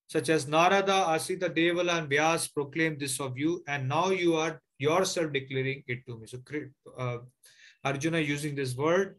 such 0.07 0.29
as 0.29 0.47
Narada, 0.47 1.05
Asita, 1.15 1.49
Devala, 1.53 1.99
and 1.99 2.09
Vyas 2.09 2.53
proclaim 2.55 2.97
this 2.97 3.19
of 3.21 3.37
you, 3.37 3.65
and 3.67 3.89
now 3.89 4.11
you 4.11 4.37
are 4.37 4.63
yourself 4.79 5.33
declaring 5.33 5.83
it 5.89 6.07
to 6.07 6.17
me. 6.19 6.27
So, 6.29 6.39
uh, 6.97 7.19
Arjuna 7.85 8.21
using 8.21 8.55
this 8.55 8.77
word, 8.77 9.17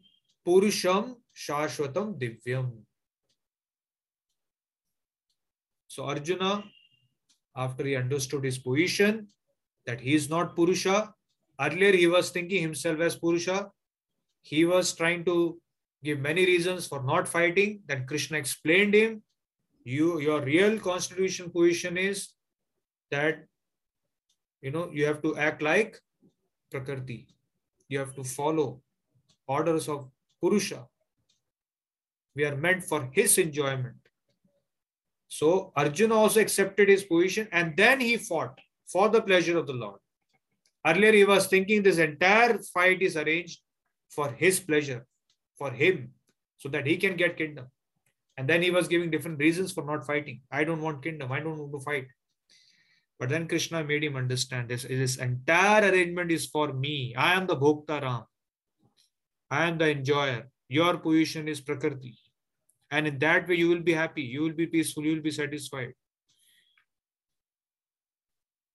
Purusham 0.48 1.16
Shashwatam 1.36 2.18
Divyam. 2.18 2.72
So, 5.88 6.06
Arjuna, 6.06 6.64
after 7.56 7.86
he 7.86 7.96
understood 7.96 8.44
his 8.44 8.58
position, 8.58 9.28
that 9.86 10.02
he 10.02 10.14
is 10.14 10.30
not 10.30 10.56
Purusha, 10.56 11.14
Earlier, 11.60 11.94
he 11.94 12.08
was 12.08 12.32
thinking 12.32 12.62
himself 12.62 13.00
as 13.00 13.16
Purusha. 13.16 13.72
He 14.42 14.66
was 14.66 14.94
trying 14.94 15.24
to 15.26 15.60
give 16.04 16.20
many 16.20 16.46
reasons 16.46 16.88
for 16.88 17.02
not 17.02 17.28
fighting. 17.28 17.82
Then 17.88 18.06
Krishna 18.06 18.38
explained 18.38 18.94
him, 18.94 19.24
you 19.84 20.20
your 20.20 20.42
real 20.42 20.80
constitution 20.80 21.50
position 21.52 21.98
is 21.98 22.30
that 23.12 23.46
you 24.62 24.72
know 24.72 24.90
you 24.92 25.06
have 25.06 25.22
to 25.22 25.38
act 25.38 25.62
like 25.62 26.00
Prakriti. 26.72 27.28
You 27.88 28.00
have 28.00 28.16
to 28.16 28.24
follow 28.24 28.82
orders 29.48 29.88
of 29.88 30.10
Purusha. 30.42 30.88
We 32.36 32.46
are 32.46 32.56
meant 32.56 32.84
for 32.84 33.10
his 33.14 33.38
enjoyment. 33.38 33.96
So 35.28 35.72
Arjuna 35.76 36.16
also 36.16 36.40
accepted 36.40 36.90
his 36.90 37.04
position 37.04 37.48
and 37.52 37.76
then 37.76 38.00
he 38.00 38.18
fought 38.18 38.60
for 38.88 39.10
the 39.10 39.22
pleasure 39.22 39.58
of 39.58 39.68
the 39.68 39.74
Lord. 39.74 40.00
Earlier, 40.86 41.14
he 41.14 41.26
was 41.26 41.48
thinking 41.48 41.82
this 41.82 41.98
entire 41.98 42.60
fight 42.60 43.02
is 43.02 43.18
arranged 43.18 43.60
for 44.10 44.32
his 44.32 44.60
pleasure, 44.60 45.08
for 45.58 45.72
him, 45.72 46.12
so 46.58 46.70
that 46.70 46.86
he 46.86 46.98
can 46.98 47.16
get 47.16 47.38
kingdom. 47.38 47.66
And 48.38 48.48
then 48.48 48.62
he 48.62 48.70
was 48.70 48.88
giving 48.88 49.10
different 49.10 49.40
reasons 49.40 49.72
for 49.72 49.84
not 49.84 50.06
fighting. 50.06 50.42
I 50.52 50.64
don't 50.64 50.82
want 50.82 51.02
kingdom. 51.02 51.32
I 51.32 51.40
don't 51.40 51.58
want 51.58 51.72
to 51.72 51.80
fight. 51.80 52.08
But 53.18 53.30
then 53.30 53.48
Krishna 53.48 53.84
made 53.84 54.04
him 54.04 54.16
understand 54.16 54.70
this. 54.70 54.84
This 54.84 55.18
entire 55.18 55.90
arrangement 55.90 56.32
is 56.32 56.46
for 56.46 56.74
me. 56.74 57.16
I 57.16 57.34
am 57.34 57.48
the 57.48 57.56
Bhokta 57.56 58.02
Ram. 58.02 58.24
I 59.50 59.68
am 59.68 59.78
the 59.78 59.90
enjoyer. 59.90 60.50
Your 60.68 60.98
position 60.98 61.48
is 61.48 61.62
Prakriti. 61.62 62.18
And 62.96 63.08
in 63.08 63.20
that 63.20 63.48
way, 63.50 63.56
you 63.56 63.68
will 63.68 63.86
be 63.92 63.94
happy, 63.94 64.22
you 64.22 64.42
will 64.44 64.58
be 64.64 64.68
peaceful, 64.68 65.04
you 65.06 65.16
will 65.16 65.22
be 65.30 65.32
satisfied. 65.38 65.94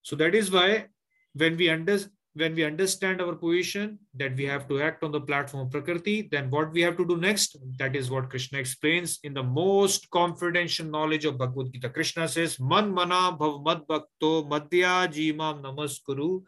So 0.03 0.17
that 0.17 0.35
is 0.35 0.51
why 0.51 0.89
when 1.35 1.57
we 1.57 1.69
understand 1.71 2.17
when 2.35 2.55
we 2.55 2.65
understand 2.65 3.21
our 3.21 3.35
position 3.35 3.99
that 4.15 4.37
we 4.37 4.45
have 4.45 4.69
to 4.69 4.81
act 4.81 5.03
on 5.03 5.11
the 5.11 5.21
platform 5.21 5.65
of 5.67 5.73
prakriti 5.73 6.29
then 6.31 6.49
what 6.49 6.71
we 6.73 6.81
have 6.81 6.97
to 6.97 7.05
do 7.05 7.17
next? 7.17 7.57
That 7.79 7.97
is 7.97 8.11
what 8.11 8.31
krishna 8.31 8.59
explains 8.61 9.19
in 9.25 9.35
the 9.35 9.43
most 9.43 10.09
confidential 10.11 10.87
knowledge 10.87 11.25
of 11.25 11.39
bhagavad 11.39 11.73
gita. 11.73 11.91
Krishna 11.91 12.29
says 12.29 12.61
man 12.61 12.93
mana 12.95 13.37
bhav 13.41 13.65
mad 13.65 13.83
bhakto 13.89 14.33
madhya 14.53 15.09
jimam 15.17 15.63
namaskuru. 15.65 16.43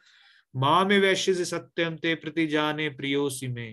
Mame 0.55 1.01
vaishya 1.07 1.35
satyam 1.55 2.01
te 2.01 2.15
prati 2.15 2.47
jane 2.47 2.87
priyosi 3.01 3.53
me 3.53 3.69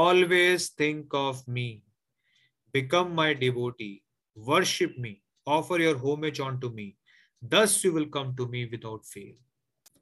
always 0.00 0.70
think 0.82 1.20
of 1.26 1.46
me 1.58 1.66
become 2.78 3.14
my 3.20 3.30
devotee 3.44 3.94
worship 4.50 4.98
me 5.06 5.12
offer 5.58 5.78
your 5.86 5.98
homage 6.06 6.40
unto 6.48 6.70
me 6.80 6.88
Thus 7.42 7.82
you 7.82 7.92
will 7.92 8.06
come 8.06 8.36
to 8.36 8.46
me 8.46 8.66
without 8.70 9.04
fail. 9.04 9.34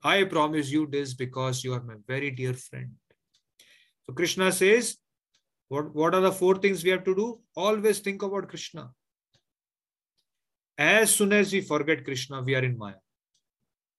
I 0.03 0.25
promise 0.25 0.71
you 0.71 0.87
this 0.87 1.15
because 1.15 1.65
you 1.65 1.73
are 1.73 1.83
my 1.83 1.95
very 2.07 2.31
dear 2.31 2.53
friend. 2.53 2.91
So 4.05 4.13
Krishna 4.13 4.53
says, 4.53 4.97
what, 5.69 5.95
what 5.95 6.15
are 6.15 6.21
the 6.21 6.33
four 6.33 6.57
things 6.57 6.85
we 6.85 6.91
have 6.91 7.05
to 7.05 7.15
do? 7.15 7.41
Always 7.57 8.01
think 8.01 8.23
about 8.23 8.49
Krishna. 8.49 8.91
As 10.77 11.15
soon 11.15 11.33
as 11.33 11.53
we 11.53 11.61
forget 11.63 12.05
Krishna, 12.05 12.43
we 12.43 12.55
are 12.55 12.65
in 12.65 12.77
Maya. 12.77 12.95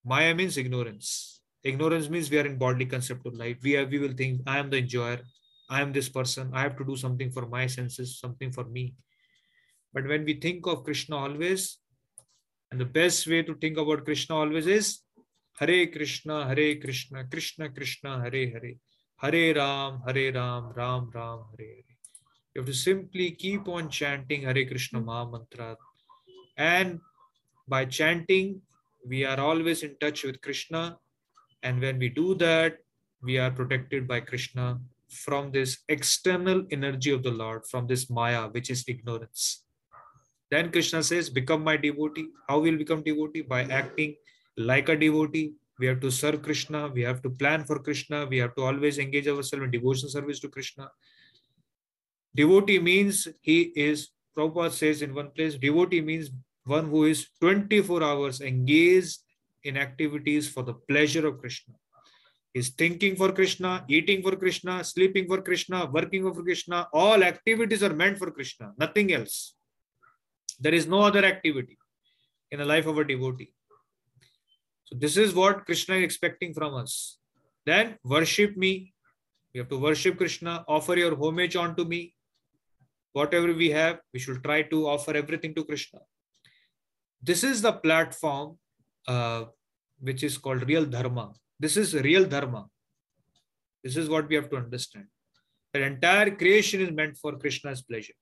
Maya 0.05 0.35
means 0.35 0.57
ignorance. 0.57 1.41
Ignorance 1.63 2.09
means 2.09 2.29
we 2.29 2.39
are 2.39 2.45
in 2.45 2.57
bodily 2.57 2.85
concept 2.85 3.25
of 3.25 3.35
life. 3.35 3.57
We, 3.63 3.83
we 3.85 3.99
will 3.99 4.13
think, 4.13 4.41
I 4.45 4.57
am 4.59 4.69
the 4.69 4.77
enjoyer. 4.77 5.19
I 5.71 5.79
am 5.81 5.93
this 5.93 6.09
person. 6.09 6.51
I 6.53 6.63
have 6.63 6.77
to 6.79 6.85
do 6.85 6.97
something 6.97 7.31
for 7.31 7.47
my 7.47 7.65
senses, 7.65 8.19
something 8.19 8.51
for 8.51 8.65
me. 8.65 8.93
But 9.93 10.05
when 10.05 10.25
we 10.25 10.33
think 10.33 10.67
of 10.67 10.83
Krishna 10.83 11.15
always, 11.15 11.77
and 12.69 12.79
the 12.79 12.91
best 12.99 13.25
way 13.25 13.41
to 13.43 13.55
think 13.55 13.77
about 13.77 14.03
Krishna 14.03 14.35
always 14.35 14.67
is 14.67 14.99
Hare 15.59 15.87
Krishna, 15.87 16.45
Hare 16.45 16.75
Krishna, 16.75 17.23
Krishna 17.23 17.69
Krishna, 17.69 18.19
Hare 18.19 18.49
Hare, 18.53 18.73
Hare 19.15 19.55
Ram, 19.55 20.01
Hare 20.05 20.33
Ram, 20.33 20.73
Ram 20.75 21.09
Ram, 21.13 21.39
Hare 21.51 21.67
Hare. 21.67 21.97
You 22.53 22.61
have 22.61 22.65
to 22.65 22.73
simply 22.73 23.31
keep 23.31 23.69
on 23.69 23.89
chanting 23.89 24.43
Hare 24.43 24.65
Krishna 24.65 24.99
Maha 24.99 25.31
Mantra. 25.31 25.77
And 26.57 26.99
by 27.65 27.85
chanting, 27.85 28.61
we 29.07 29.23
are 29.23 29.39
always 29.39 29.83
in 29.83 29.95
touch 30.01 30.25
with 30.25 30.41
Krishna. 30.41 30.97
And 31.63 31.79
when 31.79 31.97
we 31.97 32.09
do 32.09 32.35
that, 32.35 32.79
we 33.23 33.37
are 33.37 33.51
protected 33.51 34.05
by 34.05 34.19
Krishna 34.19 34.79
from 35.11 35.51
this 35.51 35.79
external 35.89 36.65
energy 36.71 37.11
of 37.11 37.23
the 37.23 37.31
Lord, 37.31 37.65
from 37.65 37.87
this 37.87 38.09
Maya, 38.09 38.47
which 38.47 38.69
is 38.69 38.83
ignorance. 38.87 39.63
Then 40.49 40.71
Krishna 40.71 41.03
says, 41.03 41.29
Become 41.29 41.63
my 41.63 41.77
devotee. 41.77 42.27
How 42.47 42.59
will 42.59 42.77
become 42.77 43.03
devotee? 43.03 43.41
By 43.41 43.63
acting 43.63 44.15
like 44.57 44.89
a 44.89 44.97
devotee. 44.97 45.53
We 45.79 45.87
have 45.87 45.99
to 46.01 46.11
serve 46.11 46.41
Krishna. 46.41 46.89
We 46.89 47.01
have 47.01 47.21
to 47.23 47.29
plan 47.29 47.63
for 47.63 47.79
Krishna. 47.79 48.25
We 48.25 48.37
have 48.37 48.55
to 48.55 48.63
always 48.63 48.99
engage 48.99 49.27
ourselves 49.27 49.65
in 49.65 49.71
devotion 49.71 50.09
service 50.09 50.39
to 50.41 50.49
Krishna. 50.49 50.91
Devotee 52.35 52.79
means 52.79 53.27
he 53.41 53.73
is, 53.75 54.09
Prabhupada 54.37 54.71
says 54.71 55.01
in 55.01 55.13
one 55.13 55.31
place, 55.31 55.55
devotee 55.55 56.01
means 56.01 56.29
one 56.65 56.89
who 56.89 57.05
is 57.05 57.27
24 57.41 58.03
hours 58.03 58.41
engaged 58.41 59.19
in 59.63 59.77
activities 59.77 60.47
for 60.49 60.63
the 60.63 60.73
pleasure 60.73 61.27
of 61.27 61.39
Krishna. 61.39 61.73
Is 62.53 62.69
thinking 62.69 63.15
for 63.15 63.31
Krishna, 63.31 63.85
eating 63.87 64.21
for 64.21 64.35
Krishna, 64.35 64.83
sleeping 64.83 65.25
for 65.25 65.41
Krishna, 65.41 65.89
working 65.89 66.23
for 66.23 66.43
Krishna. 66.43 66.87
All 66.91 67.23
activities 67.23 67.81
are 67.81 67.93
meant 67.93 68.17
for 68.17 68.29
Krishna, 68.29 68.73
nothing 68.77 69.13
else. 69.13 69.55
There 70.59 70.73
is 70.73 70.85
no 70.85 71.01
other 71.01 71.23
activity 71.23 71.77
in 72.51 72.59
the 72.59 72.65
life 72.65 72.87
of 72.87 72.97
a 72.97 73.05
devotee. 73.05 73.53
So 74.83 74.97
this 74.99 75.15
is 75.15 75.33
what 75.33 75.65
Krishna 75.65 75.95
is 75.95 76.03
expecting 76.03 76.53
from 76.53 76.75
us. 76.75 77.19
Then 77.65 77.97
worship 78.03 78.57
me. 78.57 78.93
You 79.53 79.61
have 79.61 79.69
to 79.69 79.79
worship 79.79 80.17
Krishna, 80.17 80.65
offer 80.67 80.97
your 80.97 81.15
homage 81.15 81.55
unto 81.55 81.85
me. 81.85 82.15
Whatever 83.13 83.53
we 83.53 83.69
have, 83.69 83.99
we 84.13 84.19
should 84.19 84.43
try 84.43 84.63
to 84.63 84.87
offer 84.87 85.13
everything 85.13 85.55
to 85.55 85.63
Krishna. 85.63 85.99
This 87.21 87.43
is 87.43 87.61
the 87.61 87.73
platform 87.73 88.57
uh, 89.07 89.45
which 89.99 90.23
is 90.23 90.37
called 90.37 90.67
real 90.67 90.85
dharma. 90.85 91.33
This 91.61 91.77
is 91.77 91.93
real 91.93 92.25
dharma. 92.25 92.65
This 93.83 93.95
is 93.95 94.09
what 94.09 94.27
we 94.27 94.35
have 94.35 94.49
to 94.49 94.57
understand. 94.57 95.05
The 95.73 95.83
entire 95.83 96.31
creation 96.31 96.81
is 96.81 96.91
meant 96.91 97.17
for 97.17 97.37
Krishna's 97.37 97.83
pleasure. 97.83 98.17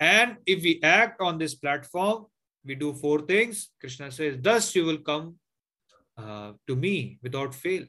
And 0.00 0.36
if 0.46 0.62
we 0.62 0.80
act 0.82 1.20
on 1.20 1.36
this 1.36 1.54
platform, 1.54 2.24
we 2.64 2.74
do 2.74 2.94
four 2.94 3.20
things. 3.20 3.68
Krishna 3.80 4.10
says, 4.10 4.38
Thus 4.40 4.74
you 4.74 4.86
will 4.86 5.02
come 5.10 5.36
uh, 6.16 6.52
to 6.66 6.74
me 6.74 7.18
without 7.22 7.54
fail. 7.54 7.84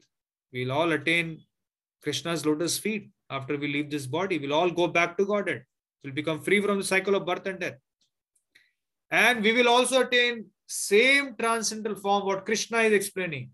We'll 0.52 0.72
all 0.72 0.92
attain 0.92 1.40
Krishna's 2.02 2.44
lotus 2.44 2.78
feet 2.78 3.10
after 3.30 3.56
we 3.56 3.66
leave 3.68 3.90
this 3.90 4.06
body. 4.06 4.38
We'll 4.38 4.54
all 4.60 4.70
go 4.70 4.88
back 4.88 5.16
to 5.16 5.24
Godhead. 5.24 5.64
We'll 6.04 6.12
become 6.12 6.42
free 6.42 6.60
from 6.60 6.78
the 6.78 6.84
cycle 6.84 7.14
of 7.14 7.24
birth 7.24 7.46
and 7.46 7.58
death. 7.58 7.78
And 9.10 9.42
we 9.42 9.52
will 9.52 9.68
also 9.68 10.02
attain 10.02 10.46
same 10.66 11.34
transcendental 11.38 11.98
form 11.98 12.26
what 12.26 12.44
Krishna 12.44 12.80
is 12.80 12.92
explaining. 12.92 13.52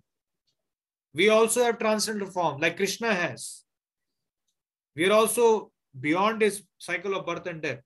We 1.15 1.29
also 1.29 1.65
have 1.65 1.79
transcendental 1.79 2.33
form 2.33 2.61
like 2.61 2.77
Krishna 2.77 3.15
has. 3.15 3.63
We 4.97 5.09
are 5.09 5.13
also 5.13 5.71
beyond 5.99 6.41
this 6.43 6.63
cycle 6.79 7.15
of 7.15 7.27
birth 7.27 7.47
and 7.47 7.63
death 7.63 7.81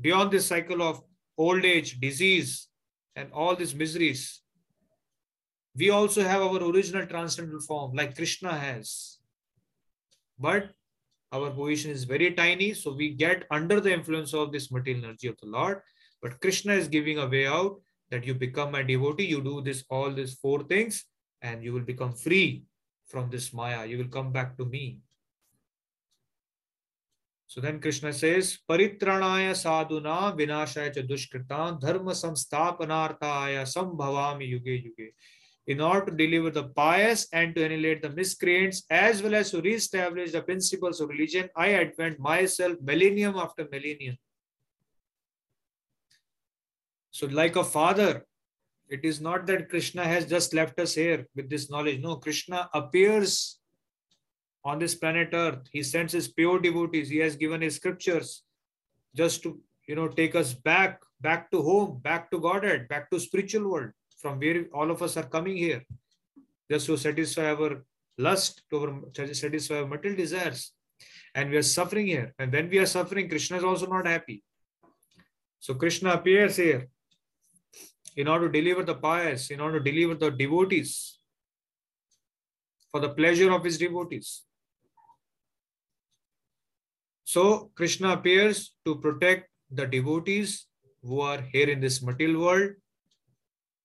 beyond 0.00 0.30
this 0.30 0.46
cycle 0.46 0.82
of 0.82 1.02
old 1.36 1.64
age, 1.64 2.00
disease, 2.00 2.68
and 3.16 3.32
all 3.32 3.56
these 3.56 3.74
miseries, 3.74 4.42
we 5.76 5.90
also 5.90 6.22
have 6.22 6.42
our 6.42 6.62
original 6.62 7.06
transcendental 7.06 7.60
form 7.60 7.92
like 7.94 8.16
Krishna 8.16 8.52
has. 8.52 9.18
But 10.38 10.70
our 11.32 11.50
position 11.50 11.90
is 11.90 12.04
very 12.04 12.32
tiny, 12.32 12.74
so 12.74 12.92
we 12.92 13.10
get 13.10 13.44
under 13.50 13.80
the 13.80 13.92
influence 13.92 14.34
of 14.34 14.52
this 14.52 14.70
material 14.70 15.04
energy 15.04 15.28
of 15.28 15.36
the 15.40 15.48
Lord. 15.48 15.82
But 16.22 16.40
Krishna 16.40 16.74
is 16.74 16.88
giving 16.88 17.18
a 17.18 17.26
way 17.26 17.46
out 17.46 17.80
that 18.10 18.24
you 18.24 18.34
become 18.34 18.74
a 18.74 18.82
devotee, 18.82 19.26
you 19.26 19.42
do 19.42 19.60
this 19.60 19.84
all 19.90 20.10
these 20.10 20.34
four 20.34 20.62
things, 20.62 21.04
and 21.42 21.62
you 21.62 21.72
will 21.72 21.82
become 21.82 22.12
free 22.12 22.64
from 23.08 23.30
this 23.30 23.52
Maya. 23.52 23.86
You 23.86 23.98
will 23.98 24.08
come 24.08 24.32
back 24.32 24.56
to 24.58 24.64
me. 24.64 25.00
So 27.46 27.62
then 27.62 27.80
Krishna 27.80 28.12
says, 28.12 28.58
Paritranaya 28.68 29.52
sadhuna 29.56 30.36
vinashaya 30.38 30.94
cha 30.94 31.00
dushkrita 31.00 31.80
dharma 31.80 32.12
samsthapanarthaya 32.12 33.62
sambhavami 33.64 34.52
yuge 34.52 34.84
yuge. 34.84 35.08
In 35.66 35.80
order 35.80 36.10
to 36.10 36.16
deliver 36.16 36.50
the 36.50 36.64
pious 36.64 37.26
and 37.32 37.54
to 37.54 37.64
annihilate 37.64 38.02
the 38.02 38.10
miscreants, 38.10 38.84
as 38.90 39.22
well 39.22 39.34
as 39.34 39.50
to 39.50 39.60
re-establish 39.60 40.32
the 40.32 40.42
principles 40.42 41.00
of 41.00 41.08
religion, 41.08 41.48
I 41.56 41.72
advent 41.72 42.18
myself 42.18 42.76
millennium 42.82 43.36
after 43.36 43.66
millennium. 43.70 44.16
So 47.10 47.26
like 47.26 47.56
a 47.56 47.64
father, 47.64 48.24
it 48.90 49.04
is 49.04 49.20
not 49.20 49.46
that 49.46 49.68
Krishna 49.68 50.04
has 50.04 50.26
just 50.26 50.54
left 50.54 50.78
us 50.80 50.94
here 50.94 51.26
with 51.34 51.50
this 51.50 51.70
knowledge. 51.70 52.00
No, 52.00 52.16
Krishna 52.16 52.68
appears 52.72 53.58
on 54.64 54.78
this 54.78 54.94
planet 54.94 55.30
earth. 55.32 55.68
He 55.72 55.82
sends 55.82 56.12
his 56.12 56.28
pure 56.28 56.58
devotees. 56.58 57.08
He 57.08 57.18
has 57.18 57.36
given 57.36 57.60
his 57.60 57.76
scriptures 57.76 58.42
just 59.14 59.42
to 59.42 59.60
you 59.86 59.94
know 59.94 60.08
take 60.08 60.34
us 60.34 60.52
back 60.52 61.00
back 61.20 61.50
to 61.50 61.62
home 61.62 61.98
back 62.02 62.30
to 62.30 62.38
godhead 62.38 62.86
back 62.88 63.10
to 63.10 63.18
spiritual 63.18 63.70
world 63.70 63.90
from 64.20 64.38
where 64.38 64.66
all 64.74 64.90
of 64.90 65.02
us 65.02 65.16
are 65.16 65.28
coming 65.36 65.56
here. 65.56 65.84
Just 66.70 66.86
to 66.86 66.96
satisfy 66.96 67.54
our 67.54 67.84
lust 68.18 68.62
to 68.70 68.80
our, 68.80 69.34
satisfy 69.34 69.80
our 69.80 69.86
material 69.86 70.18
desires. 70.18 70.72
And 71.34 71.50
we 71.50 71.56
are 71.56 71.62
suffering 71.62 72.06
here. 72.06 72.34
And 72.38 72.52
when 72.52 72.68
we 72.68 72.78
are 72.78 72.86
suffering 72.86 73.28
krishna 73.28 73.58
is 73.58 73.64
also 73.64 73.86
not 73.86 74.06
happy. 74.06 74.42
So 75.60 75.74
krishna 75.74 76.10
appears 76.12 76.56
here 76.56 76.88
in 78.18 78.28
order 78.32 78.48
to 78.48 78.60
deliver 78.60 78.84
the 78.90 78.98
pious 79.06 79.50
in 79.56 79.60
order 79.66 79.80
to 79.80 79.90
deliver 79.90 80.14
the 80.22 80.30
devotees 80.42 80.92
for 82.90 83.00
the 83.06 83.14
pleasure 83.20 83.50
of 83.56 83.64
his 83.68 83.78
devotees 83.86 84.30
so 87.34 87.70
Krishna 87.74 88.12
appears 88.12 88.74
to 88.86 88.96
protect 88.96 89.50
the 89.70 89.86
devotees 89.86 90.66
who 91.02 91.20
are 91.20 91.42
here 91.52 91.68
in 91.68 91.80
this 91.80 92.02
material 92.02 92.40
world. 92.40 92.70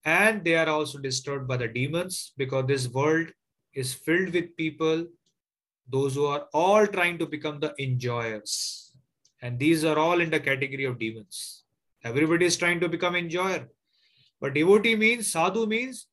And 0.06 0.44
they 0.44 0.56
are 0.56 0.70
also 0.70 0.98
disturbed 0.98 1.48
by 1.48 1.58
the 1.58 1.68
demons 1.68 2.34
because 2.38 2.68
this 2.68 2.88
world 2.88 3.28
is 3.74 3.94
filled 3.94 4.34
with 4.34 4.56
people, 4.58 5.08
those 5.90 6.16
who 6.16 6.26
are 6.26 6.48
all 6.54 6.86
trying 6.88 7.18
to 7.20 7.26
become 7.26 7.60
the 7.60 7.74
enjoyers. 7.78 8.92
And 9.42 9.60
these 9.60 9.84
are 9.84 9.98
all 9.98 10.22
in 10.22 10.30
the 10.30 10.40
category 10.40 10.86
of 10.86 11.00
demons. 11.00 11.64
Everybody 12.04 12.46
is 12.46 12.58
trying 12.58 12.80
to 12.82 12.90
become 12.90 13.16
enjoyer. 13.16 13.68
But 14.44 14.56
devotee 14.56 14.98
means, 14.98 15.32
sadhu 15.32 15.66
means 15.66 16.08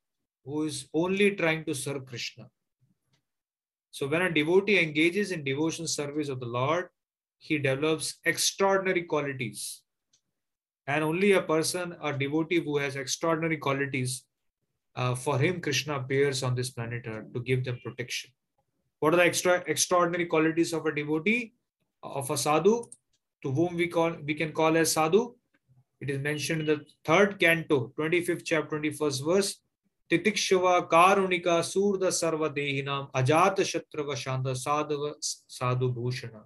who 0.45 0.63
is 0.63 0.89
only 0.95 1.33
trying 1.33 1.65
to 1.65 1.75
serve 1.75 2.07
Krishna. 2.07 2.49
So 3.91 4.07
when 4.07 4.23
a 4.23 4.33
devotee 4.33 4.79
engages 4.79 5.33
in 5.33 5.43
devotion 5.43 5.89
service 5.89 6.29
of 6.29 6.39
the 6.39 6.47
Lord, 6.47 6.91
he 7.39 7.59
develops 7.59 8.21
extraordinary 8.25 9.03
qualities. 9.03 9.83
And 10.87 11.03
only 11.03 11.33
a 11.33 11.43
person, 11.43 11.97
a 12.01 12.17
devotee 12.17 12.61
who 12.61 12.79
has 12.79 12.95
extraordinary 12.95 13.57
qualities, 13.57 14.25
uh, 14.95 15.17
for 15.17 15.37
him, 15.37 15.61
Krishna 15.61 15.99
appears 15.99 16.45
on 16.45 16.55
this 16.55 16.71
planet 16.71 17.07
Earth 17.09 17.33
to 17.35 17.41
give 17.41 17.65
them 17.65 17.81
protection. 17.83 18.31
What 19.01 19.13
are 19.13 19.17
the 19.17 19.25
extra 19.25 19.65
extraordinary 19.67 20.27
qualities 20.27 20.73
of 20.73 20.87
a 20.87 20.95
devotee, 20.95 21.55
of 22.05 22.31
a 22.31 22.37
sadhu, 22.37 22.85
to 23.43 23.51
whom 23.51 23.75
we 23.75 23.89
call 23.89 24.17
we 24.25 24.35
can 24.35 24.53
call 24.53 24.77
as 24.77 24.93
sadhu? 24.93 25.35
It 26.01 26.11
is 26.11 26.19
mentioned 26.19 26.61
in 26.63 26.67
the 26.67 26.85
third 27.05 27.39
canto, 27.39 27.93
25th 27.99 28.43
chapter, 28.45 28.79
21st 28.79 29.25
verse. 29.25 29.61
Titikshava 30.11 30.89
Karunika 30.89 31.61
Surda 31.63 32.09
Sarva 32.09 32.49
Dehinam 32.53 33.11
Ajata 33.13 33.61
Shatrava 33.61 34.15
Shanda 34.17 34.57
Sadhu 34.57 35.15
Sadhu 35.47 35.95
Bhushana. 35.95 36.43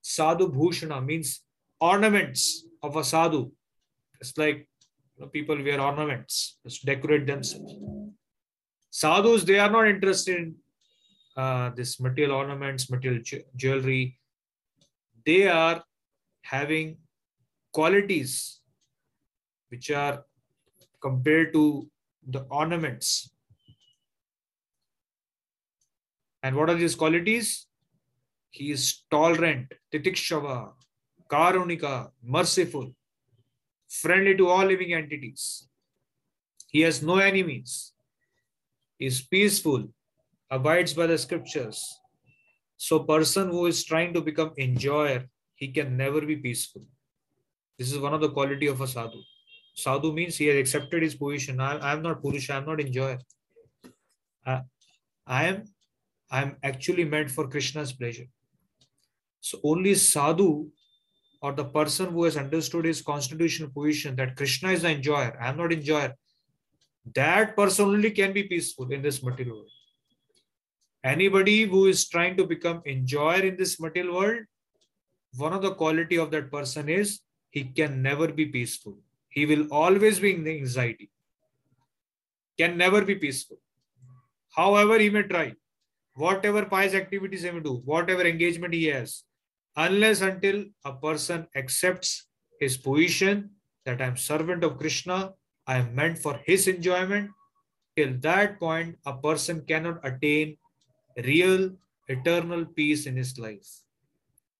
Sadhu 0.00 0.52
Bhushana 0.52 1.04
means 1.04 1.40
ornaments 1.80 2.64
of 2.82 2.96
a 2.96 3.02
sadhu. 3.02 3.50
It's 4.20 4.36
like 4.38 4.68
you 5.16 5.24
know, 5.24 5.26
people 5.26 5.56
wear 5.56 5.80
ornaments, 5.80 6.58
just 6.64 6.84
decorate 6.84 7.26
themselves. 7.26 7.74
Sadhus, 8.90 9.44
they 9.44 9.58
are 9.58 9.70
not 9.70 9.88
interested 9.88 10.36
in 10.36 10.54
uh, 11.36 11.70
this 11.70 12.00
material 12.00 12.36
ornaments, 12.36 12.90
material 12.90 13.22
jewelry. 13.56 14.18
They 15.26 15.48
are 15.48 15.82
having 16.42 16.98
qualities 17.72 18.57
which 19.68 19.90
are 19.90 20.24
compared 21.00 21.52
to 21.52 21.88
the 22.26 22.40
ornaments. 22.50 23.30
And 26.42 26.56
what 26.56 26.70
are 26.70 26.74
these 26.74 26.94
qualities? 26.94 27.66
He 28.50 28.70
is 28.70 29.02
tolerant, 29.10 29.72
titikshava, 29.92 30.72
karunika, 31.28 32.10
merciful, 32.22 32.94
friendly 33.88 34.36
to 34.36 34.48
all 34.48 34.64
living 34.64 34.94
entities. 34.94 35.68
He 36.68 36.80
has 36.82 37.02
no 37.02 37.16
enemies. 37.18 37.92
He 38.98 39.06
is 39.06 39.20
peaceful, 39.22 39.88
abides 40.50 40.94
by 40.94 41.06
the 41.06 41.18
scriptures. 41.18 42.00
So 42.76 43.00
person 43.00 43.48
who 43.50 43.66
is 43.66 43.84
trying 43.84 44.14
to 44.14 44.20
become 44.20 44.52
enjoyer, 44.56 45.28
he 45.54 45.68
can 45.68 45.96
never 45.96 46.20
be 46.20 46.36
peaceful. 46.36 46.82
This 47.78 47.92
is 47.92 47.98
one 47.98 48.14
of 48.14 48.20
the 48.20 48.30
quality 48.30 48.66
of 48.66 48.80
a 48.80 48.86
sadhu. 48.86 49.20
Sadhu 49.78 50.12
means 50.12 50.36
he 50.36 50.46
has 50.46 50.56
accepted 50.56 51.04
his 51.04 51.14
position. 51.14 51.60
I, 51.60 51.76
I 51.78 51.92
am 51.92 52.02
not 52.02 52.20
Purusha, 52.20 52.54
I 52.54 52.56
am 52.56 52.66
not 52.66 52.80
enjoyer. 52.80 53.18
I, 54.44 54.62
I 55.26 55.44
am 55.44 55.64
I 56.30 56.42
am 56.42 56.56
actually 56.62 57.04
meant 57.04 57.30
for 57.30 57.48
Krishna's 57.48 57.92
pleasure. 57.92 58.26
So 59.40 59.60
only 59.62 59.94
sadhu 59.94 60.68
or 61.40 61.52
the 61.52 61.64
person 61.64 62.10
who 62.10 62.24
has 62.24 62.36
understood 62.36 62.84
his 62.84 63.00
constitutional 63.00 63.70
position 63.70 64.16
that 64.16 64.36
Krishna 64.36 64.72
is 64.72 64.82
the 64.82 64.90
enjoyer, 64.90 65.38
I 65.40 65.48
am 65.48 65.56
not 65.56 65.72
enjoyer, 65.72 66.12
that 67.14 67.56
person 67.56 67.86
only 67.86 68.10
can 68.10 68.32
be 68.32 68.42
peaceful 68.42 68.90
in 68.90 69.00
this 69.00 69.22
material 69.22 69.58
world. 69.58 69.70
Anybody 71.04 71.62
who 71.62 71.86
is 71.86 72.08
trying 72.08 72.36
to 72.36 72.44
become 72.44 72.82
enjoyer 72.84 73.42
in 73.42 73.56
this 73.56 73.80
material 73.80 74.16
world, 74.16 74.40
one 75.36 75.52
of 75.52 75.62
the 75.62 75.74
quality 75.74 76.18
of 76.18 76.32
that 76.32 76.50
person 76.50 76.88
is 76.88 77.20
he 77.50 77.64
can 77.64 78.02
never 78.02 78.28
be 78.28 78.46
peaceful. 78.46 78.98
He 79.38 79.46
will 79.46 79.66
always 79.70 80.18
be 80.18 80.34
in 80.34 80.42
the 80.42 80.54
anxiety. 80.60 81.10
Can 82.58 82.76
never 82.76 83.02
be 83.10 83.14
peaceful. 83.14 83.58
However, 84.50 84.98
he 84.98 85.10
may 85.10 85.22
try. 85.22 85.52
Whatever 86.14 86.64
pious 86.64 86.94
activities 87.00 87.42
he 87.44 87.52
may 87.52 87.60
do, 87.60 87.74
whatever 87.84 88.22
engagement 88.26 88.74
he 88.74 88.86
has, 88.86 89.22
unless 89.76 90.22
until 90.22 90.64
a 90.84 90.92
person 90.92 91.46
accepts 91.54 92.26
his 92.62 92.76
position 92.76 93.50
that 93.84 94.02
I'm 94.02 94.16
servant 94.16 94.64
of 94.64 94.78
Krishna, 94.78 95.34
I 95.68 95.76
am 95.82 95.94
meant 95.94 96.18
for 96.18 96.40
his 96.44 96.66
enjoyment, 96.66 97.30
till 97.96 98.14
that 98.22 98.58
point, 98.58 98.96
a 99.06 99.12
person 99.26 99.62
cannot 99.68 100.00
attain 100.02 100.56
real 101.30 101.70
eternal 102.08 102.64
peace 102.64 103.06
in 103.06 103.16
his 103.16 103.38
life. 103.38 103.68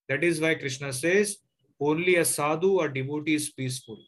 That 0.08 0.22
is 0.22 0.40
why 0.40 0.54
Krishna 0.54 0.92
says, 0.92 1.38
only 1.80 2.14
a 2.16 2.24
sadhu 2.24 2.78
or 2.78 2.88
devotee 2.88 3.34
is 3.34 3.50
peaceful 3.50 3.98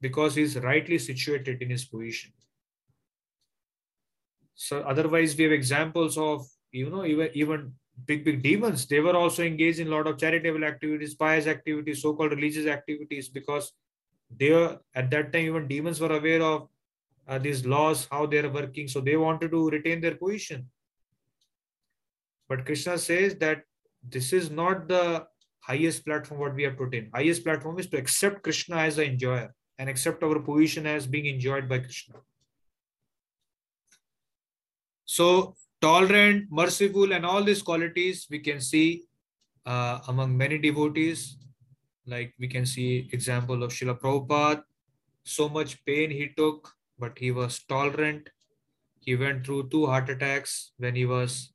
because 0.00 0.34
he 0.34 0.42
is 0.42 0.56
rightly 0.56 0.98
situated 0.98 1.62
in 1.62 1.70
his 1.70 1.84
position. 1.84 2.32
So 4.54 4.80
otherwise, 4.80 5.36
we 5.36 5.44
have 5.44 5.52
examples 5.52 6.18
of 6.18 6.46
you 6.72 6.90
know 6.90 7.04
even 7.04 7.30
even 7.34 7.72
big 8.06 8.24
big 8.24 8.42
demons. 8.42 8.86
They 8.86 9.00
were 9.00 9.16
also 9.16 9.42
engaged 9.42 9.78
in 9.80 9.88
a 9.88 9.90
lot 9.90 10.06
of 10.06 10.18
charitable 10.18 10.64
activities, 10.64 11.14
pious 11.14 11.46
activities, 11.46 12.02
so-called 12.02 12.32
religious 12.32 12.66
activities, 12.66 13.28
because 13.28 13.72
they 14.36 14.50
were 14.50 14.78
at 14.94 15.10
that 15.10 15.32
time 15.32 15.46
even 15.46 15.68
demons 15.68 16.00
were 16.00 16.16
aware 16.16 16.42
of 16.42 16.68
uh, 17.28 17.38
these 17.38 17.64
laws, 17.66 18.08
how 18.10 18.26
they 18.26 18.38
are 18.38 18.50
working, 18.50 18.88
so 18.88 19.00
they 19.00 19.16
wanted 19.16 19.50
to 19.50 19.70
retain 19.70 20.00
their 20.00 20.16
position. 20.16 20.68
But 22.48 22.64
Krishna 22.64 22.98
says 22.98 23.34
that 23.36 23.64
this 24.02 24.32
is 24.32 24.50
not 24.50 24.88
the 24.88 25.26
highest 25.60 26.04
platform 26.04 26.40
what 26.40 26.54
we 26.54 26.62
have 26.62 26.78
to 26.78 26.84
attain. 26.84 27.10
Highest 27.14 27.44
platform 27.44 27.78
is 27.78 27.88
to 27.88 27.98
accept 27.98 28.42
Krishna 28.42 28.76
as 28.76 28.96
the 28.96 29.06
enjoyer 29.06 29.54
and 29.78 29.88
accept 29.88 30.22
our 30.22 30.38
position 30.40 30.86
as 30.86 31.06
being 31.06 31.26
enjoyed 31.26 31.68
by 31.68 31.78
Krishna. 31.78 32.16
So 35.04 35.56
tolerant, 35.80 36.46
merciful, 36.50 37.12
and 37.12 37.24
all 37.24 37.42
these 37.42 37.62
qualities 37.62 38.26
we 38.30 38.40
can 38.40 38.60
see 38.60 39.04
uh, 39.64 40.00
among 40.08 40.36
many 40.36 40.58
devotees. 40.58 41.36
Like 42.06 42.34
we 42.38 42.48
can 42.48 42.66
see 42.66 43.08
example 43.12 43.62
of 43.62 43.70
Srila 43.70 44.00
Prabhupada. 44.00 44.62
So 45.24 45.48
much 45.48 45.84
pain 45.84 46.10
he 46.10 46.28
took, 46.36 46.72
but 46.98 47.18
he 47.18 47.30
was 47.30 47.60
tolerant. 47.68 48.30
He 49.00 49.14
went 49.14 49.46
through 49.46 49.68
two 49.68 49.86
heart 49.86 50.08
attacks 50.10 50.72
when 50.78 50.94
he 50.94 51.06
was, 51.06 51.52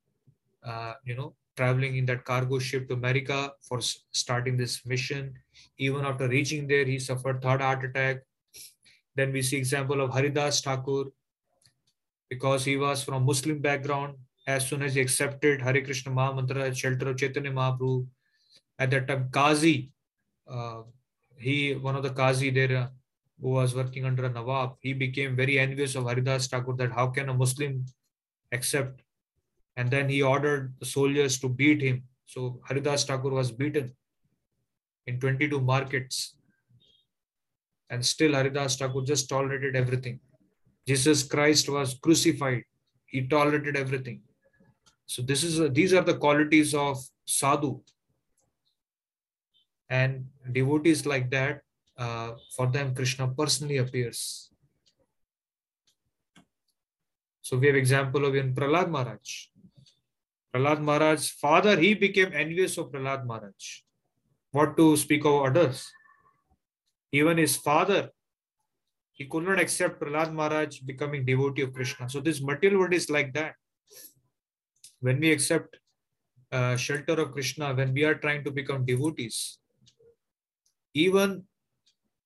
uh, 0.64 0.94
you 1.04 1.14
know, 1.14 1.34
traveling 1.56 1.96
in 1.96 2.06
that 2.06 2.24
cargo 2.24 2.58
ship 2.58 2.88
to 2.88 2.94
America 2.94 3.52
for 3.68 3.80
starting 4.12 4.56
this 4.56 4.84
mission. 4.86 5.34
Even 5.78 6.04
after 6.04 6.28
reaching 6.28 6.66
there, 6.66 6.84
he 6.84 6.98
suffered 6.98 7.42
third 7.42 7.60
heart 7.60 7.84
attack. 7.84 8.22
Then 9.16 9.32
we 9.32 9.42
see 9.42 9.56
example 9.56 10.00
of 10.00 10.12
Haridas 10.12 10.60
Thakur, 10.60 11.04
because 12.28 12.64
he 12.64 12.76
was 12.76 13.04
from 13.04 13.24
Muslim 13.24 13.60
background. 13.60 14.16
As 14.46 14.68
soon 14.68 14.82
as 14.82 14.94
he 14.94 15.00
accepted 15.00 15.62
Hare 15.62 15.82
Krishna 15.82 16.12
Mahamantra, 16.12 16.76
shelter 16.76 17.10
of 17.10 17.16
Chaitanya 17.16 17.52
Mahaprabhu, 17.52 18.06
at 18.78 18.90
that 18.90 19.06
time, 19.06 19.28
Qazi, 19.30 19.90
uh, 20.50 20.82
he, 21.38 21.74
one 21.74 21.96
of 21.96 22.02
the 22.02 22.10
Qazi 22.10 22.52
there, 22.52 22.76
uh, 22.76 22.88
who 23.40 23.50
was 23.50 23.74
working 23.74 24.04
under 24.04 24.24
a 24.24 24.28
Nawab, 24.28 24.74
he 24.80 24.92
became 24.92 25.36
very 25.36 25.58
envious 25.58 25.94
of 25.94 26.04
Haridas 26.04 26.48
Thakur 26.48 26.74
that 26.76 26.92
how 26.92 27.06
can 27.06 27.28
a 27.28 27.34
Muslim 27.34 27.86
accept 28.52 29.00
and 29.76 29.90
then 29.90 30.08
he 30.08 30.22
ordered 30.22 30.74
the 30.78 30.86
soldiers 30.86 31.38
to 31.40 31.48
beat 31.48 31.82
him. 31.82 32.04
So 32.26 32.60
Haridas 32.68 33.04
Thakur 33.04 33.30
was 33.30 33.50
beaten 33.50 33.92
in 35.06 35.20
22 35.20 35.60
markets. 35.60 36.36
And 37.90 38.04
still 38.04 38.32
Haridas 38.32 38.76
Thakur 38.76 39.02
just 39.02 39.28
tolerated 39.28 39.76
everything. 39.76 40.20
Jesus 40.86 41.22
Christ 41.22 41.68
was 41.68 41.94
crucified. 41.94 42.64
He 43.06 43.26
tolerated 43.26 43.76
everything. 43.76 44.22
So 45.06 45.22
this 45.22 45.44
is 45.44 45.58
a, 45.58 45.68
these 45.68 45.92
are 45.92 46.02
the 46.02 46.16
qualities 46.16 46.74
of 46.74 46.98
sadhu. 47.26 47.80
And 49.90 50.26
devotees 50.52 51.04
like 51.04 51.30
that, 51.30 51.60
uh, 51.98 52.32
for 52.56 52.66
them 52.66 52.94
Krishna 52.94 53.28
personally 53.28 53.76
appears. 53.78 54.50
So 57.42 57.58
we 57.58 57.66
have 57.66 57.76
example 57.76 58.24
of 58.24 58.34
in 58.34 58.54
Prahlad 58.54 58.88
Maharaj. 58.88 59.48
Prahlad 60.54 60.80
Maharaj's 60.80 61.30
father, 61.30 61.76
he 61.76 61.94
became 61.94 62.32
envious 62.32 62.78
of 62.78 62.92
Prahlad 62.92 63.26
Maharaj. 63.26 63.82
What 64.52 64.76
to 64.76 64.96
speak 64.96 65.24
of 65.24 65.42
others? 65.46 65.90
Even 67.10 67.38
his 67.38 67.56
father, 67.56 68.10
he 69.12 69.26
could 69.26 69.44
not 69.44 69.58
accept 69.58 70.00
Prahlad 70.00 70.32
Maharaj 70.32 70.78
becoming 70.80 71.24
devotee 71.24 71.62
of 71.62 71.72
Krishna. 71.72 72.08
So 72.08 72.20
this 72.20 72.40
material 72.40 72.80
world 72.80 72.94
is 72.94 73.10
like 73.10 73.34
that. 73.34 73.54
When 75.00 75.18
we 75.18 75.32
accept 75.32 75.76
uh, 76.52 76.76
shelter 76.76 77.14
of 77.14 77.32
Krishna, 77.32 77.74
when 77.74 77.92
we 77.92 78.04
are 78.04 78.14
trying 78.14 78.44
to 78.44 78.52
become 78.52 78.84
devotees, 78.84 79.58
even 80.94 81.42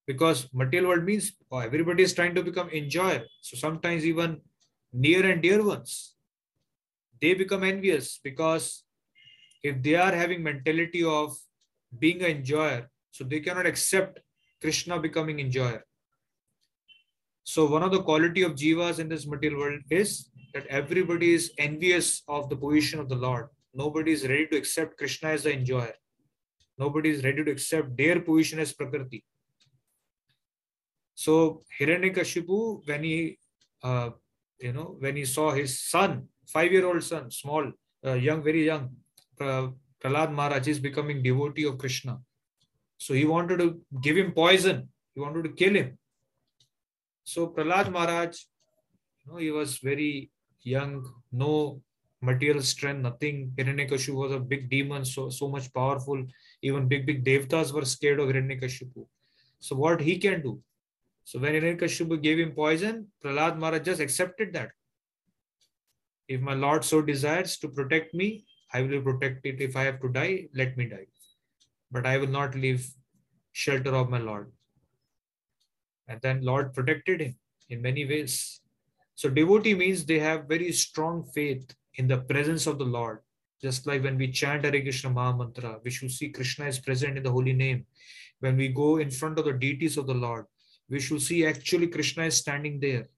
because 0.07 0.49
material 0.53 0.91
world 0.91 1.05
means 1.05 1.33
oh, 1.51 1.59
everybody 1.59 2.03
is 2.03 2.13
trying 2.13 2.35
to 2.35 2.43
become 2.43 2.69
enjoyer. 2.69 3.25
So 3.41 3.57
sometimes 3.57 4.05
even 4.05 4.43
near 4.93 5.31
and 5.31 5.43
dear 5.43 5.65
ones, 5.65 6.15
they 7.21 7.35
become 7.35 7.65
envious 7.65 8.21
because 8.23 8.85
if 9.63 9.83
they 9.83 9.95
are 9.95 10.13
having 10.13 10.43
mentality 10.43 11.05
of 11.05 11.37
being 11.99 12.23
an 12.23 12.31
enjoyer, 12.31 12.91
so 13.11 13.25
they 13.25 13.41
cannot 13.41 13.67
accept 13.67 14.21
Krishna 14.61 14.99
becoming 15.01 15.41
enjoyer. 15.41 15.85
So 17.45 17.67
one 17.67 17.83
of 17.83 17.93
the 17.93 18.03
quality 18.03 18.43
of 18.43 18.53
jivas 18.55 18.99
in 18.99 19.09
this 19.09 19.27
material 19.27 19.61
world 19.61 19.81
is 19.91 20.29
that 20.55 20.67
everybody 20.67 21.35
is 21.35 21.53
envious 21.59 22.23
of 22.29 22.49
the 22.51 22.57
position 22.57 23.01
of 23.01 23.09
the 23.09 23.17
Lord. 23.17 23.49
Nobody 23.75 24.13
is 24.13 24.27
ready 24.29 24.47
to 24.49 24.57
accept 24.57 24.99
Krishna 24.99 25.31
as 25.31 25.45
the 25.45 25.53
enjoyer. 25.53 25.95
Nobody 26.79 27.11
is 27.11 27.25
ready 27.25 27.45
to 27.45 27.51
accept 27.51 27.97
their 27.97 28.21
position 28.21 28.59
as 28.59 28.73
Prakriti. 28.73 29.25
So 31.15 31.63
Hiranyakashipu, 31.81 32.87
when 32.87 33.03
he, 33.03 33.39
uh, 33.83 34.11
you 34.61 34.73
know, 34.73 34.97
when 34.99 35.17
he 35.17 35.25
saw 35.25 35.51
his 35.51 35.81
son, 35.81 36.29
five-year-old 36.55 37.03
son, 37.03 37.31
small, 37.31 37.65
uh, 38.07 38.15
young, 38.15 38.43
very 38.43 38.65
young, 38.65 38.91
uh, 39.41 39.69
Prahlad 40.03 40.33
Maharaj 40.33 40.69
is 40.69 40.79
becoming 40.79 41.23
devotee 41.23 41.65
of 41.65 41.79
Krishna. 41.79 42.19
So 42.99 43.15
he 43.15 43.25
wanted 43.25 43.59
to 43.59 43.81
give 44.01 44.17
him 44.17 44.33
poison. 44.33 44.89
He 45.15 45.21
wanted 45.21 45.45
to 45.45 45.51
kill 45.51 45.75
him. 45.75 45.99
So 47.25 47.49
Prahlad 47.49 47.91
Maharaj, 47.93 48.37
you 49.21 49.33
know, 49.33 49.39
he 49.39 49.51
was 49.51 49.79
very 49.79 50.31
young, 50.63 51.05
no 51.33 51.83
material 52.21 52.63
strength, 52.63 53.03
nothing. 53.03 53.53
Hiranyakashipu 53.57 54.15
was 54.15 54.33
a 54.33 54.41
big 54.41 54.71
demon, 54.71 55.05
so 55.05 55.29
so 55.29 55.49
much 55.49 55.73
powerful. 55.73 56.25
Even 56.63 56.89
big 56.89 57.07
big 57.07 57.25
devtas 57.25 57.73
were 57.73 57.85
scared 57.85 58.21
of 58.21 58.29
Hiranyakashipu. 58.29 59.07
So 59.61 59.77
what 59.77 60.01
he 60.01 60.19
can 60.19 60.43
do? 60.43 60.61
So 61.25 61.39
when 61.39 61.53
Hiranyakashipu 61.53 62.23
gave 62.23 62.39
him 62.39 62.53
poison, 62.53 63.09
Prahlad 63.23 63.59
Maharaj 63.59 63.85
just 63.85 64.01
accepted 64.01 64.53
that. 64.55 64.71
If 66.29 66.41
my 66.43 66.55
Lord 66.55 66.85
so 66.85 67.01
desires 67.01 67.57
to 67.59 67.69
protect 67.69 68.15
me, 68.15 68.45
I 68.73 68.83
will 68.83 69.01
protect 69.01 69.47
it. 69.47 69.61
If 69.61 69.77
I 69.77 69.85
have 69.85 70.01
to 70.03 70.09
die, 70.09 70.49
let 70.55 70.77
me 70.77 70.87
die. 70.87 71.07
But 71.91 72.07
I 72.07 72.19
will 72.19 72.29
not 72.29 72.55
leave 72.55 72.87
shelter 73.53 73.95
of 73.95 74.11
my 74.11 74.19
Lord. 74.19 74.53
And 76.07 76.21
then 76.21 76.43
Lord 76.43 76.75
protected 76.75 77.21
him 77.21 77.37
in 77.71 77.83
many 77.83 78.05
ways. 78.05 78.61
So 79.15 79.29
devotee 79.29 79.75
means 79.75 80.05
they 80.05 80.19
have 80.19 80.45
very 80.45 80.71
strong 80.73 81.25
faith 81.35 81.75
in 81.95 82.07
the 82.07 82.19
presence 82.19 82.67
of 82.67 82.79
the 82.79 82.85
Lord. 82.85 83.21
Just 83.61 83.87
like 83.87 84.05
when 84.05 84.17
we 84.17 84.31
chant 84.31 84.65
Hare 84.65 84.81
Krishna 84.81 85.11
Mantra, 85.11 85.81
we 85.83 85.91
should 85.91 86.13
see 86.13 86.29
Krishna 86.29 86.67
is 86.67 86.79
present 86.79 87.17
in 87.17 87.25
the 87.25 87.33
holy 87.33 87.53
name. 87.53 87.87
When 88.41 88.57
we 88.57 88.69
go 88.69 88.99
in 88.99 89.11
front 89.11 89.39
of 89.39 89.47
the 89.47 89.53
deities 89.53 89.97
of 89.97 90.07
the 90.07 90.15
Lord, 90.15 90.47
we 90.89 91.01
should 91.01 91.21
see 91.21 91.45
actually 91.45 91.89
Krishna 91.89 92.25
is 92.25 92.37
standing 92.37 92.79
there. 92.79 93.09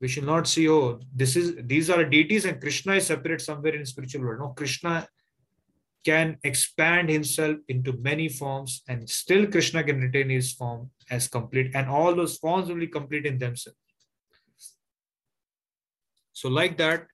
We 0.00 0.08
should 0.08 0.24
not 0.24 0.46
see, 0.46 0.68
oh, 0.68 1.00
this 1.14 1.34
is 1.34 1.56
these 1.64 1.90
are 1.90 2.04
deities 2.04 2.44
and 2.44 2.60
Krishna 2.60 2.94
is 2.94 3.06
separate 3.06 3.40
somewhere 3.40 3.74
in 3.74 3.84
spiritual 3.84 4.22
world. 4.22 4.40
No, 4.40 4.48
Krishna 4.48 5.08
can 6.04 6.38
expand 6.44 7.10
himself 7.10 7.56
into 7.68 7.92
many 7.94 8.28
forms 8.28 8.82
and 8.88 9.08
still 9.10 9.46
Krishna 9.46 9.82
can 9.82 10.00
retain 10.00 10.30
his 10.30 10.52
form 10.52 10.90
as 11.10 11.26
complete 11.28 11.72
and 11.74 11.88
all 11.88 12.14
those 12.14 12.38
forms 12.38 12.68
will 12.68 12.76
be 12.76 12.86
complete 12.86 13.26
in 13.26 13.38
themselves. 13.38 13.76
So 16.32 16.48
like 16.48 16.78
that, 16.78 17.06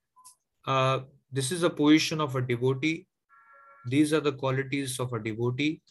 uh, 0.67 0.99
this 1.31 1.51
is 1.51 1.63
a 1.63 1.69
position 1.69 2.21
of 2.21 2.35
a 2.35 2.41
devotee. 2.41 3.07
These 3.87 4.13
are 4.13 4.19
the 4.19 4.33
qualities 4.33 4.99
of 4.99 5.13
a 5.13 5.19
devotee. 5.19 5.81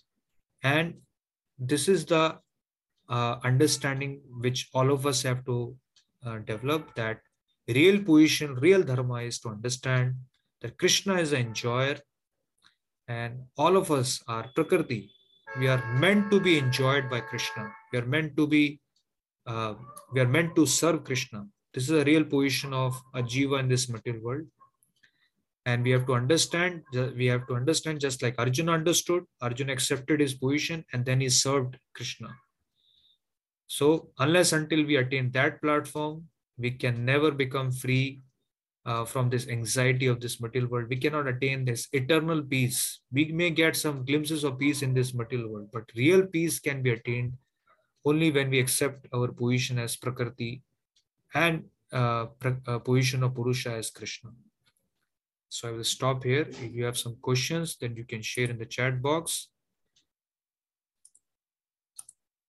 And 0.62 0.95
this 1.59 1.88
is 1.88 2.05
the 2.05 2.38
uh, 3.09 3.36
understanding 3.42 4.20
which 4.40 4.68
all 4.72 4.90
of 4.92 5.05
us 5.07 5.22
have 5.22 5.45
to 5.47 5.76
uh, 6.25 6.39
develop 6.39 6.95
that 6.95 7.20
real 7.68 8.03
position, 8.03 8.55
real 8.57 8.83
dharma 8.83 9.22
is 9.22 9.39
to 9.41 9.49
understand 9.49 10.14
that 10.61 10.79
Krishna 10.79 11.14
is 11.14 11.33
an 11.33 11.41
enjoyer 11.47 11.99
and 13.09 13.43
all 13.57 13.77
of 13.77 13.91
us 13.91 14.22
are 14.27 14.51
prakriti. 14.55 15.11
We 15.59 15.68
are 15.68 15.83
meant 15.95 16.31
to 16.31 16.41
be 16.41 16.59
enjoyed 16.59 17.09
by 17.11 17.20
Krishna. 17.20 17.70
We 17.93 17.99
are 17.99 18.07
meant 18.07 18.37
to 18.37 18.47
be, 18.47 18.81
uh, 19.47 19.75
we 20.12 20.20
are 20.20 20.29
meant 20.29 20.57
to 20.57 20.66
serve 20.66 21.05
Krishna. 21.05 21.47
This 21.72 21.85
is 21.85 21.91
a 21.91 22.05
real 22.05 22.25
position 22.25 22.72
of 22.72 23.01
a 23.14 23.22
jiva 23.22 23.61
in 23.61 23.68
this 23.68 23.89
material 23.89 24.22
world. 24.22 24.47
And 25.66 25.83
we 25.83 25.91
have 25.91 26.07
to 26.07 26.14
understand, 26.14 26.83
we 26.93 27.27
have 27.27 27.47
to 27.47 27.55
understand 27.55 28.01
just 28.01 28.22
like 28.22 28.35
Arjuna 28.39 28.72
understood, 28.72 29.25
Arjuna 29.41 29.72
accepted 29.72 30.20
his 30.20 30.35
position 30.35 30.85
and 30.93 31.05
then 31.05 31.20
he 31.20 31.29
served 31.31 31.79
Krishna. 31.95 32.29
So 33.67 34.11
unless 34.19 34.53
until 34.53 34.85
we 34.85 34.97
attain 34.97 35.31
that 35.33 35.61
platform, 35.62 36.29
we 36.59 36.71
can 36.71 37.05
never 37.05 37.31
become 37.31 37.73
free 37.73 38.21
uh, 38.87 39.05
from 39.05 39.31
this 39.31 39.49
anxiety 39.49 40.07
of 40.07 40.21
this 40.21 40.41
material 40.41 40.71
world. 40.71 40.89
We 40.89 40.97
cannot 40.97 41.27
attain 41.27 41.65
this 41.65 41.89
eternal 41.93 42.43
peace. 42.43 43.01
We 43.12 43.33
may 43.33 43.51
get 43.51 43.77
some 43.77 44.05
glimpses 44.05 44.45
of 44.45 44.59
peace 44.59 44.83
in 44.83 44.95
this 44.95 45.15
material 45.15 45.51
world, 45.51 45.71
but 45.73 45.85
real 45.97 46.27
peace 46.27 46.61
can 46.61 46.83
be 46.83 46.91
attained 46.91 47.33
only 48.05 48.31
when 48.31 48.51
we 48.51 48.61
accept 48.61 49.07
our 49.15 49.29
position 49.29 49.79
as 49.79 49.97
Prakriti 49.97 50.62
and 51.35 51.65
uh, 51.93 52.27
uh, 52.67 52.79
position 52.79 53.23
of 53.23 53.35
Purusha 53.35 53.73
as 53.73 53.91
Krishna. 53.91 54.31
So 55.49 55.69
I 55.69 55.73
will 55.73 55.85
stop 55.85 56.25
here. 56.25 56.47
If 56.49 56.75
you 56.75 56.85
have 56.85 56.99
some 56.99 57.17
questions, 57.23 57.77
then 57.81 57.97
you 57.97 58.05
can 58.05 58.23
share 58.23 58.51
in 58.51 58.59
the 58.59 58.67
chat 58.67 59.01
box. 59.01 59.49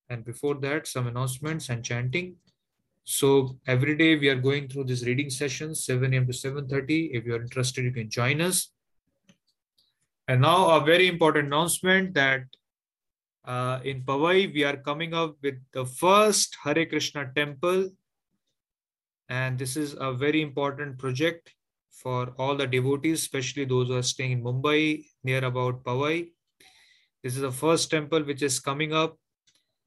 And 0.09 0.23
before 0.23 0.55
that, 0.55 0.87
some 0.87 1.07
announcements 1.07 1.69
and 1.69 1.83
chanting. 1.83 2.35
So 3.03 3.57
every 3.67 3.95
day 3.95 4.15
we 4.15 4.29
are 4.29 4.35
going 4.35 4.67
through 4.67 4.85
these 4.85 5.05
reading 5.05 5.29
sessions, 5.29 5.85
7 5.85 6.13
a.m. 6.13 6.25
to 6.27 6.33
7.30. 6.33 7.11
If 7.13 7.25
you're 7.25 7.41
interested, 7.41 7.83
you 7.83 7.91
can 7.91 8.09
join 8.09 8.41
us. 8.41 8.71
And 10.27 10.41
now 10.41 10.69
a 10.75 10.83
very 10.83 11.07
important 11.07 11.47
announcement 11.47 12.13
that 12.15 12.43
uh, 13.45 13.79
in 13.83 14.01
Powai, 14.01 14.51
we 14.53 14.63
are 14.63 14.77
coming 14.77 15.13
up 15.13 15.35
with 15.43 15.55
the 15.71 15.85
first 15.85 16.57
Hare 16.63 16.85
Krishna 16.85 17.31
temple 17.35 17.89
and 19.29 19.57
this 19.57 19.75
is 19.75 19.95
a 19.99 20.13
very 20.13 20.41
important 20.41 20.97
project 20.97 21.53
for 21.89 22.33
all 22.37 22.55
the 22.55 22.67
devotees, 22.67 23.21
especially 23.21 23.65
those 23.65 23.87
who 23.87 23.97
are 23.97 24.03
staying 24.03 24.31
in 24.33 24.43
Mumbai, 24.43 25.05
near 25.23 25.43
about 25.43 25.83
Powai. 25.83 26.29
This 27.23 27.35
is 27.35 27.41
the 27.41 27.51
first 27.51 27.89
temple 27.89 28.23
which 28.23 28.43
is 28.43 28.59
coming 28.59 28.93
up 28.93 29.17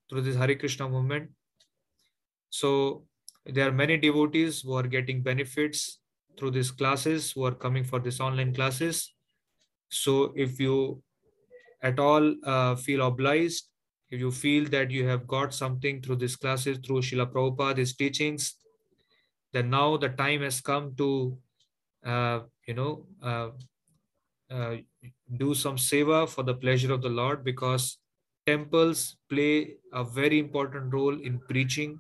through 0.09 0.23
this 0.23 0.37
Hare 0.37 0.55
Krishna 0.55 0.89
movement. 0.89 1.31
So 2.51 3.05
there 3.45 3.69
are 3.69 3.73
many 3.73 3.97
devotees 3.97 4.63
who 4.63 4.75
are 4.75 4.87
getting 4.87 5.23
benefits 5.23 6.01
through 6.39 6.53
these 6.53 6.71
classes, 6.71 7.33
who 7.33 7.45
are 7.45 7.55
coming 7.55 7.85
for 7.85 7.99
these 7.99 8.21
online 8.21 8.55
classes. 8.55 9.15
So 9.91 10.33
if 10.37 10.61
you 10.61 11.03
at 11.83 11.99
all 11.99 12.35
uh, 12.45 12.77
feel 12.77 13.07
obliged, 13.07 13.65
if 14.11 14.21
you 14.21 14.31
feel 14.31 14.69
that 14.71 14.91
you 14.91 15.07
have 15.07 15.27
got 15.27 15.53
something 15.53 16.01
through 16.01 16.17
these 16.17 16.37
classes, 16.37 16.79
through 16.79 17.01
Srila 17.03 17.31
Prabhupada, 17.31 17.79
his 17.79 17.95
teachings, 17.95 18.55
then 19.53 19.71
now 19.71 19.97
the 19.97 20.09
time 20.09 20.43
has 20.43 20.61
come 20.61 20.95
to, 20.97 21.37
uh, 22.05 22.41
you 22.67 22.75
know, 22.75 23.07
uh, 23.23 23.51
uh, 24.51 24.77
do 25.37 25.55
some 25.55 25.77
seva 25.77 26.29
for 26.29 26.43
the 26.43 26.55
pleasure 26.55 26.93
of 26.93 27.03
the 27.03 27.09
Lord 27.09 27.45
because 27.45 27.99
temples 28.49 28.99
play 29.33 29.53
a 29.93 30.05
very 30.19 30.39
important 30.39 30.93
role 30.99 31.17
in 31.29 31.39
preaching, 31.51 31.91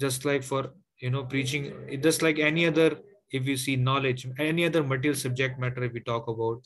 just 0.00 0.24
like 0.24 0.42
for, 0.50 0.62
you 1.04 1.10
know, 1.14 1.24
preaching, 1.24 1.62
just 2.06 2.22
like 2.26 2.38
any 2.50 2.66
other, 2.66 2.90
if 3.38 3.46
you 3.46 3.56
see 3.56 3.76
knowledge, 3.76 4.26
any 4.38 4.64
other 4.64 4.82
material 4.82 5.18
subject 5.24 5.60
matter, 5.64 5.82
if 5.84 5.92
we 5.92 6.00
talk 6.00 6.28
about, 6.34 6.60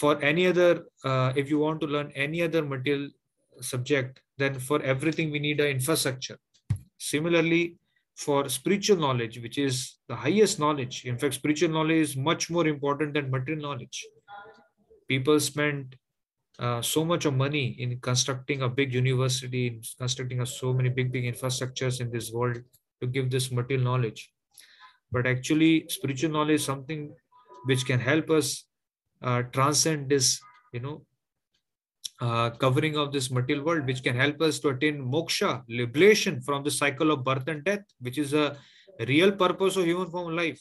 for 0.00 0.12
any 0.32 0.46
other, 0.46 0.72
uh, 1.04 1.32
if 1.36 1.50
you 1.50 1.58
want 1.58 1.80
to 1.80 1.86
learn 1.86 2.10
any 2.14 2.42
other 2.42 2.62
material 2.74 3.08
subject, 3.60 4.20
then 4.38 4.58
for 4.68 4.82
everything 4.82 5.30
we 5.30 5.38
need 5.38 5.60
an 5.60 5.70
infrastructure. 5.78 6.38
Similarly, 6.98 7.76
for 8.16 8.48
spiritual 8.48 8.98
knowledge, 9.04 9.40
which 9.44 9.58
is 9.58 9.96
the 10.08 10.14
highest 10.14 10.58
knowledge. 10.58 11.04
In 11.04 11.18
fact, 11.18 11.34
spiritual 11.34 11.70
knowledge 11.70 12.02
is 12.08 12.16
much 12.16 12.50
more 12.50 12.66
important 12.66 13.14
than 13.14 13.30
material 13.30 13.62
knowledge. 13.62 14.06
People 15.08 15.40
spend 15.40 15.96
uh, 16.58 16.82
so 16.82 17.04
much 17.04 17.24
of 17.24 17.34
money 17.34 17.76
in 17.78 17.98
constructing 18.00 18.62
a 18.62 18.68
big 18.68 18.94
university, 18.94 19.66
in 19.66 19.82
constructing 19.98 20.40
a, 20.40 20.46
so 20.46 20.72
many 20.72 20.88
big, 20.88 21.10
big 21.10 21.24
infrastructures 21.24 22.00
in 22.00 22.10
this 22.10 22.30
world 22.30 22.58
to 23.00 23.06
give 23.06 23.30
this 23.30 23.50
material 23.50 23.84
knowledge. 23.84 24.30
But 25.10 25.26
actually, 25.26 25.86
spiritual 25.88 26.30
knowledge 26.30 26.56
is 26.56 26.64
something 26.64 27.14
which 27.64 27.86
can 27.86 28.00
help 28.00 28.30
us 28.30 28.64
uh, 29.22 29.42
transcend 29.42 30.08
this, 30.08 30.40
you 30.72 30.80
know, 30.80 31.04
uh, 32.20 32.50
covering 32.50 32.96
of 32.96 33.12
this 33.12 33.30
material 33.30 33.64
world, 33.64 33.86
which 33.86 34.02
can 34.02 34.16
help 34.16 34.40
us 34.40 34.60
to 34.60 34.68
attain 34.68 35.02
moksha, 35.02 35.62
liberation 35.68 36.40
from 36.40 36.62
the 36.62 36.70
cycle 36.70 37.10
of 37.10 37.24
birth 37.24 37.48
and 37.48 37.64
death, 37.64 37.84
which 38.00 38.18
is 38.18 38.32
a 38.32 38.56
real 39.06 39.32
purpose 39.32 39.76
of 39.76 39.84
human 39.84 40.10
form 40.10 40.36
life. 40.36 40.60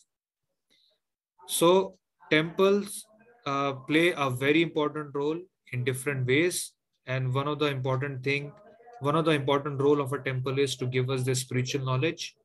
So 1.47 1.97
temples 2.29 3.05
uh, 3.45 3.73
play 3.73 4.13
a 4.15 4.29
very 4.29 4.61
important 4.61 5.13
role 5.13 5.39
in 5.71 5.83
different 5.83 6.27
ways. 6.27 6.73
And 7.05 7.33
one 7.33 7.47
of 7.47 7.59
the 7.59 7.67
important 7.67 8.23
thing, 8.23 8.51
one 8.99 9.15
of 9.15 9.25
the 9.25 9.31
important 9.31 9.81
role 9.81 10.01
of 10.01 10.13
a 10.13 10.19
temple 10.19 10.59
is 10.59 10.75
to 10.77 10.85
give 10.85 11.09
us 11.09 11.23
the 11.23 11.35
spiritual 11.35 11.85
knowledge 11.85 12.35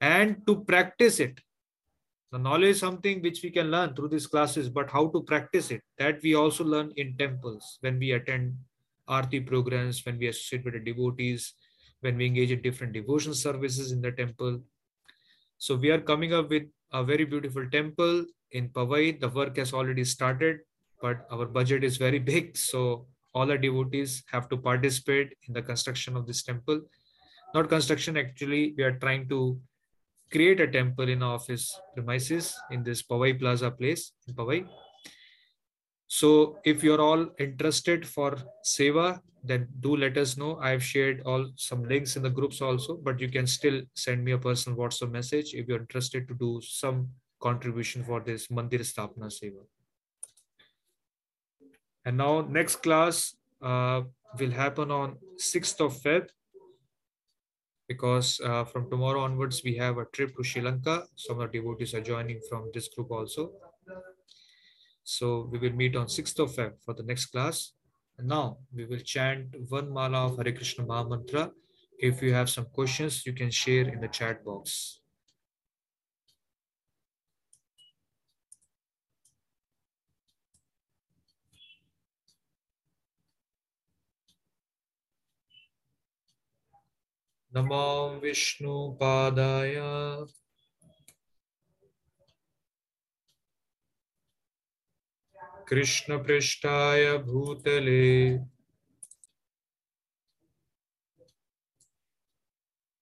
and 0.00 0.46
to 0.46 0.64
practice 0.64 1.20
it 1.20 1.40
the 2.32 2.38
knowledge 2.38 2.70
is 2.70 2.80
something 2.80 3.22
which 3.22 3.42
we 3.42 3.50
can 3.50 3.70
learn 3.70 3.94
through 3.94 4.08
these 4.08 4.26
classes, 4.26 4.68
but 4.68 4.90
how 4.90 5.06
to 5.08 5.22
practice 5.22 5.70
it, 5.70 5.80
that 5.96 6.20
we 6.22 6.34
also 6.34 6.64
learn 6.64 6.92
in 6.96 7.16
temples 7.16 7.78
when 7.80 7.98
we 7.98 8.12
attend 8.12 8.54
arti 9.06 9.38
programs, 9.40 10.04
when 10.04 10.18
we 10.18 10.26
associate 10.26 10.64
with 10.64 10.74
the 10.74 10.80
devotees, 10.80 11.54
when 12.00 12.16
we 12.16 12.26
engage 12.26 12.50
in 12.50 12.60
different 12.62 12.92
devotion 12.92 13.32
services 13.32 13.92
in 13.92 14.00
the 14.00 14.10
temple. 14.10 14.60
So 15.58 15.76
we 15.76 15.90
are 15.90 16.00
coming 16.00 16.34
up 16.34 16.50
with 16.50 16.64
a 16.92 17.04
very 17.04 17.24
beautiful 17.24 17.66
temple 17.70 18.26
in 18.50 18.68
Powai. 18.70 19.20
The 19.20 19.28
work 19.28 19.56
has 19.56 19.72
already 19.72 20.04
started, 20.04 20.58
but 21.00 21.26
our 21.30 21.46
budget 21.46 21.84
is 21.84 21.96
very 21.96 22.18
big. 22.32 22.56
So 22.56 23.06
all 23.34 23.50
our 23.50 23.58
devotees 23.58 24.22
have 24.32 24.48
to 24.48 24.56
participate 24.56 25.34
in 25.46 25.54
the 25.54 25.62
construction 25.62 26.16
of 26.16 26.26
this 26.26 26.42
temple. 26.42 26.80
Not 27.54 27.68
construction, 27.68 28.16
actually, 28.16 28.74
we 28.76 28.84
are 28.84 28.98
trying 28.98 29.28
to 29.28 29.60
create 30.32 30.60
a 30.60 30.66
temple 30.66 31.08
in 31.08 31.22
office 31.22 31.78
premises 31.94 32.54
in 32.70 32.82
this 32.82 33.02
Powai 33.02 33.38
Plaza 33.38 33.70
place 33.70 34.12
in 34.26 34.34
Powai. 34.34 34.66
So 36.08 36.58
if 36.64 36.82
you're 36.82 37.00
all 37.00 37.26
interested 37.38 38.06
for 38.06 38.36
Seva, 38.64 39.20
then 39.44 39.68
do 39.80 39.96
let 39.96 40.16
us 40.16 40.36
know. 40.36 40.58
I've 40.60 40.82
shared 40.82 41.22
all 41.24 41.50
some 41.56 41.84
links 41.84 42.16
in 42.16 42.22
the 42.22 42.30
groups 42.30 42.60
also, 42.60 42.96
but 42.96 43.20
you 43.20 43.28
can 43.28 43.46
still 43.46 43.82
send 43.94 44.24
me 44.24 44.32
a 44.32 44.38
personal 44.38 44.78
WhatsApp 44.78 45.10
message 45.10 45.54
if 45.54 45.68
you're 45.68 45.80
interested 45.80 46.26
to 46.28 46.34
do 46.34 46.60
some 46.62 47.08
contribution 47.40 48.02
for 48.02 48.20
this 48.20 48.48
Mandir 48.48 48.80
Sthapana 48.80 49.30
Seva. 49.30 49.62
And 52.06 52.16
now 52.16 52.40
next 52.40 52.84
class 52.84 53.34
uh, 53.60 54.02
will 54.38 54.52
happen 54.52 54.92
on 54.92 55.16
6th 55.38 55.80
of 55.84 55.92
Feb 56.00 56.28
because 57.88 58.40
uh, 58.44 58.64
from 58.64 58.88
tomorrow 58.88 59.22
onwards 59.22 59.62
we 59.64 59.74
have 59.76 59.98
a 59.98 60.04
trip 60.06 60.36
to 60.36 60.44
Sri 60.44 60.62
Lanka. 60.62 61.04
Some 61.16 61.36
of 61.36 61.42
our 61.42 61.48
devotees 61.48 61.94
are 61.94 62.00
joining 62.00 62.40
from 62.48 62.70
this 62.72 62.88
group 62.88 63.10
also. 63.10 63.50
So 65.02 65.48
we 65.50 65.58
will 65.58 65.72
meet 65.72 65.96
on 65.96 66.06
6th 66.06 66.38
of 66.38 66.52
Feb 66.54 66.74
for 66.84 66.94
the 66.94 67.02
next 67.02 67.26
class. 67.26 67.72
And 68.18 68.28
now 68.28 68.58
we 68.72 68.86
will 68.86 69.00
chant 69.00 69.48
one 69.68 69.92
mala 69.92 70.26
of 70.28 70.36
Hare 70.36 70.52
Krishna 70.52 70.86
Maha 70.86 71.08
Mantra. 71.08 71.50
If 71.98 72.22
you 72.22 72.32
have 72.32 72.48
some 72.48 72.66
questions, 72.66 73.26
you 73.26 73.32
can 73.32 73.50
share 73.50 73.88
in 73.88 74.00
the 74.00 74.08
chat 74.08 74.44
box. 74.44 75.00
Namo 87.55 88.19
Vishnu 88.21 88.97
Padaya 88.97 90.27
कृष्णपृष्ठाय 95.71 97.05
भूतले 97.17 98.37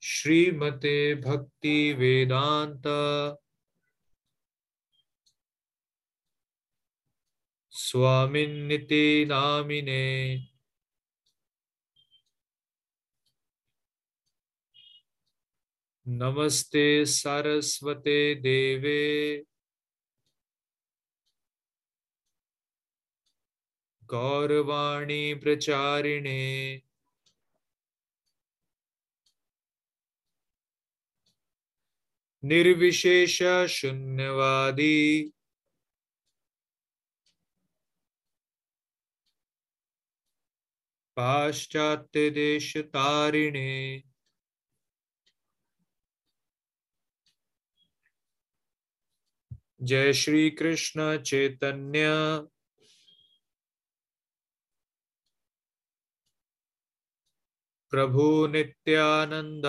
श्रीमते 0.03 0.99
भक्ति 1.21 1.77
वेदांत 1.99 2.83
स्वामिन्निति 7.73 9.25
नामिने 9.29 10.05
नमस्ते 16.05 17.05
सरस्वते 17.05 18.19
देवे 18.43 18.99
गौरवाणी 24.09 25.33
प्रचारिणे 25.43 26.39
निर्विशेष 32.43 33.41
शून्यवादी 33.69 35.29
पाश्चात्य 41.17 42.29
देश 42.29 42.75
तारिणे 42.77 43.69
जय 49.83 50.13
श्री 50.13 50.49
कृष्ण 50.51 51.17
चैतन्य 51.23 52.07
प्रभु 57.93 58.25
नित्यानंद 58.47 59.65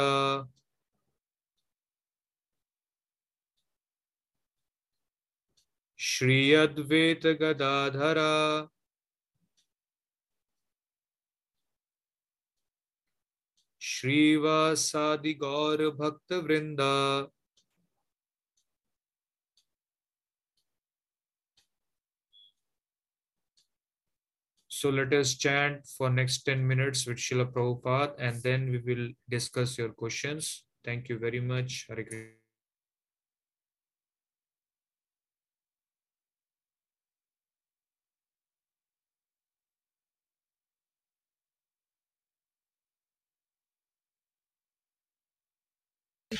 श्री 5.98 6.52
अद्वैत 6.54 7.26
गदाधरा 7.40 8.30
श्रीवासादि 13.82 15.32
गौर 15.42 15.88
भक्त 15.98 16.32
वृंदा 16.44 16.92
So 24.85 24.91
let 24.91 25.11
us 25.13 25.33
chant 25.33 25.87
for 25.97 26.11
next 26.11 26.43
10 26.43 26.67
minutes 26.67 27.07
with 27.07 27.17
Srila 27.17 27.51
Prabhupada 27.51 28.13
and 28.19 28.39
then 28.43 28.69
we 28.69 28.77
will 28.85 29.09
discuss 29.27 29.79
your 29.79 29.89
questions. 29.89 30.63
Thank 30.83 31.09
you 31.09 31.17
very 31.17 31.39
much. 31.39 31.87
Hare 31.89 32.03
Krishna. 32.03 32.44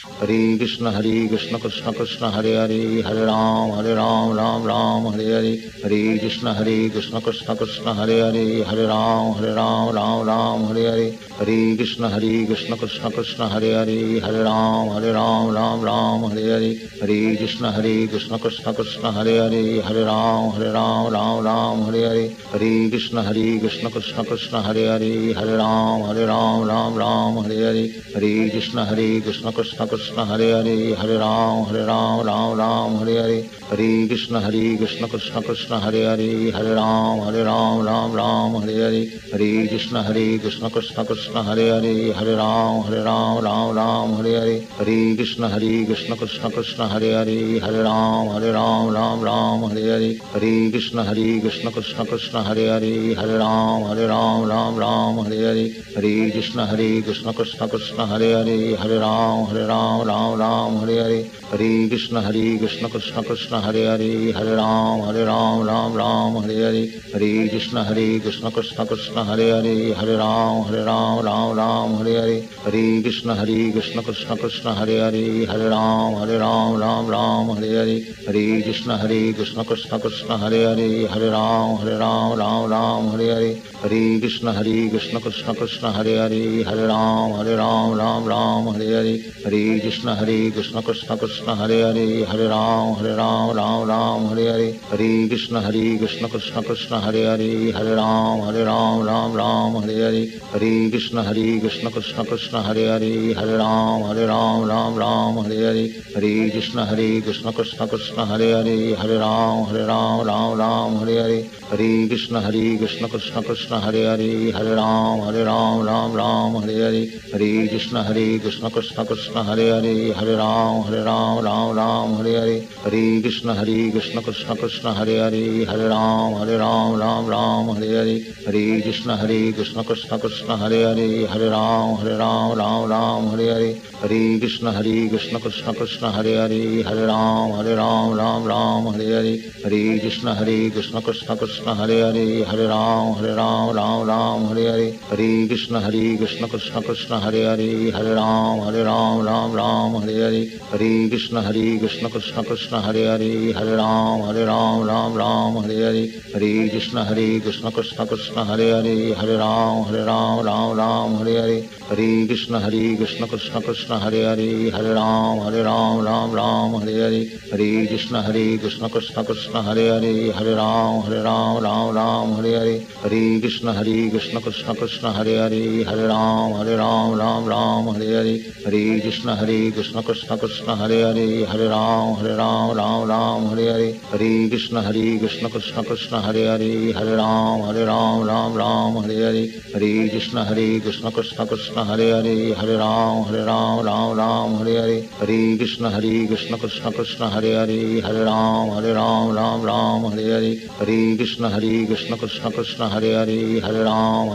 ہری 0.06 0.58
کشن 0.58 0.88
ہری 0.88 1.28
کشن 1.28 1.56
کشن 1.64 1.92
کشن 1.94 2.24
ہرے 2.26 2.56
ہرے 2.58 3.02
ہر 3.06 3.16
رام 3.16 3.72
ہر 3.72 3.86
رام 3.96 4.34
رام 4.38 4.68
رام 4.68 5.08
ہرے 5.08 5.34
ہرے 5.34 5.56
ہری 5.84 6.18
کشن 6.18 6.48
ہری 6.48 6.78
کشن 6.96 7.18
کشن 7.26 7.56
کشن 7.60 7.88
ہرے 7.88 8.22
ہرے 8.22 8.64
ہر 8.64 8.78
رام 8.78 9.32
ہر 9.32 9.48
رام 9.54 9.90
رام 9.90 10.22
رام 10.28 10.66
ہرے 10.66 10.88
ہرے 10.90 11.10
ہری 11.42 11.76
کشن 11.78 12.04
ہری 12.06 12.46
کشن 12.50 12.74
کشن 12.82 13.10
کشن 13.18 13.42
ہرے 13.42 13.74
ہرے 13.74 14.20
ہر 14.20 14.34
رام 14.44 14.90
ہر 14.90 15.12
رام 15.14 15.50
رام 15.56 15.86
رام 15.86 16.26
ہرے 16.26 16.52
ہرے 16.52 16.74
ہری 17.02 17.36
کشن 17.36 17.66
ہری 17.66 18.08
کشن 18.08 18.38
کشن 18.38 18.72
کشن 18.78 19.06
ہرے 19.16 19.38
ہرے 19.40 19.82
ہر 19.82 19.96
رام 19.96 20.50
ہر 20.50 20.72
رام 20.72 21.08
رام 21.14 21.44
رام 21.46 21.84
ہرے 21.88 22.06
ہرے 22.06 22.28
ہری 22.54 22.90
کرشن 22.90 23.18
ہری 23.18 23.58
کشن 23.64 23.88
کشن 23.94 24.24
کشن 24.24 24.56
ہرے 24.66 24.88
ہرے 24.88 25.34
ہر 25.34 25.48
رام 25.58 26.04
ہر 26.04 26.26
رام 26.26 26.68
رام 26.68 26.98
رام 26.98 27.40
ہرے 27.40 27.64
ہرے 27.64 27.88
ہری 28.16 28.50
کشن 28.50 28.80
ہری 28.80 29.20
کشن 29.26 29.52
کشن 29.52 29.95
कृष्ण 29.95 30.23
हरे 30.23 30.53
हरे 30.53 30.97
हरे 30.99 31.15
राम 31.15 31.63
हरे 31.63 31.85
राम 31.85 32.21
राम 32.21 32.59
राम 32.59 32.97
हरे 32.97 33.19
हरे 33.19 33.39
हरे 33.73 34.09
कृष्ण 34.09 34.37
हरे 34.37 34.77
कृष्ण 34.77 35.07
कृष्ण 35.07 35.41
कृष्ण 35.41 35.75
हरे 35.75 36.07
हरे 36.07 36.53
हरे 36.57 36.75
राम 36.75 37.21
हरे 37.21 37.43
राम 37.45 37.83
राम 37.87 38.17
राम 38.17 38.57
हरे 38.57 38.75
हरे 38.85 39.01
हरे 39.35 39.67
कृष्ण 39.67 39.97
हरे 39.97 40.39
कृष्ण 40.39 40.69
कृष्ण 40.69 41.05
कृष्ण 41.05 41.41
हरे 41.41 41.71
हरे 41.71 41.95
हरे 42.17 42.35
राम 42.35 42.81
हरे 42.81 43.03
राम 43.03 43.39
राम 43.39 43.73
राम 43.73 44.15
हरे 44.15 44.37
हरे 44.37 44.59
हरे 44.81 45.17
कृष्ण 45.17 45.45
हरे 45.49 45.85
कृष्ण 45.85 46.15
कृष्ण 46.15 46.49
कृष्ण 46.49 46.85
हरे 46.85 47.15
हरे 47.15 47.37
हरे 47.63 47.83
राम 47.83 48.29
हरे 48.29 48.53
राम 48.53 48.91
राम 48.91 49.25
राम 49.25 49.65
हरे 49.65 49.89
हरे 49.91 50.09
हरे 50.37 50.71
कृष्ण 50.71 50.99
हरे 51.01 51.41
कृष्ण 51.41 51.71
कृष्ण 51.71 52.05
कृष्ण 52.05 52.39
हरे 52.39 52.69
हरे 52.69 53.15
हरे 53.19 53.39
राम 53.39 53.85
हरे 53.85 54.07
राम 54.07 54.49
राम 54.49 54.81
राम 54.81 55.21
हरे 55.21 55.45
हरे 55.47 55.65
हरे 55.97 56.31
कृष्ण 56.31 56.61
हरे 56.61 57.03
कृष्ण 57.03 57.33
कृष्ण 57.33 57.67
कृष्ण 57.67 58.05
हरे 58.05 58.33
हरे 58.35 58.57
हरे 58.81 58.99
राम 58.99 59.45
हरे 59.45 59.67
राम 59.67 59.74
رام 59.76 60.02
رام 60.08 60.40
رام 60.40 60.78
ہرے 60.78 61.00
ہری 61.02 61.22
ہرے 61.52 61.88
کرشن 61.90 62.18
ہرے 62.18 62.58
کرشن 62.62 62.86
کرشن 62.94 63.22
کرشن 63.28 63.56
ہرے 63.56 63.86
ہرے 63.88 64.32
ہرے 64.32 64.56
رام 64.56 65.02
ہرے 65.02 65.26
رام 65.26 65.64
رام 65.64 65.98
رام 65.98 66.38
ہری 66.38 66.64
ہری 66.64 66.86
ہرے 67.14 67.48
کرشن 67.48 67.78
ہرے 67.78 68.08
کرشن 68.24 68.50
کرشن 68.56 68.86
کرشن 68.90 69.18
ہرے 69.28 69.52
ہرے 69.52 69.94
ہرے 69.94 70.16
رام 70.18 70.62
ہرے 70.62 70.84
رام 70.84 71.20
رام 71.20 71.56
رام 71.56 71.96
ہری 72.00 72.18
ہری 72.18 72.40
ہرے 72.66 73.02
کرشن 73.04 73.30
ہرے 73.30 73.72
کرشن 73.72 74.02
کشن 74.08 74.36
کرشن 74.42 74.68
ہری 74.78 75.00
ہرے 75.00 75.46
ہرے 75.50 75.70
رام 75.70 76.16
ہر 76.16 76.30
رام 76.40 76.78
رام 76.78 77.10
رام 77.12 77.52
ہری 77.52 77.78
ہری 77.78 78.00
ہری 78.28 78.62
کرشن 78.62 78.92
ہرے 78.92 79.32
کرشن 79.38 79.64
کرشن 79.70 80.00
کرشن 80.04 80.32
ہرے 80.42 80.66
ہرے 80.66 81.06
ہرے 81.16 81.30
رام 81.30 81.76
ہرے 81.76 81.98
رام 81.98 82.34
رام 82.34 82.70
رام 82.72 83.10
ہری 83.10 83.32
ہرے 83.32 83.54
ہری 83.86 84.20
کشن 84.20 84.48
ہری 84.48 84.90
کشن 84.90 85.18
کشن 85.20 85.54
کشن 85.54 85.86
ہرے 85.96 86.18
ہرے 86.20 86.64
ہرے 86.64 86.86
رام 86.88 87.34
ہرے 87.34 87.56
رام 87.56 87.94
رام 87.94 88.28
رام 88.28 88.70
ہری 88.70 88.94
ہری 88.96 89.18
ہرے 89.46 89.80
کشن 89.80 90.08
ہرے 90.10 90.38
کشن 90.56 90.80
کشن 90.88 91.18
کشن 91.22 91.50
ہرے 91.60 91.82
ہرے 91.84 92.24
ہرے 92.24 92.48
رام 92.48 92.94
ہر 92.94 93.16
رام 93.16 93.52
رام 93.52 93.84
رام 93.90 94.26
ہرے 94.28 94.50
ہری 94.50 94.72
ہری 94.92 95.28
کشن 95.30 95.58
ہری 95.58 95.98
کشن 96.02 96.26
کشن 96.28 96.62
کشن 96.64 96.94
ہرے 96.96 97.26
ہرے 97.28 97.72
ہرے 97.72 97.96
رام 97.96 98.42
ہر 98.42 98.56
رام 98.66 99.06
رام 99.06 99.38
رام 99.38 99.78
ہرے 99.78 100.04
ہری 100.06 100.26
ہری 100.56 100.90
کشن 100.90 101.18
ہری 101.20 101.60
کشن 101.60 101.88
کشن 101.90 102.24
کشن 102.26 102.56
ہری 102.58 102.86
ہرے 102.86 103.34
ہرے 103.34 103.58
رام 103.58 104.04
ہر 104.04 104.26
رام 104.26 104.66
رام 104.68 104.98
رام 105.00 105.40
ہرے 105.40 105.66
ہری 105.66 105.88
ہری 106.16 106.50
کشن 106.50 106.80
ہری 106.90 107.22
کشن 107.26 107.52
کشن 107.58 107.86
کشن 107.92 108.20
ہرے 108.30 108.52
ہرے 108.54 108.94
ہرے 109.02 109.18
رام 109.18 109.64
ہر 109.64 109.86
رام 109.86 110.22
رام 110.22 110.58
رام 110.60 110.98
ہرے 111.00 111.20
ہرے 111.22 111.42
ہری 111.72 112.08
کشن 112.12 112.36
ہری 112.36 112.78
Kishan 112.82 113.06
Kishan 113.14 113.42
Kishan 113.44 113.74
Hare 113.82 114.06
Hare 114.06 114.52
Hare 114.52 114.76
Ram 114.76 115.20
Hare 115.22 115.44
Ram 115.44 115.84
Ram 115.86 116.14
Ram 116.14 116.56
Hare 116.62 116.76
Hare 116.86 117.08
Hare 117.32 117.68
Krishna 117.68 118.04
Hare 118.04 118.40
Krishna 118.40 118.70
Krishna 118.70 119.06
Krishna 119.06 119.44
Hare 119.44 119.68
Hare 119.76 120.14
Hare 120.14 120.36
Ram 120.36 120.84
Hare 120.84 121.04
Ram 121.04 121.44
Ram 121.44 121.76
Ram 121.76 122.14
Hare 122.18 122.34
Hare 122.40 122.62
Hare 122.84 123.22
Krishna 123.22 123.56
Hare 123.56 123.92
Krishna 123.92 124.22
Krishna 124.22 124.56
Krishna 124.56 124.94
Hare 124.94 125.18
Hare 125.24 125.66
Hare 125.66 125.88
Ram 125.90 126.34
Hare 126.36 126.58
Ram 126.58 127.00
Ram 127.00 127.26
Ram 127.28 127.68
Hare 127.76 127.96
Hare 127.98 128.18
Hare 128.46 128.82
Krishna 128.82 129.18
Hare 129.18 129.52
Krishna 129.54 129.84
Krishna 129.84 130.20
Krishna 130.20 130.58
Hare 130.58 130.82
Hare 130.86 131.28
Hare 131.28 131.50
Ram 131.50 131.96
Hare 131.98 132.18
Ram 132.18 132.58
Ram 132.58 132.88
Ram 132.88 133.28
Hare 133.32 133.54
Hare 133.56 133.76
Hare 134.04 134.40
Krishna 134.40 134.72
Hare 134.72 135.10
Krishna 135.10 135.40
Krishna 135.40 135.74
Krishna 135.74 136.12
Hare 136.12 136.36
Hare 136.44 136.84
Hare 136.84 137.08
Ram 137.08 137.52
Hare 137.58 137.76
Ram 137.76 138.14
Ram 138.14 138.44
Ram 138.46 138.86
Hare 138.94 139.10
Hare 139.18 139.36
Hare 139.64 140.00
Krishna 140.00 140.36
Hare 140.36 140.70
Krishna 140.72 141.02
Krishna 141.02 141.36
Krishna 141.38 141.76
Hare 141.76 142.00
Hare 142.06 142.46
Hare 142.46 142.68
Ram 142.68 143.14
Hare 143.16 143.36
Ram 143.36 143.46
Ram 143.46 143.65
Ram 143.74 144.46
Hare 144.48 144.66
Hare 144.72 144.92
Hare 145.10 145.48
Krishna 145.48 145.80
Hare 145.80 146.18
Krishna 146.18 146.48
Krishna 146.48 146.82
Krishna 146.82 147.20
Hare 147.20 147.44
Hare 147.46 147.92
Hare 147.92 148.14
Ram 148.16 148.60
Hare 148.60 148.84
Ram 148.84 149.26
Ram 149.26 149.54
Ram 149.54 149.94
Hare 150.02 150.16
Hare 150.26 150.48
Hare 150.72 151.10
Krishna 151.10 151.42
Hare 151.42 151.80
Krishna 151.80 152.10
Krishna 152.10 152.44
Krishna 152.44 152.82
Hare 152.82 153.06
Hare 153.08 153.54
Hare 153.54 153.76
Ram 153.78 154.22
Hare 154.28 154.46
Ram 154.46 154.86
Ram 154.86 155.14
Ram 155.16 155.56
Hare 155.64 155.80
Hare 155.88 156.10
Hare 156.34 156.70
Krishna 156.70 157.06
Hare 157.06 157.40
Krishna 157.40 157.72
Krishna 157.72 158.06
Krishna 158.06 158.46
Hare 158.46 158.70
Hare 158.76 159.16
Hare 159.16 159.38
Ram 159.38 159.84
Hare 159.86 160.06
Ram 160.06 160.46
Ram 160.46 160.78
Ram 160.78 161.16
Hare 161.16 161.36
Hare 161.42 161.64
Hare 161.90 162.28
Krishna 162.28 162.60
Hare 162.60 162.96
Krishna 162.98 163.28
Krishna 163.28 163.62
Krishna 163.62 164.00
Hare 164.00 164.24
Hare 164.30 164.72
Hare 164.72 164.94
Ram 164.94 165.40
Hare 165.40 165.64
Ram 165.64 166.04
Ram 166.04 166.32
Ram 166.32 166.74
Hare 166.82 166.96
Hare 167.06 167.26
Hare 167.52 167.88
Krishna 167.88 168.22
Hare 168.22 168.58
Krishna 168.58 168.90
Krishna 168.90 169.24
Krishna 169.24 169.62
Hare 169.62 169.88
Hare 169.96 170.32
Hare 170.34 170.56
Ram 170.56 171.02
Hare 171.04 171.24
Ram 171.24 171.64
Ram 171.64 171.96
Ram 171.96 172.36
Hare 172.36 172.54
Hare 172.60 172.80
Hare 173.02 173.40
Krishna 173.40 173.42
Hare 173.42 173.45
Krishna 173.46 173.74
Krishna 173.76 174.42
Krishna 174.42 175.14
Hare 175.14 175.38
Hare 175.38 175.84
Hare 175.86 176.08
Ram 176.08 176.54
Hare 176.54 176.78
Ram 176.78 177.16
Ram 177.16 177.46
Ram 177.46 177.86
Hare 177.94 178.16
Hare 178.18 178.40
Hare 178.66 179.02
Krishna 179.02 179.36
Hare 179.36 179.72
Krishna 179.72 180.02
Krishna 180.02 180.36
Krishna 180.36 180.76
Hare 180.76 181.14
Hare 181.14 181.46
Hare 181.46 181.70
Ram 181.70 182.16
Hare 182.16 182.36
Ram 182.38 182.76
Ram 182.76 183.08
Ram 183.08 183.46
Hare 183.50 183.68
Hare 183.74 183.94
Hare 184.10 184.50
Krishna 184.50 184.82
Hare 184.82 185.20
Krishna 185.20 185.50
Krishna 185.52 185.84
Krishna 185.84 186.22
Hare 186.22 186.48
Hare 186.58 186.94
Hare 186.98 187.18
Ram 187.18 187.62
Hare 187.68 187.86
Ram 187.86 188.26
Ram 188.26 188.56
Ram 188.56 188.96
Hare 189.04 189.20
Hare 189.28 189.46
Hare 189.74 190.10
Krishna 190.10 190.44
Hare 190.44 190.80
Krishna 190.80 191.12
Krishna 191.12 191.46
Krishna 191.46 191.86
Hare 191.86 192.10
Hare 192.18 192.56
Hare 192.56 192.78
Ram 192.78 193.26
Hare 193.26 193.46
Ram 193.46 193.86
Ram 193.86 194.18
Ram 194.18 194.56
Hare 194.58 194.76
Hare 194.82 194.98
Hare 195.20 195.58
Krishna 195.58 195.92
Hare 195.92 196.26
Krishna 196.26 196.58
Krishna 196.58 196.92
Krishna 196.92 197.30
Hare 197.30 197.54
Hare 197.62 198.02
Hare 198.02 198.26
Ram 198.26 198.70
Hare 198.74 198.94
Ram 198.96 199.36
Ram 199.38 199.62
Ram 199.62 200.02
Hare 200.10 200.34
Hare 200.34 200.52
Hare 200.80 201.16
Krishna 201.16 201.50
Hare 201.52 201.86
Krishna 201.86 202.18
Krishna 202.18 202.50
Krishna 202.50 202.90
Hare 202.90 203.14
Hare 203.14 203.26
Hare 203.26 203.35
Ram 203.35 203.35
Hare 203.62 203.84
Ram 203.84 204.30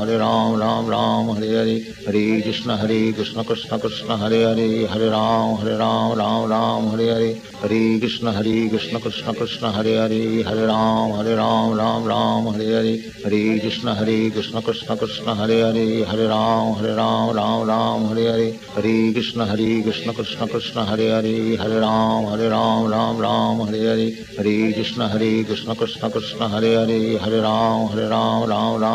Ram 0.61 0.87
Ram 0.87 1.29
Hare 1.35 1.49
Hare 1.61 1.77
Hare 2.07 2.43
Krishna 2.43 2.77
Hare 2.77 3.13
Krishna 3.13 3.45
Krishna 3.45 3.79
Krishna 3.79 4.17
Hare 4.17 4.41
Hare 4.49 4.87
Hare 4.93 5.11
Ram 5.11 5.57
Hare 5.61 5.77
Ram 5.79 6.19
Ram 6.19 6.49
Ram 6.51 6.89
Hare 6.91 7.09
Hare 7.15 7.31
Hare 7.63 7.99
Krishna 8.01 8.33
Hare 8.33 8.69
Krishna 8.69 9.01
Krishna 9.01 9.33
Krishna 9.35 9.73
Hare 9.73 9.95
Hare 10.03 10.43
Hare 10.45 10.67
Ram 10.67 11.13
Hare 11.19 11.37
Ram 11.37 11.75
Ram 11.81 12.05
Ram 12.13 12.47
Hare 12.53 12.69
Hare 12.77 12.95
Hare 13.25 13.61
Krishna 13.61 13.95
Hare 13.95 14.31
Krishna 14.31 14.63
Krishna 14.63 14.97
Krishna 14.97 15.35
Hare 15.35 15.61
Hare 15.67 16.05
Hare 16.05 16.29
Ram 16.29 16.75
Hare 16.75 16.95
Ram 16.95 17.35
Ram 17.37 17.67
Ram 17.67 18.05
Hare 18.11 18.27
Hare 18.33 18.53
Hare 18.77 19.13
Krishna 19.13 19.47
Hare 19.47 19.83
Krishna 19.83 20.13
Krishna 20.13 20.47
Krishna 20.47 20.85
Hare 20.85 21.11
Hare 21.17 21.57
Hare 21.57 21.81
Ram 21.81 22.25
Hare 22.27 22.49
Ram 22.51 22.91
Ram 22.91 23.19
Ram 23.19 23.61
Hare 23.67 23.83
Hare 23.91 24.13
Hare 24.37 24.73
Krishna 24.73 25.09
Hare 25.09 25.45
Krishna 25.45 25.75
Krishna 25.75 26.11
Krishna 26.11 26.49
Hare 26.49 26.75
Hare 26.75 27.19
Hare 27.19 27.41
Ram 27.41 27.89
Hare 27.89 28.09
Ram 28.09 28.49
Ram 28.49 28.49
Ram 28.49 28.49
Hare 28.49 28.49
Hare 28.49 28.79
Hare 28.79 28.90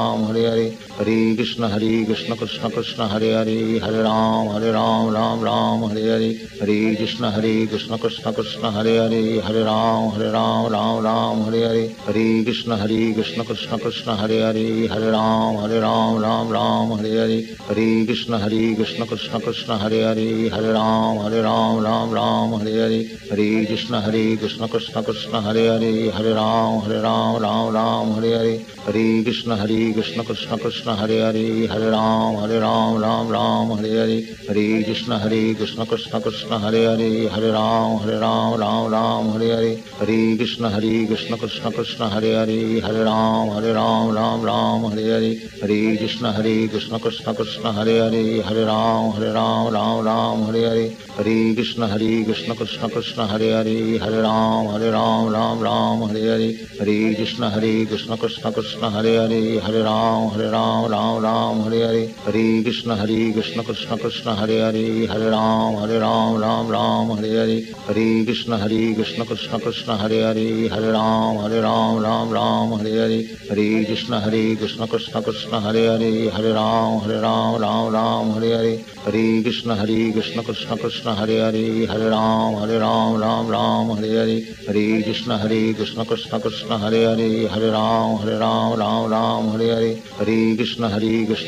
Krishna 1.36 1.70
Hare 1.70 2.06
Krishna 2.06 2.36
Krishna 2.36 2.70
Krishna 2.70 3.08
Hare 3.08 3.32
Hare 3.34 3.80
Hare 3.80 4.04
Ram 4.04 4.48
Hare 4.48 4.72
Ram 4.72 5.14
Ram 5.14 5.42
Ram 5.42 5.90
Hare 5.90 6.02
Hare 6.02 6.34
Hare 6.60 6.96
Krishna 6.96 7.32
Hare 7.32 7.68
Krishna 7.68 7.98
Krishna 7.98 8.34
Krishna 8.34 8.72
Hare 8.72 8.98
Hare 8.98 9.42
Hare 9.42 9.64
Ram 9.64 10.12
Hare 10.12 10.32
Ram 10.32 10.72
Ram 10.72 11.04
Ram 11.04 11.42
Hare 11.46 11.62
Hare 11.68 11.90
Hare 12.06 12.44
Krishna 12.44 12.78
Hare 12.78 13.14
Krishna 13.14 13.44
Krishna 13.46 13.78
Krishna 13.80 14.16
Hare 14.16 14.40
Hare 14.42 14.88
Hare 14.90 15.12
Ram 15.12 15.56
Hare 15.64 15.80
Ram 15.80 16.18
Ram 16.20 16.50
Ram 16.50 16.98
Hare 16.98 17.14
Hare 17.24 17.40
Hare 17.68 18.06
Krishna 18.06 18.38
Hare 18.40 18.76
Krishna 18.76 19.06
Krishna 19.06 19.40
Krishna 19.40 19.78
Hare 19.78 20.02
Hare 20.08 20.50
Hare 20.50 20.74
Ram 20.74 21.18
Hare 21.24 21.42
Ram 21.42 21.80
Ram 21.84 22.12
Ram 22.12 22.60
Hare 22.60 22.74
Hare 22.84 23.02
Hare 23.30 23.66
Krishna 23.66 24.02
Hare 24.02 24.38
Krishna 24.38 24.68
Krishna 24.68 25.04
Krishna 25.04 25.42
Hare 25.42 25.68
Hare 25.72 26.12
Hare 26.12 26.34
Ram 26.34 26.82
Hare 26.82 27.02
Ram 27.02 27.42
Ram 27.42 27.74
Ram 27.74 28.12
Hare 28.20 28.38
Hare 28.40 28.60
Hare 28.86 29.24
Krishna 29.24 29.24
Hare 29.24 29.24
Krishna 29.24 29.24
Krishna 29.26 29.26
Krishna 29.46 29.56
Hare 29.56 29.85
Hare 30.96 31.68
Hare 31.68 31.90
Ram 31.92 32.36
Hare 32.38 32.60
Ram 32.60 32.98
Ram 32.98 33.30
Ram 33.30 33.70
Hare 33.78 33.90
Hare 34.00 34.24
Hare 34.48 34.84
Krishna 34.84 35.20
Hare 35.20 35.54
Krishna 35.56 35.86
Krishna 35.86 36.20
Krishna 36.22 36.60
Hare 36.60 36.86
Hare 36.86 37.30
Hare 37.30 37.52
Ram 37.52 38.00
Hare 38.00 38.20
Ram 38.20 38.60
Ram 38.60 38.92
Ram 38.92 39.30
Hare 39.34 39.56
Hare 39.56 39.78
Hare 40.00 40.38
Krishna 40.38 40.70
Hare 40.70 41.06
Krishna 41.08 41.38
Krishna 41.38 41.72
Krishna 41.72 42.10
Hare 42.10 42.34
Hare 42.36 42.82
Hare 42.82 43.04
Ram 43.04 43.50
Hare 43.50 43.74
Ram 43.74 44.12
Ram 44.14 44.42
Ram 44.42 44.84
Hare 44.92 45.06
Hare 45.14 45.36
Hare 45.62 45.98
Krishna 45.98 46.32
Hare 46.34 46.68
Krishna 46.68 47.00
Krishna 47.00 47.34
Krishna 47.34 47.72
Hare 47.74 48.00
Hare 48.06 48.42
Hare 48.44 48.66
Ram 48.66 49.12
Hare 49.14 49.32
Ram 49.34 49.74
Ram 49.74 50.04
Ram 50.04 50.44
Hare 50.48 50.64
Hare 50.70 50.90
Hare 51.18 51.56
Krishna 51.56 51.88
Hare 51.88 52.24
Krishna 52.26 52.56
Krishna 52.56 52.90
Krishna 52.90 53.28
Hare 53.28 53.52
Hare 53.52 54.00
Hare 54.00 54.22
Ram 54.22 54.68
Hare 54.68 54.92
Ram 54.92 55.30
Ram 55.30 55.60
Ram 55.60 56.02
Hare 56.10 56.26
Hare 56.34 56.54
Hare 56.80 57.16
Krishna 57.16 57.50
Hare 57.50 57.86
Krishna 57.86 58.18
Krishna 58.18 58.52
Krishna 58.52 58.90
Hare 58.90 59.18
Hare 59.22 59.22
Hare 59.22 59.22
Ram 59.22 59.24
Hare 59.26 59.62
Ram 59.62 59.72
Ram 59.72 59.75
Ram 59.84 60.30
Hare 60.32 60.50
Hare 61.86 62.08
Hare 62.26 62.64
Krishna 62.64 62.96
Hare 62.96 63.34
Krishna 63.34 63.64
Krishna 63.64 63.98
Krishna 63.98 64.36
Hare 64.36 64.60
Hare 64.66 65.08
Hare 65.08 65.30
Ram 65.30 65.76
Hare 65.76 66.00
Ram 66.00 66.38
Ram 66.38 66.68
Ram 66.68 67.10
Hare 67.18 67.32
Hare 67.42 67.62
Hare 67.88 68.26
Krishna 68.26 68.58
Hare 68.58 68.94
Krishna 68.96 69.26
Krishna 69.26 69.60
Krishna 69.60 69.98
Hare 69.98 70.22
Hare 70.28 70.70
Hare 70.70 70.92
Ram 70.92 71.38
Hare 71.38 71.62
Ram 71.62 72.00
Ram 72.00 72.30
Ram 72.30 72.72
Hare 72.80 72.94
Hare 73.02 73.24
Hare 73.50 73.86
Krishna 73.86 74.20
Hare 74.22 74.56
Krishna 74.56 74.88
Krishna 74.88 75.22
Krishna 75.22 75.60
Hare 75.60 75.86
Hare 75.90 76.30
Hare 76.32 76.54
Ram 76.54 77.00
Hare 77.02 77.20
Ram 77.22 77.62
Ram 77.62 77.92
Ram 77.92 78.30
Hare 78.36 78.52
Hare 78.58 78.78
Hare 79.06 79.44
Krishna 79.44 79.76
Hare 79.76 80.12
Krishna 80.12 80.44
Krishna 80.44 80.78
Krishna 80.78 81.16
Hare 81.16 81.40
Hare 81.46 81.88
Hare 81.88 82.10
Ram 82.10 82.56
Hare 82.56 82.80
Ram 82.80 83.18
Ram 83.18 83.48
Ram 83.48 83.98
Hare 83.98 84.18
Hare 84.22 84.42
Hare 84.68 85.04
Krishna 85.04 85.38
Hare 85.38 85.74
Krishna 85.74 86.06
Krishna 86.06 86.40
Krishna 86.40 86.78
Hare 86.78 87.06
Hare 87.06 87.48
Hare 87.48 87.72
Ram 87.72 88.18
Hare 88.18 88.38
Ram 88.38 88.80
Ram 88.80 89.10
Ram 89.10 89.48
Hare 89.50 89.58
Hare 89.58 89.58
Hare 89.58 89.58
Krishna 89.58 89.58
Hare 89.58 89.64
Krishna 89.64 89.65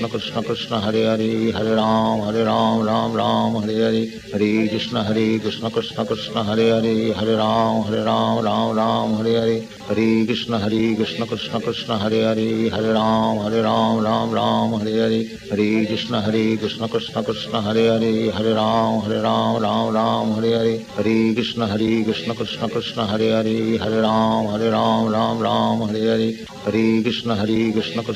Krishna 0.08 0.42
Krishna 0.44 0.80
Hare 0.80 1.06
Hare 1.06 1.52
Hare 1.52 1.76
Ram 1.76 2.22
Hare 2.22 2.44
Ram 2.44 2.84
Ram 2.84 3.14
Ram 3.14 3.56
Hare 3.62 3.74
Hare 3.74 4.08
Hare 4.32 4.68
Krishna 4.70 5.04
Hare 5.04 5.40
Krishna 5.40 5.70
Krishna 5.72 6.06
Krishna 6.06 6.44
Hare 6.44 6.70
Hare 6.70 7.14
Hare 7.14 7.36
Ram 7.38 7.84
Hare 7.84 8.04
Ram 8.04 8.44
Ram 8.44 8.76
Ram 8.76 9.14
Hare 9.18 9.40
Hare 9.40 9.62
Hare 9.88 10.26
Krishna 10.26 10.60
Hare 10.60 10.96
Krishna 10.96 11.26
Krishna 11.26 11.60
Krishna 11.60 11.98
Hare 11.98 12.24
Hare 12.24 12.70
Hare 12.70 12.94
Ram 12.94 13.38
Hare 13.40 13.62
Ram 13.62 14.00
Ram 14.04 14.32
Ram 14.32 14.74
Hare 14.80 14.94
Hare 15.02 15.26
Hare 15.50 15.86
Krishna 15.88 16.22
Hare 16.22 16.58
Krishna 16.58 16.88
Krishna 16.88 17.24
Krishna 17.24 17.62
Hare 17.62 17.86
Hare 17.92 18.32
Hare 18.32 18.54
Ram 18.54 19.02
Hare 19.02 19.22
Ram 19.22 19.62
Ram 19.62 19.94
Ram 19.94 20.32
Hare 20.36 20.58
Hare 20.58 20.80
Hare 20.96 21.34
Krishna 21.34 21.68
Hare 21.68 22.04
Krishna 22.04 22.34
Krishna 22.36 22.68
Krishna 22.70 23.06
Hare 23.08 23.32
Hare 23.38 23.78
Hare 23.78 24.02
Ram 24.02 24.48
Hare 24.48 24.70
Ram 24.72 25.08
Ram 25.10 25.40
Ram 25.40 25.82
Hare 25.88 26.08
Hare 26.12 26.34
Hare 26.66 27.04
Krishna 27.04 27.36
Hare 27.36 27.72
Krishna 27.72 28.04
Krishna 28.04 28.04
Krishna 28.04 28.04
Hare 28.04 28.04
Hare 28.04 28.04
Hare 28.04 28.04
Ram 28.04 28.07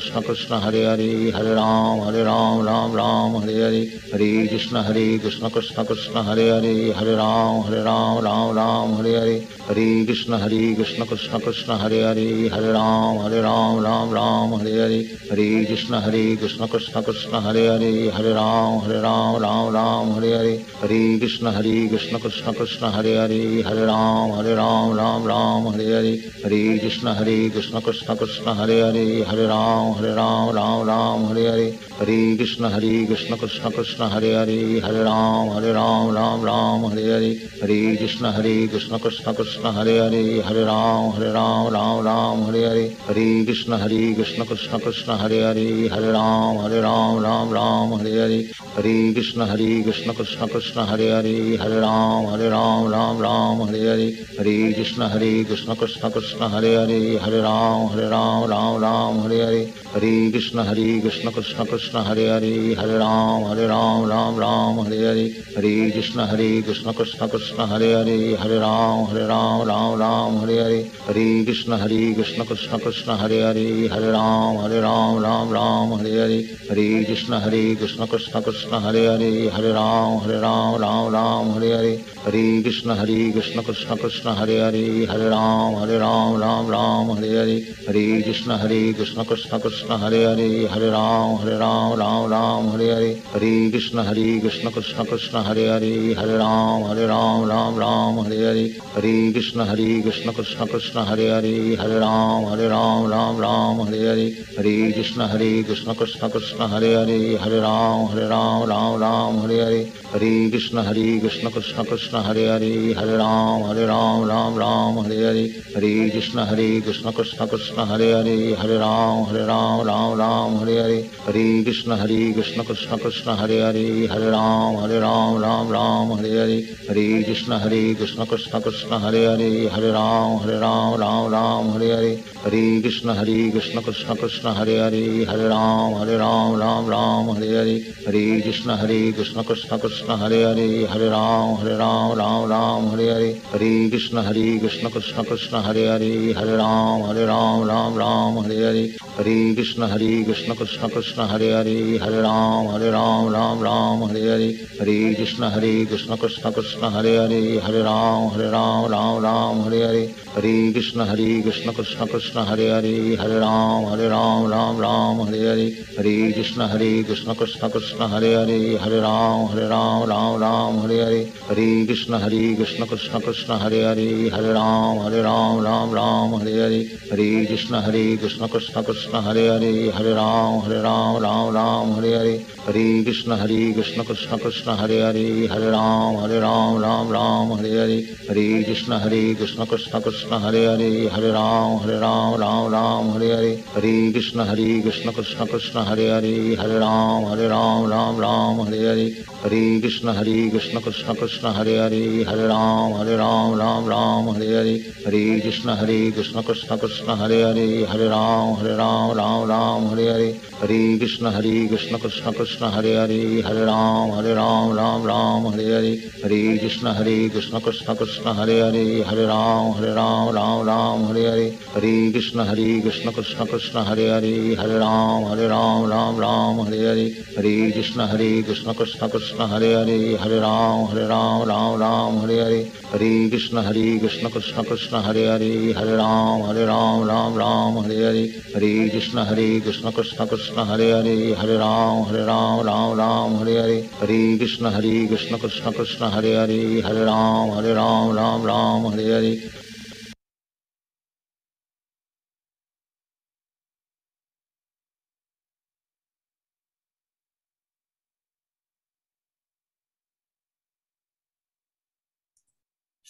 Hare 2.07 2.23
Ram 2.23 2.65
Ram 2.65 2.93
Ram 2.93 3.35
Hare 3.41 3.55
Hare 3.63 3.85
Hare 4.11 4.47
Krishna 4.47 4.83
Hare 4.83 5.19
Krishna 5.19 5.49
Krishna 5.49 5.85
Krishna 5.85 6.23
Hare 6.23 6.47
Hare 6.53 6.93
Hare 6.93 7.15
Ram 7.15 7.63
Hare 7.63 7.83
Ram 7.83 8.23
Ram 8.23 8.55
Ram 8.55 8.95
Hare 8.97 9.19
Hare 9.19 9.47
हरे 9.69 10.05
कृष्ण 10.05 10.33
हरे 10.33 10.75
कृष्ण 10.75 11.05
कृष्ण 11.05 11.39
कृष्ण 11.39 11.71
हरे 11.71 12.01
हरे 12.03 12.27
हरे 12.53 12.71
राम 12.71 13.17
हरे 13.19 13.41
राम 13.41 13.79
राम 13.83 14.13
राम 14.13 14.53
हरे 14.55 14.71
हरे 14.81 14.99
हरे 15.31 15.47
कृष्ण 15.65 15.71
हरे 15.71 15.71
कृष्ण 15.71 15.71
कृष्ण 15.71 15.71
कृष्ण 15.71 15.75
हरे 15.75 15.75
हरे 15.75 15.75
हरे 15.75 15.75
राम 15.75 15.75
हरे 15.75 15.75
राम 15.75 15.75
राम 15.75 15.75
राम 15.75 15.75
हरे 15.75 15.75
हरे 15.75 15.75
हरे 15.75 15.79
कृष्ण 15.83 16.15
हरे 16.15 16.37
कृष्ण 16.37 16.65
कृष्ण 16.65 16.93
कृष्ण 16.93 17.01
हरे 17.03 17.75
हरे 17.77 18.03
हरे 18.07 18.33
राम 18.35 18.71
हरे 18.79 18.95
राम 18.95 19.35
राम 19.35 19.67
राम 19.69 20.13
हरे 20.13 20.33
हरे 20.35 20.53
हरे 20.85 21.17
कृष्ण 21.19 21.47
हरे 21.47 21.87
कृष्ण 21.89 22.19
कृष्ण 22.19 22.53
कृष्ण 22.53 22.85
हरे 22.85 23.17
हरे 23.17 23.41
हरे 23.67 23.85
राम 23.85 24.31
हरे 24.31 24.55
राम 24.55 24.97
राम 24.97 25.27
राम 25.27 25.67
हरे 25.67 25.93
हरे 25.93 26.13
हरे 26.45 26.77
कृष्ण 26.77 27.07
हरे 27.07 27.37
कृष्ण 27.49 27.79
कृष्ण 27.79 28.15
कृष्ण 28.15 28.51
हरे 28.51 28.81
हरे 28.81 29.05
हरे 29.27 29.45
राम 29.47 29.80
رام 29.82 29.92
ہر 29.98 30.04
رام 30.14 30.50
رام 30.50 30.82
رام 30.86 31.24
ہری 31.24 31.46
ہر 31.46 31.60
ہری 32.00 32.36
کرشن 32.36 32.64
ہری 32.64 33.04
کرشن 33.06 33.34
کرشن 33.40 33.70
کرشن 33.76 34.02
ہر 34.02 34.22
ہر 34.34 34.48
ہر 34.84 34.94
رام 34.94 35.50
ہر 35.50 35.62
رام 35.72 36.10
رام 36.10 36.44
رام 36.44 36.84
ہر 36.86 36.98
ہر 36.98 37.22
ہری 37.62 37.96
کرشن 37.96 38.24
ہری 38.26 38.66
کرشن 38.72 38.96
کرشن 39.02 39.32
کرشن 39.36 39.66
ہر 39.66 39.88
ہر 39.98 40.14
ہر 40.46 40.56
رام 40.56 41.08
ہر 41.10 41.22
رام 41.32 41.68
رام 41.68 42.00
رام 42.04 42.44
ہر 42.44 42.56
ہر 42.66 42.78
ہری 43.08 43.44
کرشن 43.44 43.72
ہری 43.72 44.12
کرشن 44.16 44.42
کرشن 44.48 44.78
کرشن 44.82 45.10
ہر 45.10 45.32
ہری 45.42 45.88
ہر 45.90 46.02
رام 46.12 46.58
ہر 46.58 46.78
رام 46.80 47.18
رام 47.22 47.52
رام 47.54 47.94
ہر 47.94 48.06
ہر 48.06 48.38
ہری 48.78 49.12
کرشن 49.14 49.42
ہری 49.42 49.82
کرشن 49.82 50.10
کرشن 50.18 50.46
کرشن 50.52 50.78
ہر 50.80 51.00
ہر 51.10 51.26
ہر 51.60 51.70
رام 51.80 52.26
ہر 52.26 52.48
رام 52.50 52.88
رام 52.92 53.22
رام 53.22 53.62
ہر 53.62 53.74
ہر 53.76 54.00
ہری 54.38 54.72
کرشن 54.72 55.02
ہری 55.02 55.42
کرشن 55.48 55.72
کرشن 55.80 56.10
کرشن 56.14 56.42
ہر 56.42 56.64
ہر 56.76 56.90
ہر 57.24 57.32
رام 57.42 57.86
ہر 57.86 58.08
رام 58.08 58.44
رام 58.44 58.82
رام 58.82 59.20
ہر 59.20 59.32
ہر 59.42 59.61
ہری 59.94 60.30
کرشن 60.32 60.58
ہری 60.58 61.00
کشن 61.04 61.28
کشن 61.36 61.64
کشن 61.72 61.96
ہرے 61.96 62.28
ہرے 62.30 62.74
ہرے 62.74 62.98
رام 62.98 63.44
ہرے 63.44 63.66
رام 63.66 64.04
رام 64.06 64.38
رام 64.40 64.80
ہری 64.80 65.04
ہری 65.06 65.28
ہرے 65.56 65.90
کشن 65.90 66.20
ہرے 66.20 66.48
کشن 66.66 66.90
کشن 66.98 67.28
کشن 67.32 67.60
ہرے 67.70 67.92
ہرے 67.94 68.34
ہرے 68.42 68.58
رام 68.58 69.04
ہرے 69.04 69.26
رام 69.26 69.62
رام 69.62 69.94
رام 70.00 70.38
ہری 70.42 70.58
ہری 70.58 70.82
ہرے 71.08 71.26
کشن 71.48 71.72
ہرے 71.72 72.12
کشن 72.18 72.42
کشن 72.50 72.78
کشن 72.84 73.10
ہرے 73.20 73.42
ہرے 73.42 73.88
ہرے 73.92 74.10
رام 74.12 74.58
ہرے 74.58 74.80
رام 74.80 75.22
رام 75.22 75.52
رام 75.52 75.92
ہری 75.94 76.18
ہری 76.18 76.42
ہرے 76.70 77.04
کشن 77.04 77.32
ہری 77.34 77.74
کشن 77.80 78.04
کشن 78.06 78.40
کشن 78.42 78.74
ہرے 78.84 79.06
ہرے 79.08 79.48
ہرے 79.48 79.72
رام 79.72 80.16
ہرے 80.16 80.40
رام 80.40 80.76
رام 80.76 81.12
رام 81.14 81.50
ہری 81.54 81.72
ہری 81.72 81.96
ہری 82.26 82.62
کرشن 82.62 82.90
ہری 82.90 83.30
کرشن 83.34 83.60
کرشن 83.66 83.96
کشن 84.02 84.28
ہری 84.28 84.58
ہرے 84.58 85.06
ہرے 85.06 85.28
رام 85.28 85.76
ہرے 85.76 85.98
رام 85.98 86.36
رام 86.40 86.70
رام 86.70 87.10
ہرے 87.10 87.36
ہری 87.38 87.60
ہری 87.88 88.22
کشن 88.22 88.50
ہرے 88.52 88.80
کشن 88.98 89.22
کشن 89.28 89.51
कृष्ण 89.51 89.57
कृष्ण 89.59 89.95
हरे 90.01 90.23
हरे 90.25 90.47
हरे 90.71 90.89
राम 90.89 91.35
हरे 91.35 91.57
राम 91.57 91.93
राम 91.99 92.29
राम 92.31 92.69
हरे 92.69 92.91
हरे 92.91 93.09
हरे 93.33 93.49
कृष्ण 93.71 93.99
हरे 93.99 94.39
कृष्ण 94.39 94.69
कृष्ण 94.69 95.03
कृष्ण 95.03 95.37
हरे 95.45 95.67
हरे 95.69 95.91
हरे 96.19 96.37
राम 96.37 96.83
हरे 96.83 97.07
राम 97.07 97.45
राम 97.49 97.79
राम 97.79 98.19
हरे 98.19 98.45
हरे 98.45 98.65
हरे 98.95 99.15
कृष्ण 99.31 99.61
हरे 99.61 99.87
कृष्ण 100.01 100.31
कृष्ण 100.31 100.65
कृष्ण 100.67 101.05
हरे 101.07 101.29
हरे 101.33 101.57
हरे 101.81 101.99
राम 101.99 102.45
हरे 102.45 102.67
राम 102.67 103.09
राम 103.09 103.41
राम 103.41 103.81
हरे 103.81 104.07
हरे 104.07 104.27
हरे 104.57 104.75
कृष्ण 104.91 105.27
हरे 105.29 105.51
कृष्ण 105.63 105.93
कृष्ण 105.93 106.27
कृष्ण 106.29 106.65
हरे 106.65 106.93
हरे 106.95 107.37
हरे 107.41 107.59
राम 107.61 108.05
हरे 108.05 108.27
राम 108.27 108.63
राम 108.69 108.99
राम 108.99 109.39
हरे 109.39 109.63
हरे 109.63 109.83
हरे 110.15 110.49
कृष्ण 110.49 110.85
हरे 110.87 111.19
कृष्ण 111.19 111.49
कृष्ण 111.49 111.83
कृष्ण 111.83 112.23
हरे 112.25 112.47
हरे 112.49 112.73
हरे 112.97 113.17
राम 113.17 113.63
हरे 113.63 113.85
राम 113.85 114.27
राम 114.27 114.59
राम 114.59 114.99
हरे 114.99 115.23
हरे 115.25 115.45
हरे 115.75 115.93
कृष्ण 116.09 116.47
हरे 116.49 116.69
कृष्ण 116.81 117.11
कृष्ण 117.11 117.45
कृष्ण 117.45 117.87
हरे 117.91 118.11
हरे 118.13 118.37
हरे 118.59 118.77
राम 118.77 119.23
हरे 119.23 119.40
رام 119.46 119.80
رام 119.86 120.14
رام 120.14 120.56
ہرے 120.56 120.78
ہرے 120.80 121.00
ہرے 121.26 121.62
کرشن 121.66 121.92
ہرے 121.92 122.32
کرشن 122.36 122.62
کرشن 122.68 122.96
کرشن 123.02 123.28
ہرے 123.40 123.60
ہرے 123.62 124.06
ہرے 124.06 124.30
رام 124.30 124.76
ہرے 124.76 125.00
رام 125.00 125.36
رام 125.42 125.72
رام 125.72 126.12
ہری 126.12 126.38
ہری 126.38 126.60
ہرے 126.88 127.22
کرشن 127.22 127.52
ہرے 127.52 127.82
کرشن 127.98 128.24
کرشن 128.30 128.60
کرشن 128.60 128.92
ہرے 129.02 129.26
ہرے 129.26 129.68
ہرے 129.68 129.92
رام 129.92 130.36
ہرے 130.42 130.58
رام 130.58 130.94
رام 130.94 131.28
رام 131.32 131.70
ہری 131.74 131.90
ہری 131.92 132.14
ہرے 132.44 132.80
کرشن 132.84 133.10
ہرے 133.10 133.50
کرشن 133.54 133.80
کرشن 133.86 134.14
کرشن 134.20 134.48
ہرے 134.58 134.78
ہرے 134.80 135.24
ہرے 135.24 135.48
رام 135.48 135.94
ہرے 135.94 136.16
رام 136.18 136.56
رام 136.56 136.90
رام 136.90 137.30
ہری 137.30 137.54
ہری 137.56 137.80
ہرے 138.06 138.40
کرشن 138.40 138.70
ہرے 138.72 139.00
کرشن 139.16 139.42
کرشن 139.42 139.78
کرشن 139.78 140.10
ہرے 140.20 140.44
ہرے 140.44 140.86
ہرے 140.92 141.08
رام 141.10 141.54
ہرے 141.54 141.76
رام 141.76 142.12
رام 142.12 142.50
رام 142.50 142.90
ہری 142.92 143.10
ہری 143.10 143.32
ہرے 143.54 143.72
کرشن 143.92 144.18
ہرے 144.18 144.58
کرشن 144.62 144.88
کرشن 144.94 145.22
کرشن 145.28 145.56
ہرے 145.66 145.86
ہرے 145.88 146.32
ہرے 146.32 146.56
رام 146.56 147.02
ہرے 147.02 147.26
رام 147.26 147.64
رام 147.64 147.98
رام 147.98 148.38
ہری 148.38 148.64
ہری 148.64 148.88
ہری 149.18 149.31
कृष्ण 149.31 149.83
हरे 149.83 150.23
कृष्ण 150.23 150.53
कृष्ण 150.53 150.87
कृष्ण 150.87 151.21
हरे 151.21 151.53
हरे 151.53 151.99
हरे 152.03 152.21
राम 152.21 152.67
हरे 152.67 152.91
राम 152.91 153.33
राम 153.33 153.63
राम 153.63 154.03
हरे 154.03 154.21
हरे 154.31 154.47
हरे 154.81 155.13
कृष्ण 155.13 155.43
हरे 155.43 155.85
कृष्ण 155.85 156.15
कृष्ण 156.15 156.51
कृष्ण 156.51 156.87
हरे 156.87 157.17
हरे 157.17 157.61
हरे 157.63 157.79
राम 157.79 158.27
हरे 158.27 158.49
राम 158.49 158.85
राम 158.85 159.19
राम 159.23 159.61
हरे 159.61 159.83
हरे 159.83 160.03
हरे 160.37 160.71
कृष्ण 160.73 161.01
हरे 161.01 161.41
कृष्ण 161.41 161.71
कृष्ण 161.71 162.05
कृष्ण 162.05 162.39
हरे 162.39 162.73
हरे 162.73 163.17
हरे 163.21 163.39
राम 163.39 163.85
हरे 163.85 164.07
राम 164.07 164.47
राम 164.47 164.81
राम 164.81 165.21
हरे 165.21 165.49
हरे 165.49 165.67
हरे 165.99 166.31
कृष्ण 166.31 166.61
हरे 166.61 167.03
कृष्ण 167.03 167.33
कृष्ण 167.33 167.67
कृष्ण 167.69 168.03
हरे 168.03 168.33
हरे 168.35 168.77
हरे 168.81 168.99
राम 168.99 169.45
हरे 169.45 169.67
राम 169.67 170.03
राम 170.03 170.41
राम 170.41 170.79
हरे 170.79 171.01
हरे 171.03 171.33
हरे 171.49 171.85
कृष्ण 171.85 172.13
हरे 172.13 172.55
कृष्ण 172.55 172.85
कृष्ण 172.85 173.19
कृष्ण 173.19 173.53
हरे 173.53 173.83
हरे 173.83 174.29
हरे 174.33 174.53
राम 174.53 174.99
हरे 174.99 175.21
राम 175.21 175.63
राम 175.63 175.95
राम 175.95 176.35
हरे 176.35 176.61
हरे 176.61 176.79
हरे 177.11 177.45
कृष्ण 177.45 177.75
हरे 177.75 178.05
कृष्ण 178.17 178.47
कृष्ण 178.47 178.81
कृष्ण 178.81 179.17
ہرے 179.24 179.48
ہرے 179.48 179.90
ہرے 179.90 180.12
رام 180.14 180.58
ہرے 180.58 180.80
رام 180.82 181.16
رام 181.16 181.54
رام 181.54 181.92
ہرے 181.96 182.14
ہرے 182.16 182.36
ہری 182.68 183.04
کشن 183.04 183.32
ہری 183.32 183.72
کشن 183.76 184.02
کشن 184.08 184.38
کشن 184.38 184.70
ہرے 184.70 185.00
ہرے 185.02 185.46
ہرے 185.46 185.70
رام 185.70 186.16
ہرے 186.16 186.40
رام 186.40 186.78
رام 186.82 187.12
رام 187.12 187.52
ہرے 187.52 187.78
ہرے 187.78 188.00
ہری 188.30 188.62
کشن 188.64 188.92
ہرے 188.92 189.22
کشن 189.40 189.64
کشن 189.70 190.00
کشن 190.04 190.32
ہرے 190.42 190.66
ہرے 190.66 191.08
ہرے 191.08 191.32
رام 191.32 191.76
ہرے 191.76 191.98
رام 192.00 192.34
رام 192.34 192.72
رام 192.74 193.10
ہرے 193.14 193.32
ہرے 193.32 193.54
ہرے 193.76 193.94
کشن 194.12 194.40
ہرے 194.40 194.80
کشن 194.84 195.10
کشن 195.16 195.46
کشن 195.52 195.78
ہرے 195.78 196.10
ہرے 196.10 196.34
ہرے 196.58 196.78
رام 196.78 197.24
ہرے 197.24 197.48
رام 197.48 197.86
رام 197.86 198.20
رام 198.20 198.60
ہرے 198.60 198.86
ہرے 198.88 199.08
ہری 199.44 199.80
کشن 199.80 200.08
ہری 200.08 200.50
کشن 200.50 200.78
کشن 200.80 201.14
کشن 201.20 201.46
ہرے 201.56 201.78
ہرے 201.78 202.02
ہرے 202.24 202.46
رام 202.46 202.92
ہرے 202.94 203.16
رام 203.16 203.54
رام 203.54 203.88
رام 203.88 204.28
ہری 204.28 204.54
ہرے 204.54 204.76
ہری 205.06 205.40
کشن 205.40 205.68
ہری 205.70 206.10
کشن 206.16 206.40
کشن 206.48 206.76
کشن 206.82 207.10
ہرے 207.20 207.42
ہرے 207.42 207.84
ہرے 207.92 208.08
رام 208.08 208.52
ہرے 208.52 208.74
رام 208.76 209.10
رام 209.12 209.46
رام 209.46 209.86
ہری 209.86 210.08
ہری 210.08 210.30
ہری 210.62 210.98
کشن 210.98 211.26
ہری 211.28 211.66
کشن 211.68 211.96
کشن 212.04 212.32
کشن 212.38 212.64
ہرے 212.74 212.94
ہرے 212.98 213.42
ہرے 213.42 213.64
رام 213.64 214.12
ہرے 214.12 214.34
رام 214.34 214.72
رام 214.72 215.06
رام 215.06 215.46
ہرے 215.46 215.74
ہری 215.74 215.96
ہری 216.24 216.58
کشن 216.58 216.86
ہری 216.88 217.28
کشن 217.34 217.58
کشن 217.64 217.94
کشن 217.94 218.28
ہرے 218.28 218.60
ہری 218.60 219.02
ہرے 219.02 219.26
رام 219.26 219.70
ہرے 219.72 219.90
رام 219.90 220.30
رام 220.30 220.66
رام 220.68 221.04
ہرے 221.08 221.28
ہری 221.28 221.50
ہری 221.76 222.12
کشن 222.12 222.40
ہری 222.40 222.80
کشن 222.84 223.10
کشن 223.16 223.44
کشن 223.46 223.78
ہرے 223.88 224.08
ہرے 224.10 224.54
ہرے 224.54 224.78
رام 224.78 225.24
ہرے 225.24 225.48
رام 225.48 225.90
رام 225.90 226.20
رام 226.20 226.60
ہرے 226.60 226.86
ہرے 226.86 227.08
ہری 227.38 227.70
کشن 227.70 228.00
ہری 228.12 228.42
کشن 228.48 228.72
کشن 228.78 229.08
کشن 229.08 229.30
कृष्ण 229.31 229.45
हरे 229.45 229.73
हरे 229.73 229.97
हरे 230.21 230.39
राम 230.39 230.85
हरे 230.85 231.05
राम 231.07 231.43
राम 231.43 231.79
राम 231.79 232.17
हरे 232.19 232.39
हरे 232.41 232.59
हरे 232.93 233.29
कृष्ण 233.29 233.57
हरे 233.57 233.97
कृष्ण 233.99 234.29
कृष्ण 234.29 234.63
कृष्ण 234.63 234.97
हरे 234.97 235.25
हरे 235.27 235.73
हरे 235.77 235.95
राम 235.95 236.43
हरे 236.43 236.65
राम 236.65 237.03
राम 237.07 237.37
राम 237.37 237.79
हरे 237.79 238.03
हरे 238.05 238.23
हरे 238.55 238.89
कृष्ण 238.89 239.19
हरे 239.19 239.47
कृष्ण 239.59 239.91
कृष्ण 239.91 240.25
कृष्ण 240.25 240.67
हरे 240.67 240.91
हरे 240.91 241.15
हरे 241.39 241.57
राम 241.57 242.01
हरे 242.03 242.25
राम 242.25 242.61
राम 242.61 242.97
राम 242.97 243.35
हरे 243.35 243.59
हरे 243.59 243.77
हरे 244.01 244.37
कृष्ण 244.37 244.73
हरे 244.75 245.05
कृष्ण 245.07 245.37
कृष्ण 245.37 245.71
कृष्ण 245.71 246.05
हरे 246.05 246.35
हरे 246.35 246.59
हरे 246.85 247.05
राम 247.05 247.51
हरे 247.51 247.73
राम 247.73 248.15
राम 248.15 248.47
राम 248.47 248.87
हरे 248.87 249.11
हरे 249.13 249.39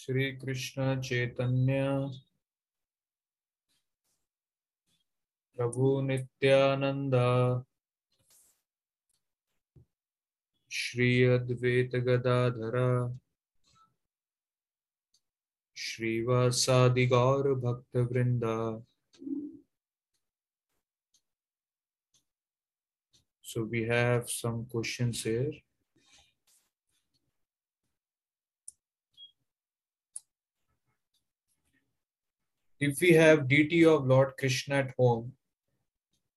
श्री 0.02 0.30
कृष्ण 0.32 1.00
चैतन्य 1.00 1.82
प्रभु 5.56 6.00
नित्यानंद 6.00 7.14
श्री 10.70 11.10
अद्वैत 11.24 11.96
गदाधर 12.06 12.76
श्रीवासादि 15.76 17.06
गौर 17.06 17.54
भक्त 17.64 17.96
वृंदा 18.12 18.58
So 23.44 23.64
we 23.64 23.84
have 23.84 24.28
some 24.28 24.66
questions 24.66 25.22
here. 25.22 25.52
If 32.85 32.99
we 32.99 33.13
have 33.13 33.47
deity 33.47 33.85
of 33.85 34.05
Lord 34.05 34.33
Krishna 34.37 34.75
at 34.75 34.93
home, 34.97 35.31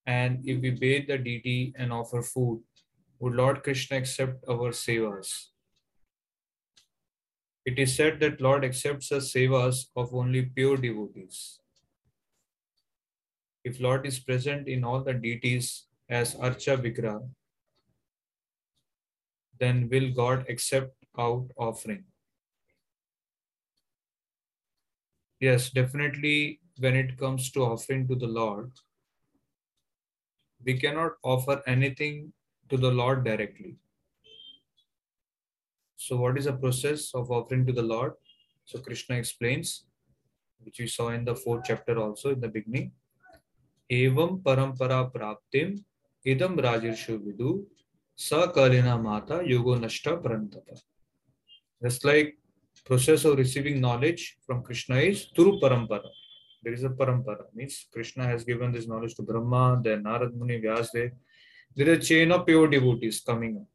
and 0.06 0.48
if 0.48 0.60
we 0.60 0.70
bathe 0.70 1.08
the 1.08 1.18
deity 1.18 1.74
and 1.76 1.92
offer 1.92 2.22
food, 2.22 2.62
would 3.18 3.34
Lord 3.34 3.64
Krishna 3.64 3.96
accept 3.96 4.44
our 4.48 4.70
sevas? 4.70 5.30
It 7.64 7.80
is 7.80 7.96
said 7.96 8.20
that 8.20 8.40
Lord 8.40 8.64
accepts 8.64 9.08
the 9.08 9.16
sevas 9.16 9.86
of 9.96 10.14
only 10.14 10.42
pure 10.42 10.76
devotees. 10.76 11.58
If 13.64 13.80
Lord 13.80 14.06
is 14.06 14.20
present 14.20 14.68
in 14.68 14.84
all 14.84 15.02
the 15.02 15.14
deities 15.14 15.86
as 16.08 16.36
Archa 16.36 16.76
Vigra, 16.80 17.28
then 19.58 19.88
will 19.88 20.12
God 20.12 20.46
accept 20.48 20.94
out 21.18 21.50
offering? 21.56 22.04
Yes, 25.38 25.70
definitely 25.70 26.60
when 26.78 26.96
it 26.96 27.18
comes 27.18 27.50
to 27.50 27.64
offering 27.64 28.08
to 28.08 28.14
the 28.14 28.26
Lord, 28.26 28.72
we 30.64 30.78
cannot 30.78 31.12
offer 31.22 31.62
anything 31.66 32.32
to 32.70 32.76
the 32.78 32.90
Lord 32.90 33.24
directly. 33.24 33.76
So, 35.96 36.16
what 36.16 36.38
is 36.38 36.46
the 36.46 36.54
process 36.54 37.14
of 37.14 37.30
offering 37.30 37.66
to 37.66 37.72
the 37.72 37.82
Lord? 37.82 38.14
So, 38.64 38.78
Krishna 38.78 39.16
explains, 39.16 39.84
which 40.60 40.78
we 40.78 40.86
saw 40.86 41.08
in 41.08 41.24
the 41.24 41.34
fourth 41.34 41.64
chapter 41.66 41.98
also 41.98 42.30
in 42.30 42.40
the 42.40 42.48
beginning. 42.48 42.92
Evam 43.90 44.42
parampara 44.42 45.12
praptim 45.12 45.82
idam 46.26 46.58
rajirshu 46.58 47.20
vidu 47.20 47.64
sakalina 48.18 49.00
mata 49.00 49.42
yogo 49.44 49.78
nashta 49.78 50.20
parantapa. 50.22 50.80
Just 51.82 52.04
like 52.04 52.38
process 52.86 53.24
of 53.24 53.36
receiving 53.38 53.80
knowledge 53.80 54.38
from 54.46 54.62
Krishna 54.62 54.96
is 54.96 55.26
through 55.34 55.58
parampara. 55.60 56.08
There 56.62 56.72
is 56.72 56.84
a 56.84 56.88
parampara. 56.88 57.44
Means 57.54 57.86
Krishna 57.92 58.24
has 58.26 58.44
given 58.44 58.72
this 58.72 58.86
knowledge 58.86 59.14
to 59.16 59.22
Brahma, 59.22 59.80
then 59.82 60.04
Narad 60.04 60.32
Muni, 60.34 60.60
Vyasdev. 60.60 61.10
There 61.74 61.88
is 61.90 61.98
a 61.98 62.02
chain 62.08 62.32
of 62.32 62.46
pure 62.46 62.68
devotees 62.68 63.20
coming 63.20 63.66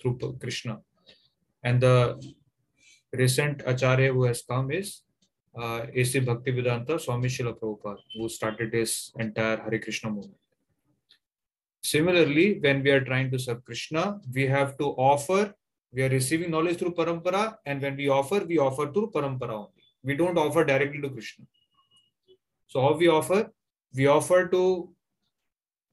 through 0.00 0.18
Krishna. 0.40 0.80
And 1.62 1.80
the 1.80 2.20
recent 3.12 3.62
Acharya 3.66 4.12
who 4.12 4.24
has 4.24 4.42
come 4.42 4.70
is 4.72 5.02
uh, 5.56 5.86
A.C. 5.94 6.20
Bhaktivedanta 6.20 7.00
Swami 7.00 7.28
Srila 7.28 7.58
Prabhupada, 7.58 7.98
who 8.16 8.28
started 8.28 8.72
this 8.72 9.12
entire 9.18 9.58
Hare 9.58 9.78
Krishna 9.78 10.10
movement. 10.10 10.38
Similarly, 11.82 12.58
when 12.60 12.82
we 12.82 12.90
are 12.90 13.04
trying 13.04 13.30
to 13.30 13.38
serve 13.38 13.64
Krishna, 13.64 14.20
we 14.32 14.46
have 14.46 14.78
to 14.78 14.86
offer, 15.12 15.54
we 15.92 16.02
are 16.02 16.08
receiving 16.08 16.50
knowledge 16.50 16.78
through 16.78 16.94
parampara, 16.94 17.56
and 17.66 17.82
when 17.82 17.96
we 17.96 18.08
offer, 18.08 18.44
we 18.44 18.58
offer 18.58 18.90
through 18.92 19.10
parampara 19.10 19.50
only. 19.50 19.84
We 20.02 20.16
don't 20.16 20.38
offer 20.38 20.64
directly 20.64 21.00
to 21.02 21.10
Krishna. 21.10 21.44
So, 22.66 22.80
how 22.80 22.94
we 22.94 23.08
offer? 23.08 23.52
We 23.94 24.06
offer 24.06 24.48
to 24.48 24.94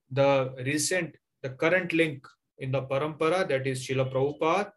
the 0.09 0.53
recent, 0.65 1.15
the 1.43 1.49
current 1.49 1.91
link 1.93 2.25
in 2.59 2.71
the 2.71 2.81
parampara, 2.83 3.47
that 3.47 3.67
is 3.67 3.85
Srila 3.85 4.11
Prabhupada. 4.11 4.71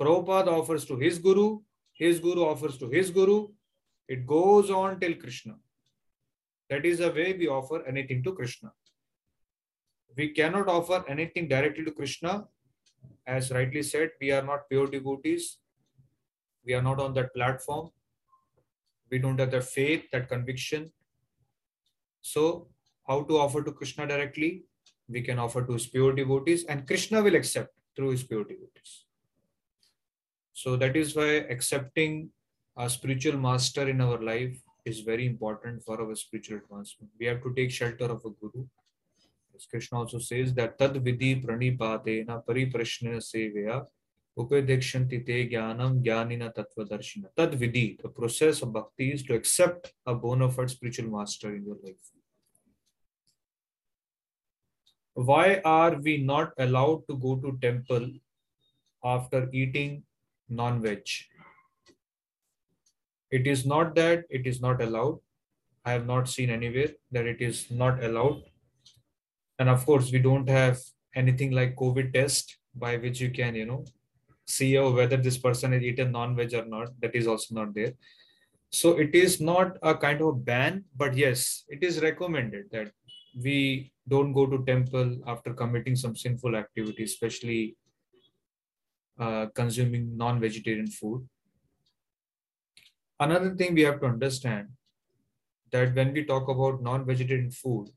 Prabhupada 0.00 0.48
offers 0.48 0.84
to 0.86 0.96
his 0.96 1.18
guru, 1.18 1.60
his 1.92 2.18
guru 2.20 2.42
offers 2.44 2.78
to 2.78 2.88
his 2.88 3.10
guru. 3.10 3.48
It 4.08 4.26
goes 4.26 4.70
on 4.70 5.00
till 5.00 5.14
Krishna. 5.14 5.56
That 6.70 6.84
is 6.84 6.98
the 6.98 7.10
way 7.10 7.34
we 7.34 7.48
offer 7.48 7.86
anything 7.86 8.22
to 8.24 8.32
Krishna. 8.32 8.72
We 10.16 10.30
cannot 10.30 10.68
offer 10.68 11.04
anything 11.08 11.48
directly 11.48 11.84
to 11.84 11.90
Krishna. 11.90 12.46
As 13.26 13.50
rightly 13.50 13.82
said, 13.82 14.10
we 14.20 14.30
are 14.30 14.42
not 14.42 14.68
pure 14.68 14.86
devotees. 14.86 15.58
We 16.64 16.74
are 16.74 16.82
not 16.82 17.00
on 17.00 17.14
that 17.14 17.34
platform. 17.34 17.90
We 19.10 19.18
don't 19.18 19.38
have 19.38 19.50
the 19.50 19.60
faith, 19.60 20.04
that 20.12 20.28
conviction. 20.28 20.92
So, 22.20 22.68
how 23.06 23.22
to 23.22 23.38
offer 23.38 23.62
to 23.62 23.72
Krishna 23.72 24.06
directly? 24.06 24.64
We 25.08 25.22
can 25.22 25.38
offer 25.38 25.64
to 25.64 25.72
his 25.72 25.86
pure 25.86 26.12
devotees, 26.12 26.64
and 26.64 26.86
Krishna 26.86 27.22
will 27.22 27.36
accept 27.36 27.72
through 27.94 28.10
his 28.10 28.24
pure 28.24 28.44
devotees. 28.44 29.06
So 30.52 30.74
that 30.76 30.96
is 30.96 31.14
why 31.14 31.44
accepting 31.54 32.30
a 32.76 32.88
spiritual 32.88 33.38
master 33.38 33.88
in 33.88 34.00
our 34.00 34.20
life 34.20 34.56
is 34.84 35.00
very 35.00 35.26
important 35.26 35.82
for 35.84 36.00
our 36.00 36.14
spiritual 36.14 36.58
advancement. 36.58 37.10
We 37.20 37.26
have 37.26 37.42
to 37.42 37.52
take 37.54 37.70
shelter 37.70 38.06
of 38.06 38.24
a 38.24 38.30
guru. 38.30 38.66
Krishna 39.70 39.98
also 39.98 40.18
says 40.18 40.52
that 40.54 40.78
tad 40.78 40.94
vidhi 40.94 41.44
pranipatena 41.44 42.44
pariprashnena 42.44 43.20
seveya 43.30 43.84
upadekshanti 44.38 45.24
te 45.24 45.48
jnanam 45.48 46.02
jnanina 46.02 46.52
tattvadarshina. 46.54 47.28
Tad 47.36 47.52
vidhi, 47.52 48.00
the 48.02 48.08
process 48.08 48.62
of 48.62 48.72
bhakti 48.72 49.12
is 49.12 49.22
to 49.22 49.34
accept 49.34 49.92
a 50.04 50.14
bona 50.14 50.50
fide 50.50 50.70
spiritual 50.70 51.08
master 51.10 51.54
in 51.54 51.64
your 51.64 51.78
life. 51.82 51.96
Why 55.14 55.62
are 55.64 55.96
we 55.98 56.18
not 56.18 56.52
allowed 56.58 57.04
to 57.08 57.16
go 57.16 57.36
to 57.36 57.58
temple 57.62 58.10
after 59.02 59.48
eating 59.52 60.02
non-veg. 60.48 61.06
It 63.30 63.46
is 63.46 63.66
not 63.66 63.94
that 63.96 64.24
it 64.30 64.46
is 64.46 64.60
not 64.60 64.80
allowed. 64.80 65.18
I 65.84 65.92
have 65.92 66.06
not 66.06 66.28
seen 66.28 66.50
anywhere 66.50 66.90
that 67.12 67.26
it 67.26 67.40
is 67.40 67.70
not 67.70 68.02
allowed. 68.02 68.42
And 69.58 69.68
of 69.68 69.84
course, 69.86 70.12
we 70.12 70.18
don't 70.18 70.48
have 70.48 70.78
anything 71.14 71.52
like 71.52 71.76
COVID 71.76 72.12
test 72.12 72.58
by 72.74 72.96
which 72.96 73.20
you 73.20 73.30
can, 73.30 73.54
you 73.54 73.66
know, 73.66 73.84
see 74.46 74.78
whether 74.78 75.16
this 75.16 75.38
person 75.38 75.72
has 75.72 75.82
eaten 75.82 76.12
non-veg 76.12 76.54
or 76.54 76.66
not. 76.66 76.88
That 77.00 77.14
is 77.14 77.26
also 77.26 77.54
not 77.54 77.74
there. 77.74 77.92
So 78.70 78.98
it 78.98 79.14
is 79.14 79.40
not 79.40 79.78
a 79.82 79.94
kind 79.94 80.20
of 80.20 80.44
ban, 80.44 80.84
but 80.94 81.16
yes, 81.16 81.64
it 81.68 81.82
is 81.82 82.02
recommended 82.02 82.64
that 82.72 82.92
we 83.42 83.92
don't 84.08 84.32
go 84.32 84.46
to 84.46 84.64
temple 84.64 85.18
after 85.26 85.52
committing 85.54 85.96
some 85.96 86.16
sinful 86.16 86.56
activity, 86.56 87.04
especially 87.04 87.76
uh, 89.18 89.46
consuming 89.54 90.16
non-vegetarian 90.16 90.88
food. 90.88 91.26
Another 93.18 93.54
thing 93.54 93.74
we 93.74 93.82
have 93.82 94.00
to 94.00 94.06
understand 94.06 94.68
that 95.70 95.94
when 95.94 96.12
we 96.12 96.24
talk 96.24 96.48
about 96.48 96.82
non-vegetarian 96.82 97.50
food, 97.50 97.88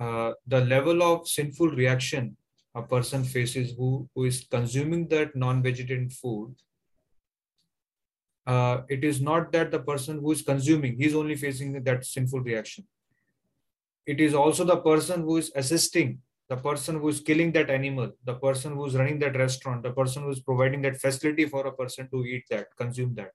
uh, 0.00 0.32
the 0.46 0.60
level 0.60 1.02
of 1.02 1.28
sinful 1.28 1.70
reaction 1.70 2.36
a 2.74 2.82
person 2.82 3.24
faces 3.24 3.74
who, 3.76 4.08
who 4.14 4.24
is 4.24 4.46
consuming 4.48 5.08
that 5.08 5.34
non-vegetarian 5.34 6.10
food, 6.10 6.54
uh, 8.46 8.82
it 8.88 9.04
is 9.04 9.20
not 9.20 9.50
that 9.52 9.70
the 9.70 9.80
person 9.80 10.20
who 10.20 10.30
is 10.32 10.42
consuming, 10.42 10.96
he 10.96 11.06
is 11.06 11.14
only 11.14 11.34
facing 11.34 11.82
that 11.82 12.04
sinful 12.04 12.40
reaction. 12.40 12.86
It 14.06 14.20
is 14.20 14.34
also 14.34 14.64
the 14.64 14.76
person 14.76 15.22
who 15.22 15.36
is 15.38 15.50
assisting 15.54 16.20
the 16.48 16.56
person 16.56 16.98
who 16.98 17.08
is 17.08 17.20
killing 17.20 17.52
that 17.52 17.68
animal, 17.68 18.12
the 18.24 18.34
person 18.34 18.72
who 18.72 18.86
is 18.86 18.96
running 18.96 19.18
that 19.18 19.36
restaurant, 19.36 19.82
the 19.82 19.92
person 19.92 20.22
who 20.22 20.30
is 20.30 20.40
providing 20.40 20.80
that 20.82 20.98
facility 20.98 21.44
for 21.44 21.66
a 21.66 21.72
person 21.72 22.08
to 22.10 22.24
eat 22.24 22.44
that, 22.48 22.68
consume 22.76 23.14
that. 23.16 23.32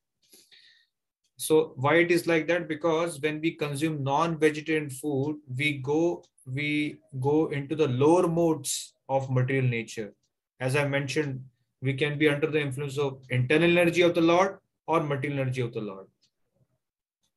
So 1.38 1.74
why 1.76 1.98
it 1.98 2.12
is 2.12 2.26
like 2.26 2.48
that? 2.48 2.68
Because 2.68 3.22
when 3.22 3.40
we 3.40 3.52
consume 3.52 4.04
non-vegetarian 4.04 4.90
food, 4.90 5.38
we 5.56 5.78
go 5.78 6.24
we 6.46 7.00
go 7.20 7.48
into 7.48 7.76
the 7.76 7.88
lower 7.88 8.28
modes 8.28 8.94
of 9.10 9.30
material 9.30 9.66
nature. 9.68 10.14
As 10.60 10.76
I 10.76 10.88
mentioned, 10.88 11.44
we 11.82 11.94
can 11.94 12.18
be 12.18 12.30
under 12.30 12.48
the 12.48 12.62
influence 12.62 12.98
of 12.98 13.20
internal 13.30 13.78
energy 13.78 14.02
of 14.02 14.16
the 14.16 14.22
Lord 14.22 14.58
or 14.88 15.02
material 15.02 15.42
energy 15.42 15.62
of 15.62 15.74
the 15.74 15.82
Lord. 15.82 16.08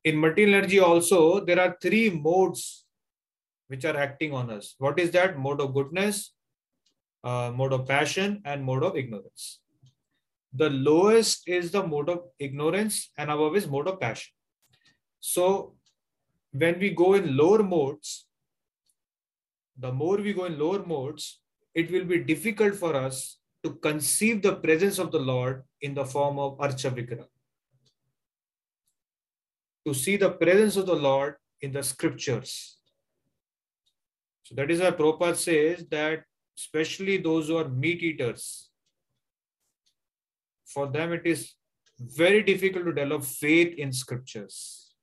In 0.04 0.20
material 0.20 0.54
energy 0.54 0.78
also, 0.78 1.44
there 1.44 1.60
are 1.60 1.76
three 1.80 2.10
modes 2.10 2.84
which 3.68 3.84
are 3.84 3.96
acting 3.96 4.32
on 4.32 4.50
us. 4.50 4.76
What 4.78 4.98
is 5.00 5.10
that? 5.12 5.38
Mode 5.38 5.60
of 5.60 5.74
goodness, 5.74 6.32
uh, 7.24 7.50
mode 7.54 7.72
of 7.72 7.86
passion, 7.86 8.40
and 8.44 8.64
mode 8.64 8.84
of 8.84 8.96
ignorance. 8.96 9.60
The 10.52 10.70
lowest 10.70 11.48
is 11.48 11.72
the 11.72 11.84
mode 11.84 12.08
of 12.08 12.20
ignorance, 12.38 13.10
and 13.18 13.30
above 13.30 13.56
is 13.56 13.66
mode 13.66 13.88
of 13.88 14.00
passion. 14.00 14.32
So, 15.18 15.74
when 16.52 16.78
we 16.78 16.90
go 16.90 17.14
in 17.14 17.36
lower 17.36 17.62
modes, 17.62 18.25
the 19.78 19.92
more 19.92 20.16
we 20.16 20.32
go 20.32 20.44
in 20.44 20.58
lower 20.58 20.84
modes, 20.84 21.40
it 21.74 21.90
will 21.90 22.04
be 22.04 22.18
difficult 22.18 22.74
for 22.74 22.94
us 22.94 23.38
to 23.62 23.74
conceive 23.74 24.42
the 24.42 24.56
presence 24.56 24.98
of 24.98 25.12
the 25.12 25.18
Lord 25.18 25.62
in 25.80 25.94
the 25.94 26.04
form 26.04 26.38
of 26.38 26.58
Archa 26.58 26.90
Vikra. 26.90 27.26
To 29.86 29.94
see 29.94 30.16
the 30.16 30.30
presence 30.30 30.76
of 30.76 30.86
the 30.86 30.94
Lord 30.94 31.36
in 31.60 31.72
the 31.72 31.82
scriptures, 31.82 32.78
so 34.44 34.54
that 34.54 34.70
is 34.70 34.80
why 34.80 34.92
Prabhupada 34.92 35.34
says 35.34 35.84
that 35.90 36.22
especially 36.56 37.16
those 37.16 37.48
who 37.48 37.56
are 37.56 37.68
meat 37.68 38.00
eaters, 38.02 38.70
for 40.64 40.86
them 40.86 41.12
it 41.12 41.22
is 41.24 41.54
very 41.98 42.42
difficult 42.42 42.84
to 42.84 42.92
develop 42.92 43.24
faith 43.24 43.74
in 43.76 43.92
scriptures 43.92 44.94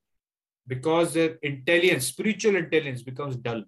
because 0.66 1.14
their 1.14 1.36
intelligence, 1.42 2.08
spiritual 2.08 2.56
intelligence 2.56 3.02
becomes 3.02 3.36
dull. 3.36 3.64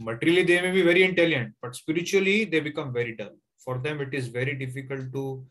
Materially, 0.00 0.44
they 0.44 0.60
may 0.62 0.70
be 0.70 0.82
very 0.82 1.02
intelligent, 1.02 1.54
but 1.60 1.76
spiritually, 1.76 2.46
they 2.46 2.60
become 2.60 2.90
very 2.92 3.14
dull. 3.14 3.36
For 3.58 3.78
them, 3.78 4.00
it 4.00 4.14
is 4.14 4.28
very 4.28 4.54
difficult 4.54 5.12
to 5.12 5.44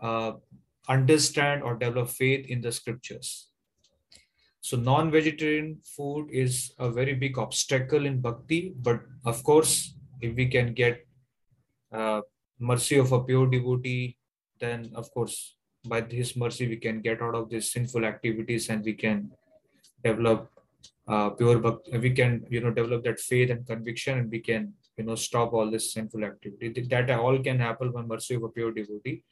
uh, 0.00 0.32
understand 0.88 1.62
or 1.62 1.74
develop 1.74 2.08
faith 2.08 2.46
in 2.48 2.62
the 2.62 2.72
scriptures. 2.72 3.50
So 4.62 4.78
non-vegetarian 4.78 5.80
food 5.84 6.30
is 6.32 6.72
a 6.78 6.88
very 6.88 7.12
big 7.12 7.36
obstacle 7.36 8.06
in 8.06 8.22
bhakti, 8.22 8.72
but 8.80 9.00
of 9.26 9.44
course, 9.44 9.94
if 10.22 10.34
we 10.34 10.46
can 10.46 10.72
get 10.72 11.06
uh, 11.92 12.22
mercy 12.58 12.96
of 12.96 13.12
a 13.12 13.22
pure 13.22 13.46
devotee, 13.46 14.16
then 14.58 14.90
of 14.94 15.12
course, 15.12 15.56
by 15.86 16.00
his 16.00 16.34
mercy, 16.34 16.66
we 16.66 16.78
can 16.78 17.02
get 17.02 17.20
out 17.20 17.34
of 17.34 17.50
these 17.50 17.70
sinful 17.70 18.06
activities 18.06 18.70
and 18.70 18.82
we 18.82 18.94
can 18.94 19.30
develop 20.02 20.50
uh, 21.06 21.30
pure 21.30 21.58
bhakti. 21.58 21.98
We 21.98 22.10
can, 22.10 22.46
you 22.50 22.60
know, 22.60 22.70
develop 22.70 23.04
that 23.04 23.20
faith 23.20 23.50
and 23.50 23.66
conviction 23.66 24.18
and 24.18 24.30
we 24.30 24.40
can, 24.40 24.72
you 24.96 25.04
know, 25.04 25.14
stop 25.14 25.52
all 25.52 25.70
this 25.70 25.92
sinful 25.92 26.24
activity. 26.24 26.82
That 26.82 27.10
all 27.10 27.38
can 27.38 27.58
happen 27.58 27.92
by 27.92 28.02
mercy 28.02 28.34
of 28.36 28.44
a 28.44 28.48
pure 28.48 28.72
devotee. 28.72 29.22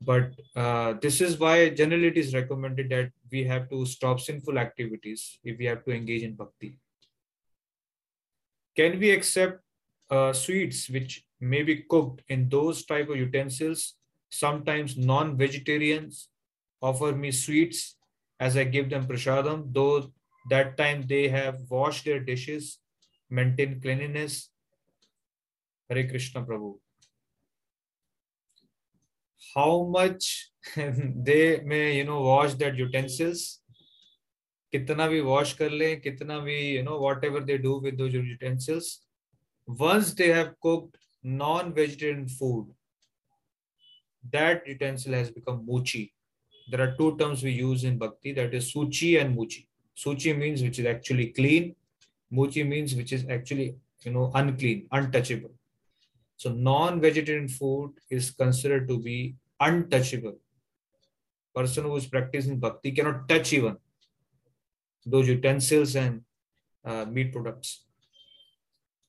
But 0.00 0.32
uh, 0.56 0.94
this 1.00 1.20
is 1.20 1.38
why 1.38 1.70
generally 1.70 2.08
it 2.08 2.16
is 2.16 2.34
recommended 2.34 2.90
that 2.90 3.10
we 3.30 3.44
have 3.44 3.70
to 3.70 3.86
stop 3.86 4.18
sinful 4.20 4.58
activities 4.58 5.38
if 5.44 5.58
we 5.58 5.66
have 5.66 5.84
to 5.84 5.92
engage 5.92 6.22
in 6.22 6.34
bhakti. 6.34 6.78
Can 8.74 8.98
we 8.98 9.10
accept 9.10 9.60
uh, 10.10 10.32
sweets 10.32 10.88
which 10.88 11.24
may 11.40 11.62
be 11.62 11.84
cooked 11.88 12.22
in 12.28 12.48
those 12.48 12.84
type 12.84 13.10
of 13.10 13.16
utensils? 13.16 13.94
Sometimes 14.30 14.96
non-vegetarians 14.96 16.28
offer 16.80 17.12
me 17.12 17.30
sweets 17.30 17.96
as 18.40 18.56
I 18.56 18.64
give 18.64 18.90
them 18.90 19.06
prasadam, 19.06 19.72
though 19.72 20.10
that 20.49 20.77
time 20.77 21.05
they 21.07 21.27
have 21.27 21.59
washed 21.69 22.05
their 22.05 22.19
dishes, 22.19 22.79
maintain 23.29 23.79
cleanliness. 23.81 24.49
Hare 25.89 26.07
Krishna 26.07 26.43
Prabhu. 26.43 26.79
How 29.55 29.83
much 29.83 30.51
they 30.75 31.61
may, 31.65 31.97
you 31.97 32.03
know, 32.03 32.21
wash 32.21 32.53
their 32.55 32.73
utensils, 32.73 33.61
कितना 34.73 35.07
भी 35.07 35.23
wash 35.25 35.53
कर 35.57 35.69
लें 35.71 36.01
कितना 36.01 36.39
भी 36.43 36.57
you 36.73 36.83
know 36.83 36.97
whatever 36.99 37.39
they 37.39 37.57
do 37.57 37.77
with 37.79 37.97
those 37.97 38.13
utensils 38.13 38.89
once 39.67 40.13
they 40.13 40.27
have 40.27 40.53
cooked 40.61 40.97
non-vegetarian 41.23 42.27
food 42.27 42.67
that 44.33 44.67
utensil 44.67 45.13
has 45.13 45.31
become 45.31 45.65
muchi 45.69 46.11
there 46.69 46.81
are 46.81 46.95
two 46.97 47.17
terms 47.17 47.43
we 47.43 47.51
use 47.51 47.85
in 47.85 47.97
bhakti 47.97 48.33
that 48.33 48.53
is 48.53 48.73
suchi 48.73 49.11
and 49.21 49.35
muchi 49.37 49.67
suchi 49.96 50.36
means 50.36 50.62
which 50.62 50.78
is 50.78 50.86
actually 50.86 51.28
clean. 51.28 51.74
Muchi 52.32 52.66
means 52.66 52.94
which 52.94 53.12
is 53.12 53.26
actually 53.28 53.76
you 54.02 54.12
know 54.12 54.30
unclean 54.34 54.88
untouchable. 54.92 55.52
So 56.36 56.50
non-vegetarian 56.50 57.48
food 57.48 57.92
is 58.10 58.30
considered 58.30 58.88
to 58.88 58.98
be 58.98 59.36
untouchable. 59.60 60.38
Person 61.54 61.84
who 61.84 61.96
is 61.96 62.06
practicing 62.06 62.58
bhakti 62.58 62.92
cannot 62.92 63.28
touch 63.28 63.52
even 63.52 63.76
those 65.04 65.28
utensils 65.28 65.96
and 65.96 66.22
uh, 66.84 67.04
meat 67.04 67.32
products. 67.32 67.84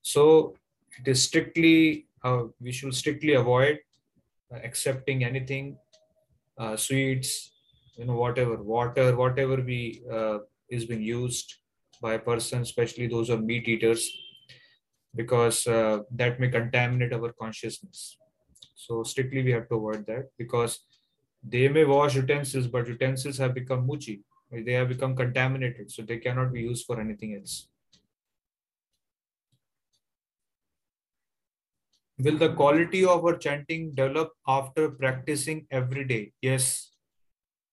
So 0.01 0.55
it 0.99 1.07
is 1.07 1.23
strictly, 1.23 2.07
uh, 2.23 2.43
we 2.59 2.71
should 2.71 2.93
strictly 2.93 3.33
avoid 3.33 3.79
uh, 4.53 4.59
accepting 4.63 5.23
anything, 5.23 5.77
uh, 6.57 6.75
sweets, 6.77 7.51
you 7.95 8.05
know, 8.05 8.15
whatever, 8.15 8.61
water, 8.61 9.15
whatever 9.15 9.55
we 9.55 10.03
uh, 10.11 10.39
is 10.73 10.85
being 10.85 11.01
used 11.01 11.55
by 12.01 12.13
a 12.15 12.19
person, 12.19 12.61
especially 12.61 13.07
those 13.07 13.27
who 13.27 13.35
are 13.35 13.41
meat 13.41 13.67
eaters, 13.67 14.09
because 15.15 15.65
uh, 15.67 15.99
that 16.11 16.39
may 16.39 16.49
contaminate 16.49 17.13
our 17.13 17.31
consciousness. 17.33 18.17
So 18.75 19.03
strictly 19.03 19.43
we 19.43 19.51
have 19.51 19.69
to 19.69 19.75
avoid 19.75 20.05
that 20.07 20.29
because 20.37 20.79
they 21.41 21.67
may 21.67 21.85
wash 21.85 22.15
utensils, 22.15 22.67
but 22.67 22.87
utensils 22.87 23.37
have 23.37 23.53
become 23.53 23.87
muchi 23.87 24.21
they 24.61 24.73
have 24.73 24.89
become 24.89 25.15
contaminated, 25.15 25.91
so 25.91 26.03
they 26.03 26.17
cannot 26.17 26.53
be 26.53 26.61
used 26.61 26.85
for 26.85 26.99
anything 26.99 27.35
else. 27.35 27.67
Will 32.19 32.37
the 32.37 32.53
quality 32.53 33.03
of 33.03 33.25
our 33.25 33.37
chanting 33.37 33.91
develop 33.95 34.33
after 34.47 34.91
practicing 34.91 35.65
every 35.71 36.05
day? 36.05 36.31
Yes. 36.41 36.91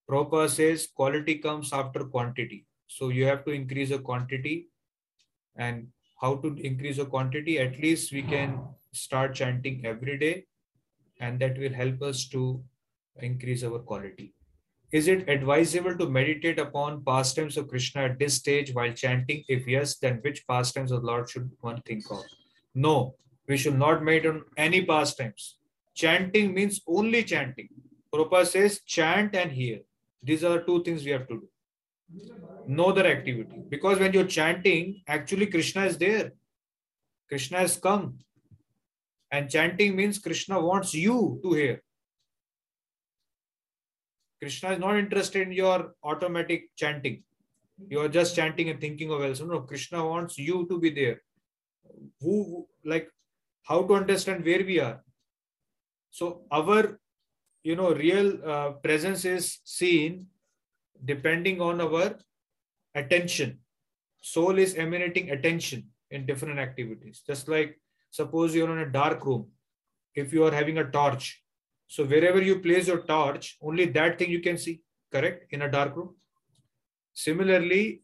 Prabhupada 0.08 0.48
says 0.48 0.88
quality 0.94 1.36
comes 1.36 1.72
after 1.72 2.04
quantity. 2.04 2.66
So 2.90 3.08
you 3.08 3.24
have 3.26 3.44
to 3.44 3.52
increase 3.52 3.90
the 3.90 3.98
quantity. 4.00 4.68
And 5.56 5.88
how 6.20 6.36
to 6.36 6.56
increase 6.56 6.96
the 6.96 7.06
quantity? 7.06 7.58
At 7.58 7.78
least 7.78 8.12
we 8.12 8.22
can 8.22 8.58
start 8.92 9.34
chanting 9.34 9.86
every 9.86 10.18
day. 10.18 10.46
And 11.20 11.38
that 11.40 11.56
will 11.56 11.72
help 11.72 12.02
us 12.02 12.28
to 12.30 12.62
increase 13.20 13.62
our 13.62 13.78
quality. 13.78 14.34
Is 14.90 15.06
it 15.06 15.28
advisable 15.28 15.96
to 15.98 16.08
meditate 16.08 16.58
upon 16.58 17.04
pastimes 17.04 17.56
of 17.56 17.68
Krishna 17.68 18.02
at 18.02 18.18
this 18.18 18.34
stage 18.34 18.74
while 18.74 18.92
chanting? 18.92 19.44
If 19.48 19.68
yes, 19.68 19.96
then 19.98 20.18
which 20.22 20.44
pastimes 20.48 20.90
of 20.90 21.04
Lord 21.04 21.30
should 21.30 21.48
one 21.60 21.80
think 21.82 22.10
of? 22.10 22.24
No, 22.74 23.14
we 23.46 23.56
should 23.56 23.78
not 23.78 24.02
meditate 24.02 24.30
on 24.30 24.42
any 24.56 24.84
pastimes. 24.84 25.58
Chanting 25.94 26.54
means 26.54 26.80
only 26.88 27.22
chanting. 27.22 27.68
Prabhupada 28.12 28.46
says 28.46 28.80
chant 28.84 29.36
and 29.36 29.52
hear. 29.52 29.78
These 30.24 30.42
are 30.42 30.60
two 30.62 30.82
things 30.82 31.04
we 31.04 31.12
have 31.12 31.28
to 31.28 31.34
do. 31.34 31.49
No 32.66 32.86
other 32.86 33.06
activity. 33.06 33.62
Because 33.68 33.98
when 33.98 34.12
you're 34.12 34.24
chanting, 34.24 35.02
actually 35.08 35.46
Krishna 35.46 35.84
is 35.84 35.98
there. 35.98 36.32
Krishna 37.28 37.58
has 37.58 37.76
come. 37.76 38.18
And 39.30 39.48
chanting 39.48 39.94
means 39.94 40.18
Krishna 40.18 40.60
wants 40.60 40.92
you 40.94 41.40
to 41.42 41.52
hear. 41.52 41.82
Krishna 44.40 44.72
is 44.72 44.78
not 44.78 44.96
interested 44.96 45.42
in 45.42 45.52
your 45.52 45.94
automatic 46.02 46.70
chanting. 46.76 47.22
You 47.88 48.00
are 48.00 48.08
just 48.08 48.34
chanting 48.34 48.70
and 48.70 48.80
thinking 48.80 49.10
of 49.12 49.22
else. 49.22 49.40
No, 49.40 49.60
Krishna 49.60 50.04
wants 50.04 50.38
you 50.38 50.66
to 50.68 50.78
be 50.78 50.90
there. 50.90 51.22
Who, 52.20 52.66
like, 52.84 53.10
how 53.62 53.82
to 53.82 53.94
understand 53.94 54.44
where 54.44 54.64
we 54.64 54.80
are. 54.80 55.02
So 56.10 56.42
our, 56.50 56.98
you 57.62 57.76
know, 57.76 57.94
real 57.94 58.38
uh, 58.44 58.70
presence 58.82 59.24
is 59.24 59.60
seen 59.64 60.26
depending 61.04 61.60
on 61.60 61.80
our 61.80 62.16
attention. 62.94 63.58
Soul 64.20 64.58
is 64.58 64.74
emanating 64.74 65.30
attention 65.30 65.88
in 66.10 66.26
different 66.26 66.58
activities. 66.58 67.22
Just 67.26 67.48
like 67.48 67.78
suppose 68.10 68.54
you're 68.54 68.70
in 68.70 68.88
a 68.88 68.90
dark 68.90 69.24
room. 69.24 69.48
If 70.14 70.32
you 70.32 70.44
are 70.44 70.52
having 70.52 70.78
a 70.78 70.90
torch, 70.90 71.42
so 71.86 72.04
wherever 72.04 72.42
you 72.42 72.60
place 72.60 72.88
your 72.88 73.02
torch, 73.02 73.56
only 73.62 73.86
that 73.86 74.18
thing 74.18 74.30
you 74.30 74.40
can 74.40 74.58
see, 74.58 74.80
correct? 75.12 75.52
In 75.52 75.62
a 75.62 75.70
dark 75.70 75.96
room. 75.96 76.16
Similarly, 77.12 78.02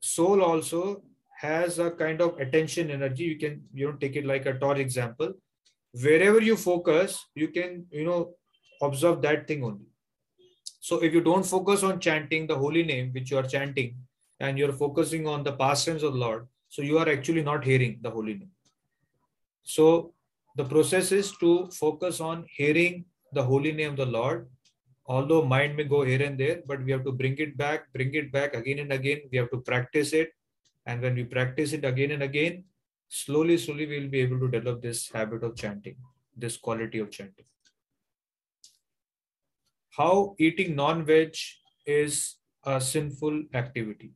soul 0.00 0.42
also 0.42 1.02
has 1.38 1.78
a 1.78 1.90
kind 1.90 2.20
of 2.20 2.38
attention 2.38 2.90
energy. 2.90 3.24
You 3.24 3.38
can, 3.38 3.62
you 3.74 3.90
know, 3.90 3.96
take 3.96 4.16
it 4.16 4.24
like 4.24 4.46
a 4.46 4.58
torch 4.58 4.78
example. 4.78 5.34
Wherever 5.92 6.40
you 6.40 6.56
focus, 6.56 7.24
you 7.34 7.48
can, 7.48 7.86
you 7.90 8.04
know, 8.04 8.34
observe 8.82 9.22
that 9.22 9.46
thing 9.46 9.64
only. 9.64 9.86
So 10.86 10.96
if 11.02 11.12
you 11.12 11.20
don't 11.20 11.44
focus 11.44 11.82
on 11.82 11.98
chanting 11.98 12.46
the 12.46 12.54
holy 12.54 12.84
name, 12.84 13.10
which 13.12 13.32
you 13.32 13.38
are 13.38 13.48
chanting, 13.54 13.96
and 14.38 14.56
you're 14.56 14.72
focusing 14.72 15.26
on 15.26 15.42
the 15.42 15.52
pastimes 15.52 16.04
of 16.04 16.12
the 16.12 16.18
Lord, 16.20 16.46
so 16.68 16.80
you 16.80 16.98
are 16.98 17.08
actually 17.08 17.42
not 17.42 17.64
hearing 17.64 17.98
the 18.02 18.10
holy 18.10 18.34
name. 18.34 18.52
So 19.64 20.12
the 20.54 20.64
process 20.64 21.10
is 21.10 21.32
to 21.38 21.68
focus 21.72 22.20
on 22.20 22.44
hearing 22.56 23.04
the 23.32 23.42
holy 23.42 23.72
name 23.72 23.90
of 23.90 23.96
the 23.96 24.06
Lord. 24.06 24.48
Although 25.06 25.44
mind 25.44 25.74
may 25.76 25.82
go 25.82 26.04
here 26.04 26.22
and 26.22 26.38
there, 26.38 26.62
but 26.68 26.84
we 26.84 26.92
have 26.92 27.02
to 27.02 27.10
bring 27.10 27.36
it 27.38 27.56
back, 27.56 27.92
bring 27.92 28.14
it 28.14 28.30
back 28.30 28.54
again 28.54 28.78
and 28.78 28.92
again. 28.92 29.22
We 29.32 29.38
have 29.38 29.50
to 29.50 29.62
practice 29.62 30.12
it. 30.12 30.30
And 30.86 31.02
when 31.02 31.16
we 31.16 31.24
practice 31.24 31.72
it 31.72 31.84
again 31.84 32.12
and 32.12 32.22
again, 32.22 32.62
slowly, 33.08 33.58
slowly, 33.58 33.86
we'll 33.86 34.08
be 34.08 34.20
able 34.20 34.38
to 34.38 34.48
develop 34.48 34.82
this 34.82 35.10
habit 35.10 35.42
of 35.42 35.56
chanting, 35.56 35.96
this 36.36 36.56
quality 36.56 37.00
of 37.00 37.10
chanting. 37.10 37.46
How 39.96 40.34
eating 40.38 40.76
non-veg 40.76 41.34
is 41.86 42.36
a 42.64 42.80
sinful 42.80 43.44
activity. 43.54 44.12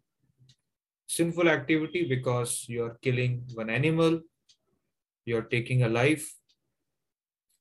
Sinful 1.06 1.48
activity 1.48 2.06
because 2.08 2.66
you're 2.68 2.98
killing 3.02 3.44
one 3.54 3.70
animal, 3.70 4.20
you're 5.24 5.42
taking 5.42 5.82
a 5.82 5.88
life, 5.88 6.34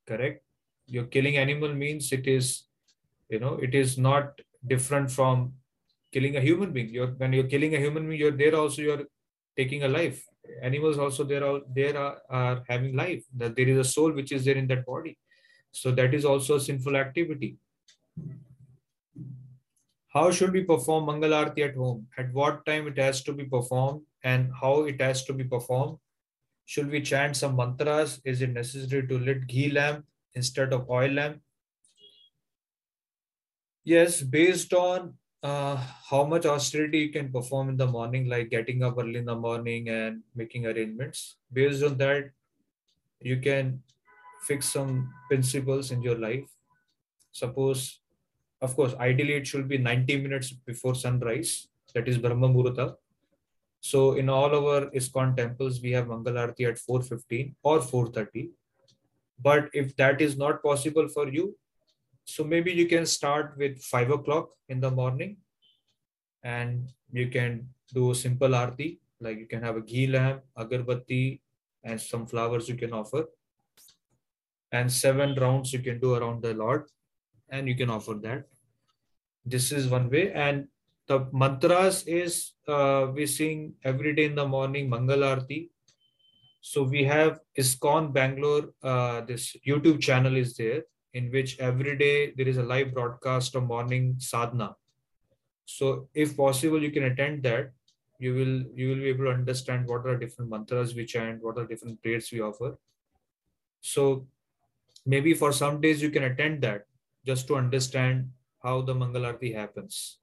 correct? 0.08 0.44
you're 0.90 1.10
killing 1.16 1.38
animal 1.38 1.74
means 1.74 2.12
it 2.12 2.28
is 2.28 2.64
you 3.30 3.40
know 3.40 3.54
it 3.68 3.76
is 3.76 3.98
not 3.98 4.42
different 4.68 5.12
from 5.12 5.54
killing 6.12 6.36
a 6.36 6.42
human 6.42 6.72
being. 6.72 6.90
You're 6.90 7.14
when 7.22 7.34
you're 7.34 7.52
killing 7.54 7.76
a 7.76 7.80
human 7.80 8.08
being 8.08 8.20
you're 8.20 8.40
there 8.44 8.56
also 8.56 8.82
you're 8.82 9.04
taking 9.56 9.84
a 9.84 9.88
life. 9.88 10.26
Animals 10.64 10.98
also 10.98 11.24
there 11.24 11.46
are 11.46 11.60
there 11.76 11.98
are, 11.98 12.18
are 12.30 12.64
having 12.68 12.96
life. 12.96 13.24
That 13.36 13.56
there 13.56 13.68
is 13.68 13.78
a 13.78 13.84
soul 13.84 14.12
which 14.12 14.32
is 14.32 14.46
there 14.46 14.56
in 14.56 14.68
that 14.68 14.86
body. 14.86 15.18
So 15.72 15.92
that 15.92 16.14
is 16.14 16.26
also 16.26 16.56
a 16.56 16.60
sinful 16.60 16.98
activity 16.98 17.58
how 20.14 20.32
should 20.32 20.52
we 20.52 20.64
perform 20.64 21.06
mangal 21.06 21.34
arti 21.34 21.64
at 21.64 21.76
home 21.76 22.08
at 22.18 22.34
what 22.34 22.66
time 22.66 22.88
it 22.88 22.98
has 22.98 23.24
to 23.24 23.34
be 23.34 23.46
performed 23.46 24.02
and 24.24 24.52
how 24.62 24.84
it 24.84 25.00
has 25.00 25.24
to 25.24 25.34
be 25.34 25.44
performed 25.44 25.98
should 26.66 26.90
we 26.92 27.02
chant 27.02 27.36
some 27.36 27.56
mantras 27.56 28.22
is 28.24 28.42
it 28.42 28.52
necessary 28.52 29.08
to 29.08 29.18
lit 29.18 29.48
ghee 29.48 29.72
lamp 29.72 30.06
instead 30.36 30.74
of 30.74 30.90
oil 30.90 31.12
lamp? 31.12 31.42
Yes, 33.84 34.22
based 34.22 34.74
on 34.74 35.14
uh, 35.42 35.78
how 36.10 36.26
much 36.26 36.46
austerity 36.46 37.00
you 37.00 37.10
can 37.10 37.32
perform 37.32 37.70
in 37.70 37.78
the 37.78 37.88
morning, 37.88 38.30
like 38.30 38.50
getting 38.50 38.84
up 38.84 38.98
early 39.00 39.18
in 39.18 39.26
the 39.26 39.36
morning 39.36 39.90
and 39.90 40.22
making 40.36 40.68
arrangements. 40.68 41.38
Based 41.52 41.84
on 41.84 41.98
that, 41.98 42.32
you 43.22 43.38
can, 43.38 43.82
fix 44.48 44.70
some 44.72 45.14
principles 45.28 45.92
in 45.92 46.02
your 46.02 46.18
life. 46.18 46.48
Suppose, 47.34 48.00
of 48.62 48.76
course, 48.76 48.94
ideally 49.00 49.34
it 49.34 49.48
should 49.48 49.68
be 49.68 49.78
90 49.78 50.22
minutes 50.22 50.52
before 50.52 50.96
sunrise. 50.96 51.68
That 51.94 52.08
is 52.08 52.18
Brahma 52.18 52.50
Muhurta. 52.50 52.96
So 53.82 54.14
in 54.14 54.30
all 54.30 54.54
our 54.54 54.90
ISKCON 54.92 55.38
temples, 55.38 55.82
we 55.82 55.92
have 55.92 56.08
Mangalarti 56.08 56.68
at 56.68 56.78
4.15 56.78 57.56
or 57.64 57.80
4.30. 57.80 58.50
But 59.42 59.70
if 59.74 59.96
that 59.96 60.20
is 60.22 60.38
not 60.38 60.62
possible 60.62 61.08
for 61.08 61.30
you, 61.30 61.56
so 62.26 62.44
maybe 62.44 62.72
you 62.72 62.88
can 62.88 63.06
start 63.06 63.56
with 63.58 63.82
5 63.82 64.12
o'clock 64.12 64.50
in 64.68 64.80
the 64.82 64.92
morning 64.92 65.38
and 66.44 66.90
you 67.12 67.30
can 67.30 67.70
do 67.94 68.12
a 68.12 68.16
simple 68.16 68.54
arti, 68.54 69.00
like 69.22 69.40
you 69.40 69.48
can 69.48 69.64
have 69.64 69.78
a 69.78 69.82
ghee 69.82 70.08
lamp, 70.08 70.44
agarbatti, 70.58 71.40
and 71.84 72.00
some 72.00 72.28
flowers 72.28 72.68
you 72.68 72.76
can 72.76 72.94
offer. 72.94 73.26
And 74.72 74.92
seven 74.92 75.34
rounds 75.36 75.74
you 75.74 75.80
can 75.80 76.00
do 76.00 76.14
around 76.14 76.44
the 76.44 76.54
Lord, 76.54 76.84
and 77.52 77.68
you 77.68 77.76
can 77.76 77.90
offer 77.90 78.14
that. 78.24 78.48
This 79.46 79.72
is 79.72 79.88
one 79.88 80.10
way. 80.10 80.32
And 80.32 80.68
the 81.08 81.28
mantras 81.32 82.04
is 82.06 82.54
uh, 82.68 83.08
we 83.14 83.26
sing 83.26 83.74
every 83.84 84.14
day 84.16 84.26
in 84.26 84.36
the 84.36 84.48
morning 84.48 84.90
Mangal 84.90 85.24
Arti. 85.24 85.72
So 86.62 86.84
we 86.84 87.04
have 87.06 87.40
ISKCON 87.58 88.14
Bangalore, 88.14 88.70
uh, 88.84 89.22
this 89.22 89.56
YouTube 89.68 90.02
channel 90.02 90.36
is 90.36 90.56
there 90.56 90.84
in 91.14 91.32
which 91.32 91.58
every 91.60 91.98
day 91.98 92.34
there 92.38 92.48
is 92.48 92.58
a 92.58 92.64
live 92.64 92.94
broadcast 92.94 93.56
of 93.56 93.64
morning 93.64 94.16
sadhana. 94.20 94.76
So 95.66 96.10
if 96.14 96.36
possible, 96.36 96.82
you 96.82 96.92
can 96.92 97.04
attend 97.04 97.44
that. 97.44 97.72
You 98.20 98.34
will 98.34 98.64
you 98.76 98.90
will 98.90 99.02
be 99.06 99.10
able 99.10 99.26
to 99.26 99.32
understand 99.32 99.88
what 99.88 100.06
are 100.06 100.18
different 100.18 100.52
mantras 100.52 100.94
we 100.94 101.06
chant, 101.06 101.42
what 101.42 101.58
are 101.58 101.66
different 101.66 102.02
prayers 102.04 102.30
we 102.32 102.42
offer. 102.42 102.78
So 103.80 104.28
maybe 105.06 105.34
for 105.34 105.54
some 105.54 105.80
days 105.80 106.02
you 106.02 106.10
can 106.10 106.24
attend 106.24 106.62
that 106.64 106.86
just 107.26 107.48
to 107.48 107.56
understand 107.56 108.30
how 108.64 108.82
the 108.82 108.94
Mangalarti 108.94 109.54
happens 109.56 110.20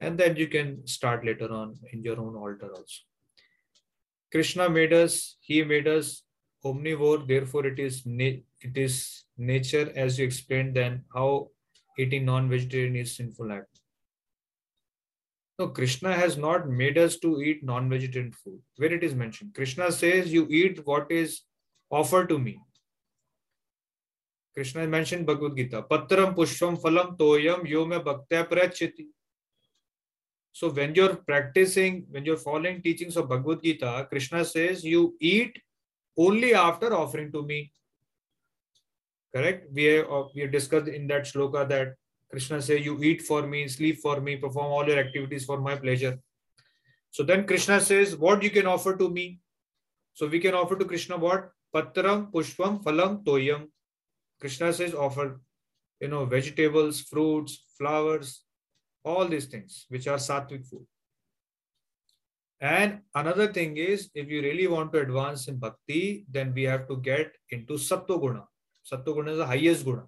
and 0.00 0.18
then 0.18 0.36
you 0.36 0.46
can 0.46 0.86
start 0.86 1.24
later 1.24 1.52
on 1.52 1.76
in 1.92 2.02
your 2.02 2.20
own 2.20 2.36
altar 2.36 2.70
also. 2.70 3.02
Krishna 4.30 4.68
made 4.68 4.92
us, 4.92 5.36
he 5.40 5.62
made 5.64 5.88
us 5.88 6.22
omnivore, 6.64 7.26
therefore 7.26 7.66
it 7.66 7.78
is 7.78 8.02
it 8.06 8.76
is 8.76 9.24
nature 9.38 9.92
as 9.94 10.18
you 10.18 10.26
explained 10.26 10.74
then 10.74 11.04
how 11.14 11.48
eating 11.98 12.24
non-vegetarian 12.24 12.96
is 12.96 13.16
sinful 13.16 13.52
act. 13.52 13.80
No, 15.58 15.68
Krishna 15.68 16.12
has 16.12 16.36
not 16.36 16.68
made 16.68 16.98
us 16.98 17.16
to 17.20 17.40
eat 17.40 17.64
non-vegetarian 17.64 18.32
food. 18.32 18.60
Where 18.76 18.92
it 18.92 19.02
is 19.02 19.14
mentioned, 19.14 19.54
Krishna 19.54 19.90
says 19.90 20.30
you 20.30 20.46
eat 20.50 20.84
what 20.84 21.10
is 21.10 21.42
offered 21.90 22.28
to 22.28 22.38
me. 22.38 22.60
Krishna 24.56 24.86
mentioned 24.86 25.26
Bhagavad 25.26 25.54
Gita, 25.54 25.82
Patram 25.82 26.34
Pushpam 26.34 26.80
Phalam 26.80 27.18
Toyam 27.18 27.68
Yome 27.68 28.02
Bhaktya 28.02 28.48
Prayacchati. 28.48 29.06
So 30.52 30.70
when 30.70 30.94
you're 30.94 31.16
practicing, 31.16 32.06
when 32.10 32.24
you're 32.24 32.38
following 32.38 32.80
teachings 32.80 33.18
of 33.18 33.28
Bhagavad 33.28 33.62
Gita, 33.62 34.06
Krishna 34.08 34.46
says 34.46 34.82
you 34.82 35.14
eat 35.20 35.58
only 36.16 36.54
after 36.54 36.94
offering 36.94 37.30
to 37.32 37.42
me. 37.42 37.70
Correct? 39.34 39.70
We 39.74 39.84
have, 39.84 40.10
uh, 40.10 40.24
we 40.34 40.40
have 40.40 40.52
discussed 40.52 40.88
in 40.88 41.06
that 41.08 41.24
shloka 41.24 41.68
that 41.68 41.94
Krishna 42.30 42.62
says 42.62 42.82
you 42.82 43.02
eat 43.02 43.20
for 43.20 43.46
me, 43.46 43.68
sleep 43.68 43.98
for 44.00 44.22
me, 44.22 44.36
perform 44.36 44.72
all 44.72 44.88
your 44.88 44.98
activities 44.98 45.44
for 45.44 45.60
my 45.60 45.76
pleasure. 45.76 46.18
So 47.10 47.22
then 47.22 47.46
Krishna 47.46 47.78
says 47.78 48.16
what 48.16 48.42
you 48.42 48.48
can 48.48 48.66
offer 48.66 48.96
to 48.96 49.10
me. 49.10 49.40
So 50.14 50.26
we 50.26 50.40
can 50.40 50.54
offer 50.54 50.76
to 50.76 50.84
Krishna 50.86 51.18
what? 51.18 51.50
Patram, 51.74 52.32
Pushpam, 52.32 52.82
Phalam, 52.82 53.22
Toyam. 53.22 53.66
Krishna 54.40 54.72
says 54.72 54.94
offer, 54.94 55.40
you 56.00 56.08
know, 56.08 56.24
vegetables, 56.24 57.00
fruits, 57.00 57.64
flowers, 57.78 58.42
all 59.04 59.26
these 59.26 59.46
things 59.46 59.86
which 59.88 60.06
are 60.06 60.18
sattvic 60.18 60.66
food. 60.66 60.86
And 62.60 63.00
another 63.14 63.52
thing 63.52 63.76
is, 63.76 64.10
if 64.14 64.28
you 64.28 64.40
really 64.40 64.66
want 64.66 64.92
to 64.92 65.00
advance 65.00 65.46
in 65.48 65.58
bhakti, 65.58 66.24
then 66.30 66.54
we 66.54 66.62
have 66.62 66.88
to 66.88 66.96
get 66.96 67.32
into 67.50 67.74
sattva 67.74 68.18
guna. 68.18 68.44
Sattva 68.90 69.14
guna 69.14 69.32
is 69.32 69.38
the 69.38 69.46
highest 69.46 69.84
guna. 69.84 70.04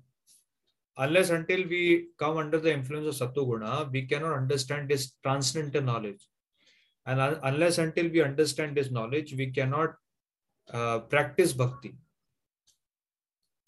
Unless 0.96 1.30
until 1.30 1.68
we 1.68 2.08
come 2.18 2.38
under 2.38 2.58
the 2.58 2.72
influence 2.72 3.20
of 3.20 3.34
sattva 3.34 3.46
guna, 3.46 3.88
we 3.92 4.02
cannot 4.02 4.32
understand 4.32 4.88
this 4.88 5.12
transcendental 5.22 5.82
knowledge. 5.82 6.26
And 7.06 7.20
un 7.20 7.38
unless 7.42 7.78
until 7.78 8.08
we 8.08 8.22
understand 8.22 8.76
this 8.76 8.90
knowledge, 8.90 9.34
we 9.34 9.50
cannot 9.50 9.94
uh, 10.72 11.00
practice 11.00 11.52
bhakti. 11.52 11.94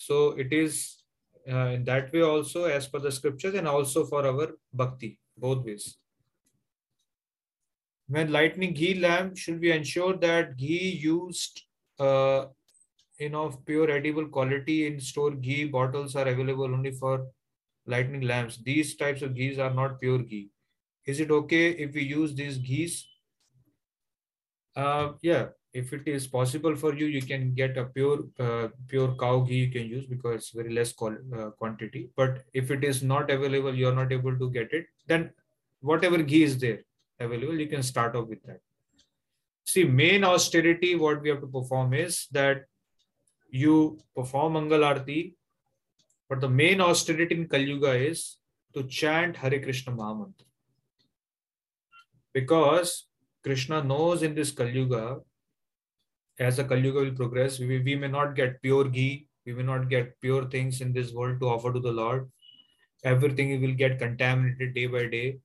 So 0.00 0.30
it 0.30 0.50
is 0.50 1.02
uh, 1.46 1.72
in 1.76 1.84
that 1.84 2.10
way 2.10 2.22
also 2.22 2.64
as 2.64 2.88
per 2.88 3.00
the 3.00 3.12
scriptures 3.12 3.54
and 3.54 3.68
also 3.68 4.06
for 4.06 4.26
our 4.26 4.48
bhakti 4.72 5.18
both 5.36 5.62
ways. 5.64 5.98
When 8.08 8.32
lighting 8.32 8.72
ghee 8.72 8.94
lamp 8.94 9.36
should 9.36 9.60
we 9.60 9.72
ensure 9.72 10.16
that 10.16 10.56
ghee 10.56 10.98
used 11.02 11.62
uh, 11.98 12.46
in 13.18 13.34
of 13.34 13.62
pure 13.66 13.90
edible 13.90 14.26
quality 14.26 14.86
in 14.86 14.98
store 15.00 15.32
ghee 15.32 15.66
bottles 15.66 16.16
are 16.16 16.26
available 16.26 16.64
only 16.64 16.92
for 16.92 17.26
lighting 17.84 18.22
lamps? 18.22 18.56
These 18.56 18.96
types 18.96 19.20
of 19.20 19.34
ghees 19.34 19.58
are 19.58 19.74
not 19.74 20.00
pure 20.00 20.20
ghee. 20.20 20.48
Is 21.06 21.20
it 21.20 21.30
okay 21.30 21.72
if 21.72 21.92
we 21.94 22.04
use 22.04 22.34
these 22.34 22.56
ghees? 22.56 23.06
Uh, 24.74 25.12
yeah 25.20 25.48
if 25.72 25.92
it 25.92 26.08
is 26.08 26.26
possible 26.26 26.74
for 26.74 26.94
you 26.94 27.06
you 27.06 27.22
can 27.22 27.54
get 27.54 27.76
a 27.76 27.84
pure 27.84 28.24
uh, 28.40 28.68
pure 28.88 29.14
cow 29.20 29.40
ghee 29.40 29.60
you 29.66 29.70
can 29.70 29.86
use 29.86 30.06
because 30.06 30.34
it's 30.36 30.50
very 30.50 30.72
less 30.72 30.92
uh, 31.00 31.50
quantity. 31.50 32.10
But 32.16 32.44
if 32.52 32.70
it 32.70 32.84
is 32.84 33.02
not 33.02 33.30
available 33.30 33.74
you 33.74 33.88
are 33.88 33.94
not 33.94 34.12
able 34.12 34.36
to 34.36 34.50
get 34.50 34.72
it 34.72 34.86
then 35.06 35.30
whatever 35.80 36.18
ghee 36.22 36.42
is 36.42 36.58
there 36.58 36.80
available 37.20 37.58
you 37.58 37.68
can 37.68 37.82
start 37.82 38.16
off 38.16 38.28
with 38.28 38.42
that. 38.44 38.60
See 39.64 39.84
main 39.84 40.24
austerity 40.24 40.96
what 40.96 41.22
we 41.22 41.28
have 41.28 41.40
to 41.40 41.46
perform 41.46 41.94
is 41.94 42.26
that 42.32 42.64
you 43.48 43.98
perform 44.16 44.54
mangal 44.54 44.84
arti 44.84 45.36
but 46.28 46.40
the 46.40 46.48
main 46.48 46.80
austerity 46.80 47.34
in 47.36 47.48
kali 47.48 47.64
yuga 47.64 47.92
is 47.92 48.38
to 48.74 48.82
chant 48.84 49.36
hare 49.36 49.60
krishna 49.60 49.92
mahamantra. 49.92 50.46
Because 52.32 53.06
krishna 53.44 53.84
knows 53.84 54.22
in 54.22 54.34
this 54.34 54.50
kali 54.50 54.72
yuga 54.72 55.20
as 56.40 56.56
the 56.56 56.64
Kali 56.64 56.80
Yuga 56.80 57.00
will 57.00 57.14
progress, 57.14 57.58
we, 57.58 57.80
we 57.80 57.94
may 57.94 58.08
not 58.08 58.34
get 58.34 58.60
pure 58.62 58.84
ghee, 58.84 59.28
we 59.44 59.52
may 59.52 59.62
not 59.62 59.88
get 59.90 60.18
pure 60.20 60.46
things 60.46 60.80
in 60.80 60.92
this 60.92 61.12
world 61.12 61.38
to 61.40 61.48
offer 61.48 61.72
to 61.72 61.80
the 61.80 61.92
Lord. 61.92 62.30
Everything 63.04 63.60
will 63.60 63.74
get 63.74 63.98
contaminated 63.98 64.74
day 64.74 64.86
by 64.86 65.06
day 65.06 65.38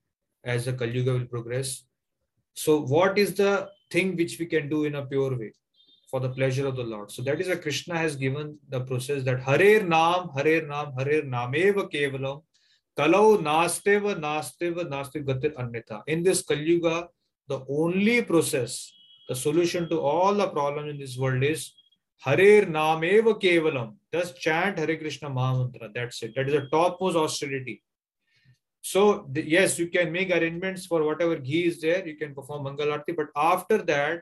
as 0.45 0.65
the 0.65 0.73
Kali 0.73 0.91
Yuga 0.91 1.13
will 1.13 1.25
progress. 1.25 1.83
So, 2.53 2.81
what 2.81 3.17
is 3.17 3.33
the 3.35 3.69
thing 3.91 4.15
which 4.15 4.39
we 4.39 4.45
can 4.45 4.69
do 4.69 4.85
in 4.85 4.95
a 4.95 5.05
pure 5.05 5.37
way 5.37 5.51
for 6.09 6.21
the 6.21 6.29
pleasure 6.29 6.65
of 6.67 6.77
the 6.77 6.83
Lord? 6.83 7.11
So, 7.11 7.21
that 7.23 7.41
is 7.41 7.49
why 7.49 7.55
Krishna 7.55 7.97
has 7.97 8.15
given 8.15 8.57
the 8.69 8.79
process 8.81 9.23
that 9.23 9.41
Harer 9.41 9.83
Nam, 9.83 10.29
Harer 10.35 10.65
Nam, 10.65 10.93
Harer 10.97 11.23
Nameva 11.23 11.91
Kevalam, 11.91 12.43
Kalau 12.97 13.37
Nasteva, 13.37 14.17
Nasteva, 14.17 14.87
Nastiv 14.87 15.25
Gatir 15.25 15.53
Anyatha. 15.59 16.03
In 16.07 16.23
this 16.23 16.41
Kali 16.41 16.63
Yuga, 16.63 17.09
the 17.49 17.65
only 17.67 18.21
process 18.21 18.93
the 19.27 19.35
solution 19.35 19.89
to 19.89 19.99
all 19.99 20.33
the 20.33 20.47
problems 20.47 20.89
in 20.91 20.99
this 20.99 21.17
world 21.17 21.43
is 21.43 21.73
Harer 22.23 22.65
Nameva 22.65 23.39
Kevalam. 23.41 23.95
Just 24.13 24.39
chant 24.39 24.77
Hare 24.77 24.97
Krishna 24.97 25.29
Mahamantra. 25.29 25.93
That's 25.93 26.21
it. 26.23 26.33
That 26.35 26.47
is 26.47 26.53
the 26.53 26.67
topmost 26.71 27.17
austerity. 27.17 27.81
So, 28.81 29.27
the, 29.31 29.47
yes, 29.47 29.79
you 29.79 29.87
can 29.87 30.11
make 30.11 30.29
arrangements 30.29 30.85
for 30.85 31.03
whatever 31.03 31.37
ghee 31.37 31.65
is 31.65 31.81
there. 31.81 32.07
You 32.07 32.15
can 32.15 32.35
perform 32.35 32.63
Mangal 32.63 32.91
Arti. 32.91 33.13
But 33.13 33.27
after 33.35 33.79
that, 33.79 34.21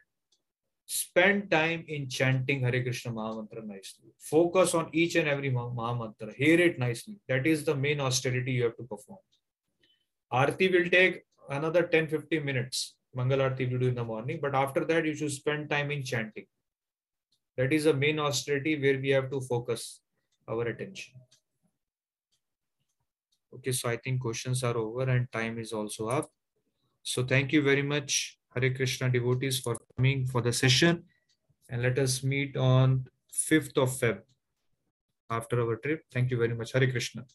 spend 0.86 1.52
time 1.52 1.84
in 1.88 2.10
chanting 2.10 2.62
Hare 2.62 2.82
Krishna 2.82 3.12
Mahamantra 3.12 3.66
nicely. 3.66 4.14
Focus 4.18 4.74
on 4.74 4.90
each 4.94 5.16
and 5.16 5.28
every 5.28 5.52
Mahamantra. 5.52 6.34
Hear 6.34 6.60
it 6.62 6.80
nicely. 6.80 7.16
That 7.28 7.46
is 7.46 7.66
the 7.66 7.76
main 7.76 8.00
austerity 8.00 8.54
you 8.54 8.64
have 8.64 8.78
to 8.78 8.84
perform. 8.84 9.20
Arti 10.32 10.70
will 10.70 10.90
take 10.90 11.24
another 11.50 11.84
10 11.84 12.08
15 12.08 12.44
minutes. 12.44 12.96
Mangalarti 13.16 13.72
we 13.72 13.78
do 13.78 13.88
in 13.88 13.96
the 13.96 14.04
morning, 14.04 14.40
but 14.42 14.56
after 14.56 14.84
that 14.86 15.06
you 15.06 15.16
should 15.16 15.32
spend 15.32 15.70
time 15.70 15.92
in 15.92 16.04
chanting. 16.04 16.46
That 17.58 17.72
is 17.72 17.84
the 17.84 17.94
main 17.94 18.20
austerity 18.20 18.80
where 18.82 19.00
we 19.00 19.10
have 19.10 19.30
to 19.30 19.42
focus 19.42 20.02
our 20.48 20.64
attention. 20.64 21.14
Okay, 23.54 23.72
so 23.72 23.88
I 23.90 23.98
think 23.98 24.22
questions 24.22 24.64
are 24.64 24.76
over 24.76 25.04
and 25.04 25.32
time 25.32 25.60
is 25.60 25.74
also 25.74 26.08
up. 26.08 26.32
So 27.04 27.24
thank 27.24 27.52
you 27.52 27.62
very 27.62 27.84
much, 27.84 28.40
Hare 28.56 28.74
Krishna 28.74 29.10
devotees, 29.10 29.60
for 29.60 29.78
coming 29.96 30.26
for 30.26 30.42
the 30.42 30.52
session. 30.52 31.04
And 31.70 31.84
let 31.84 32.00
us 32.00 32.24
meet 32.24 32.58
on 32.58 33.06
5th 33.32 33.78
of 33.78 33.90
Feb 33.90 34.22
after 35.30 35.62
our 35.62 35.76
trip. 35.76 36.04
Thank 36.12 36.32
you 36.32 36.38
very 36.38 36.56
much. 36.56 36.72
Hare 36.72 36.90
Krishna. 36.90 37.26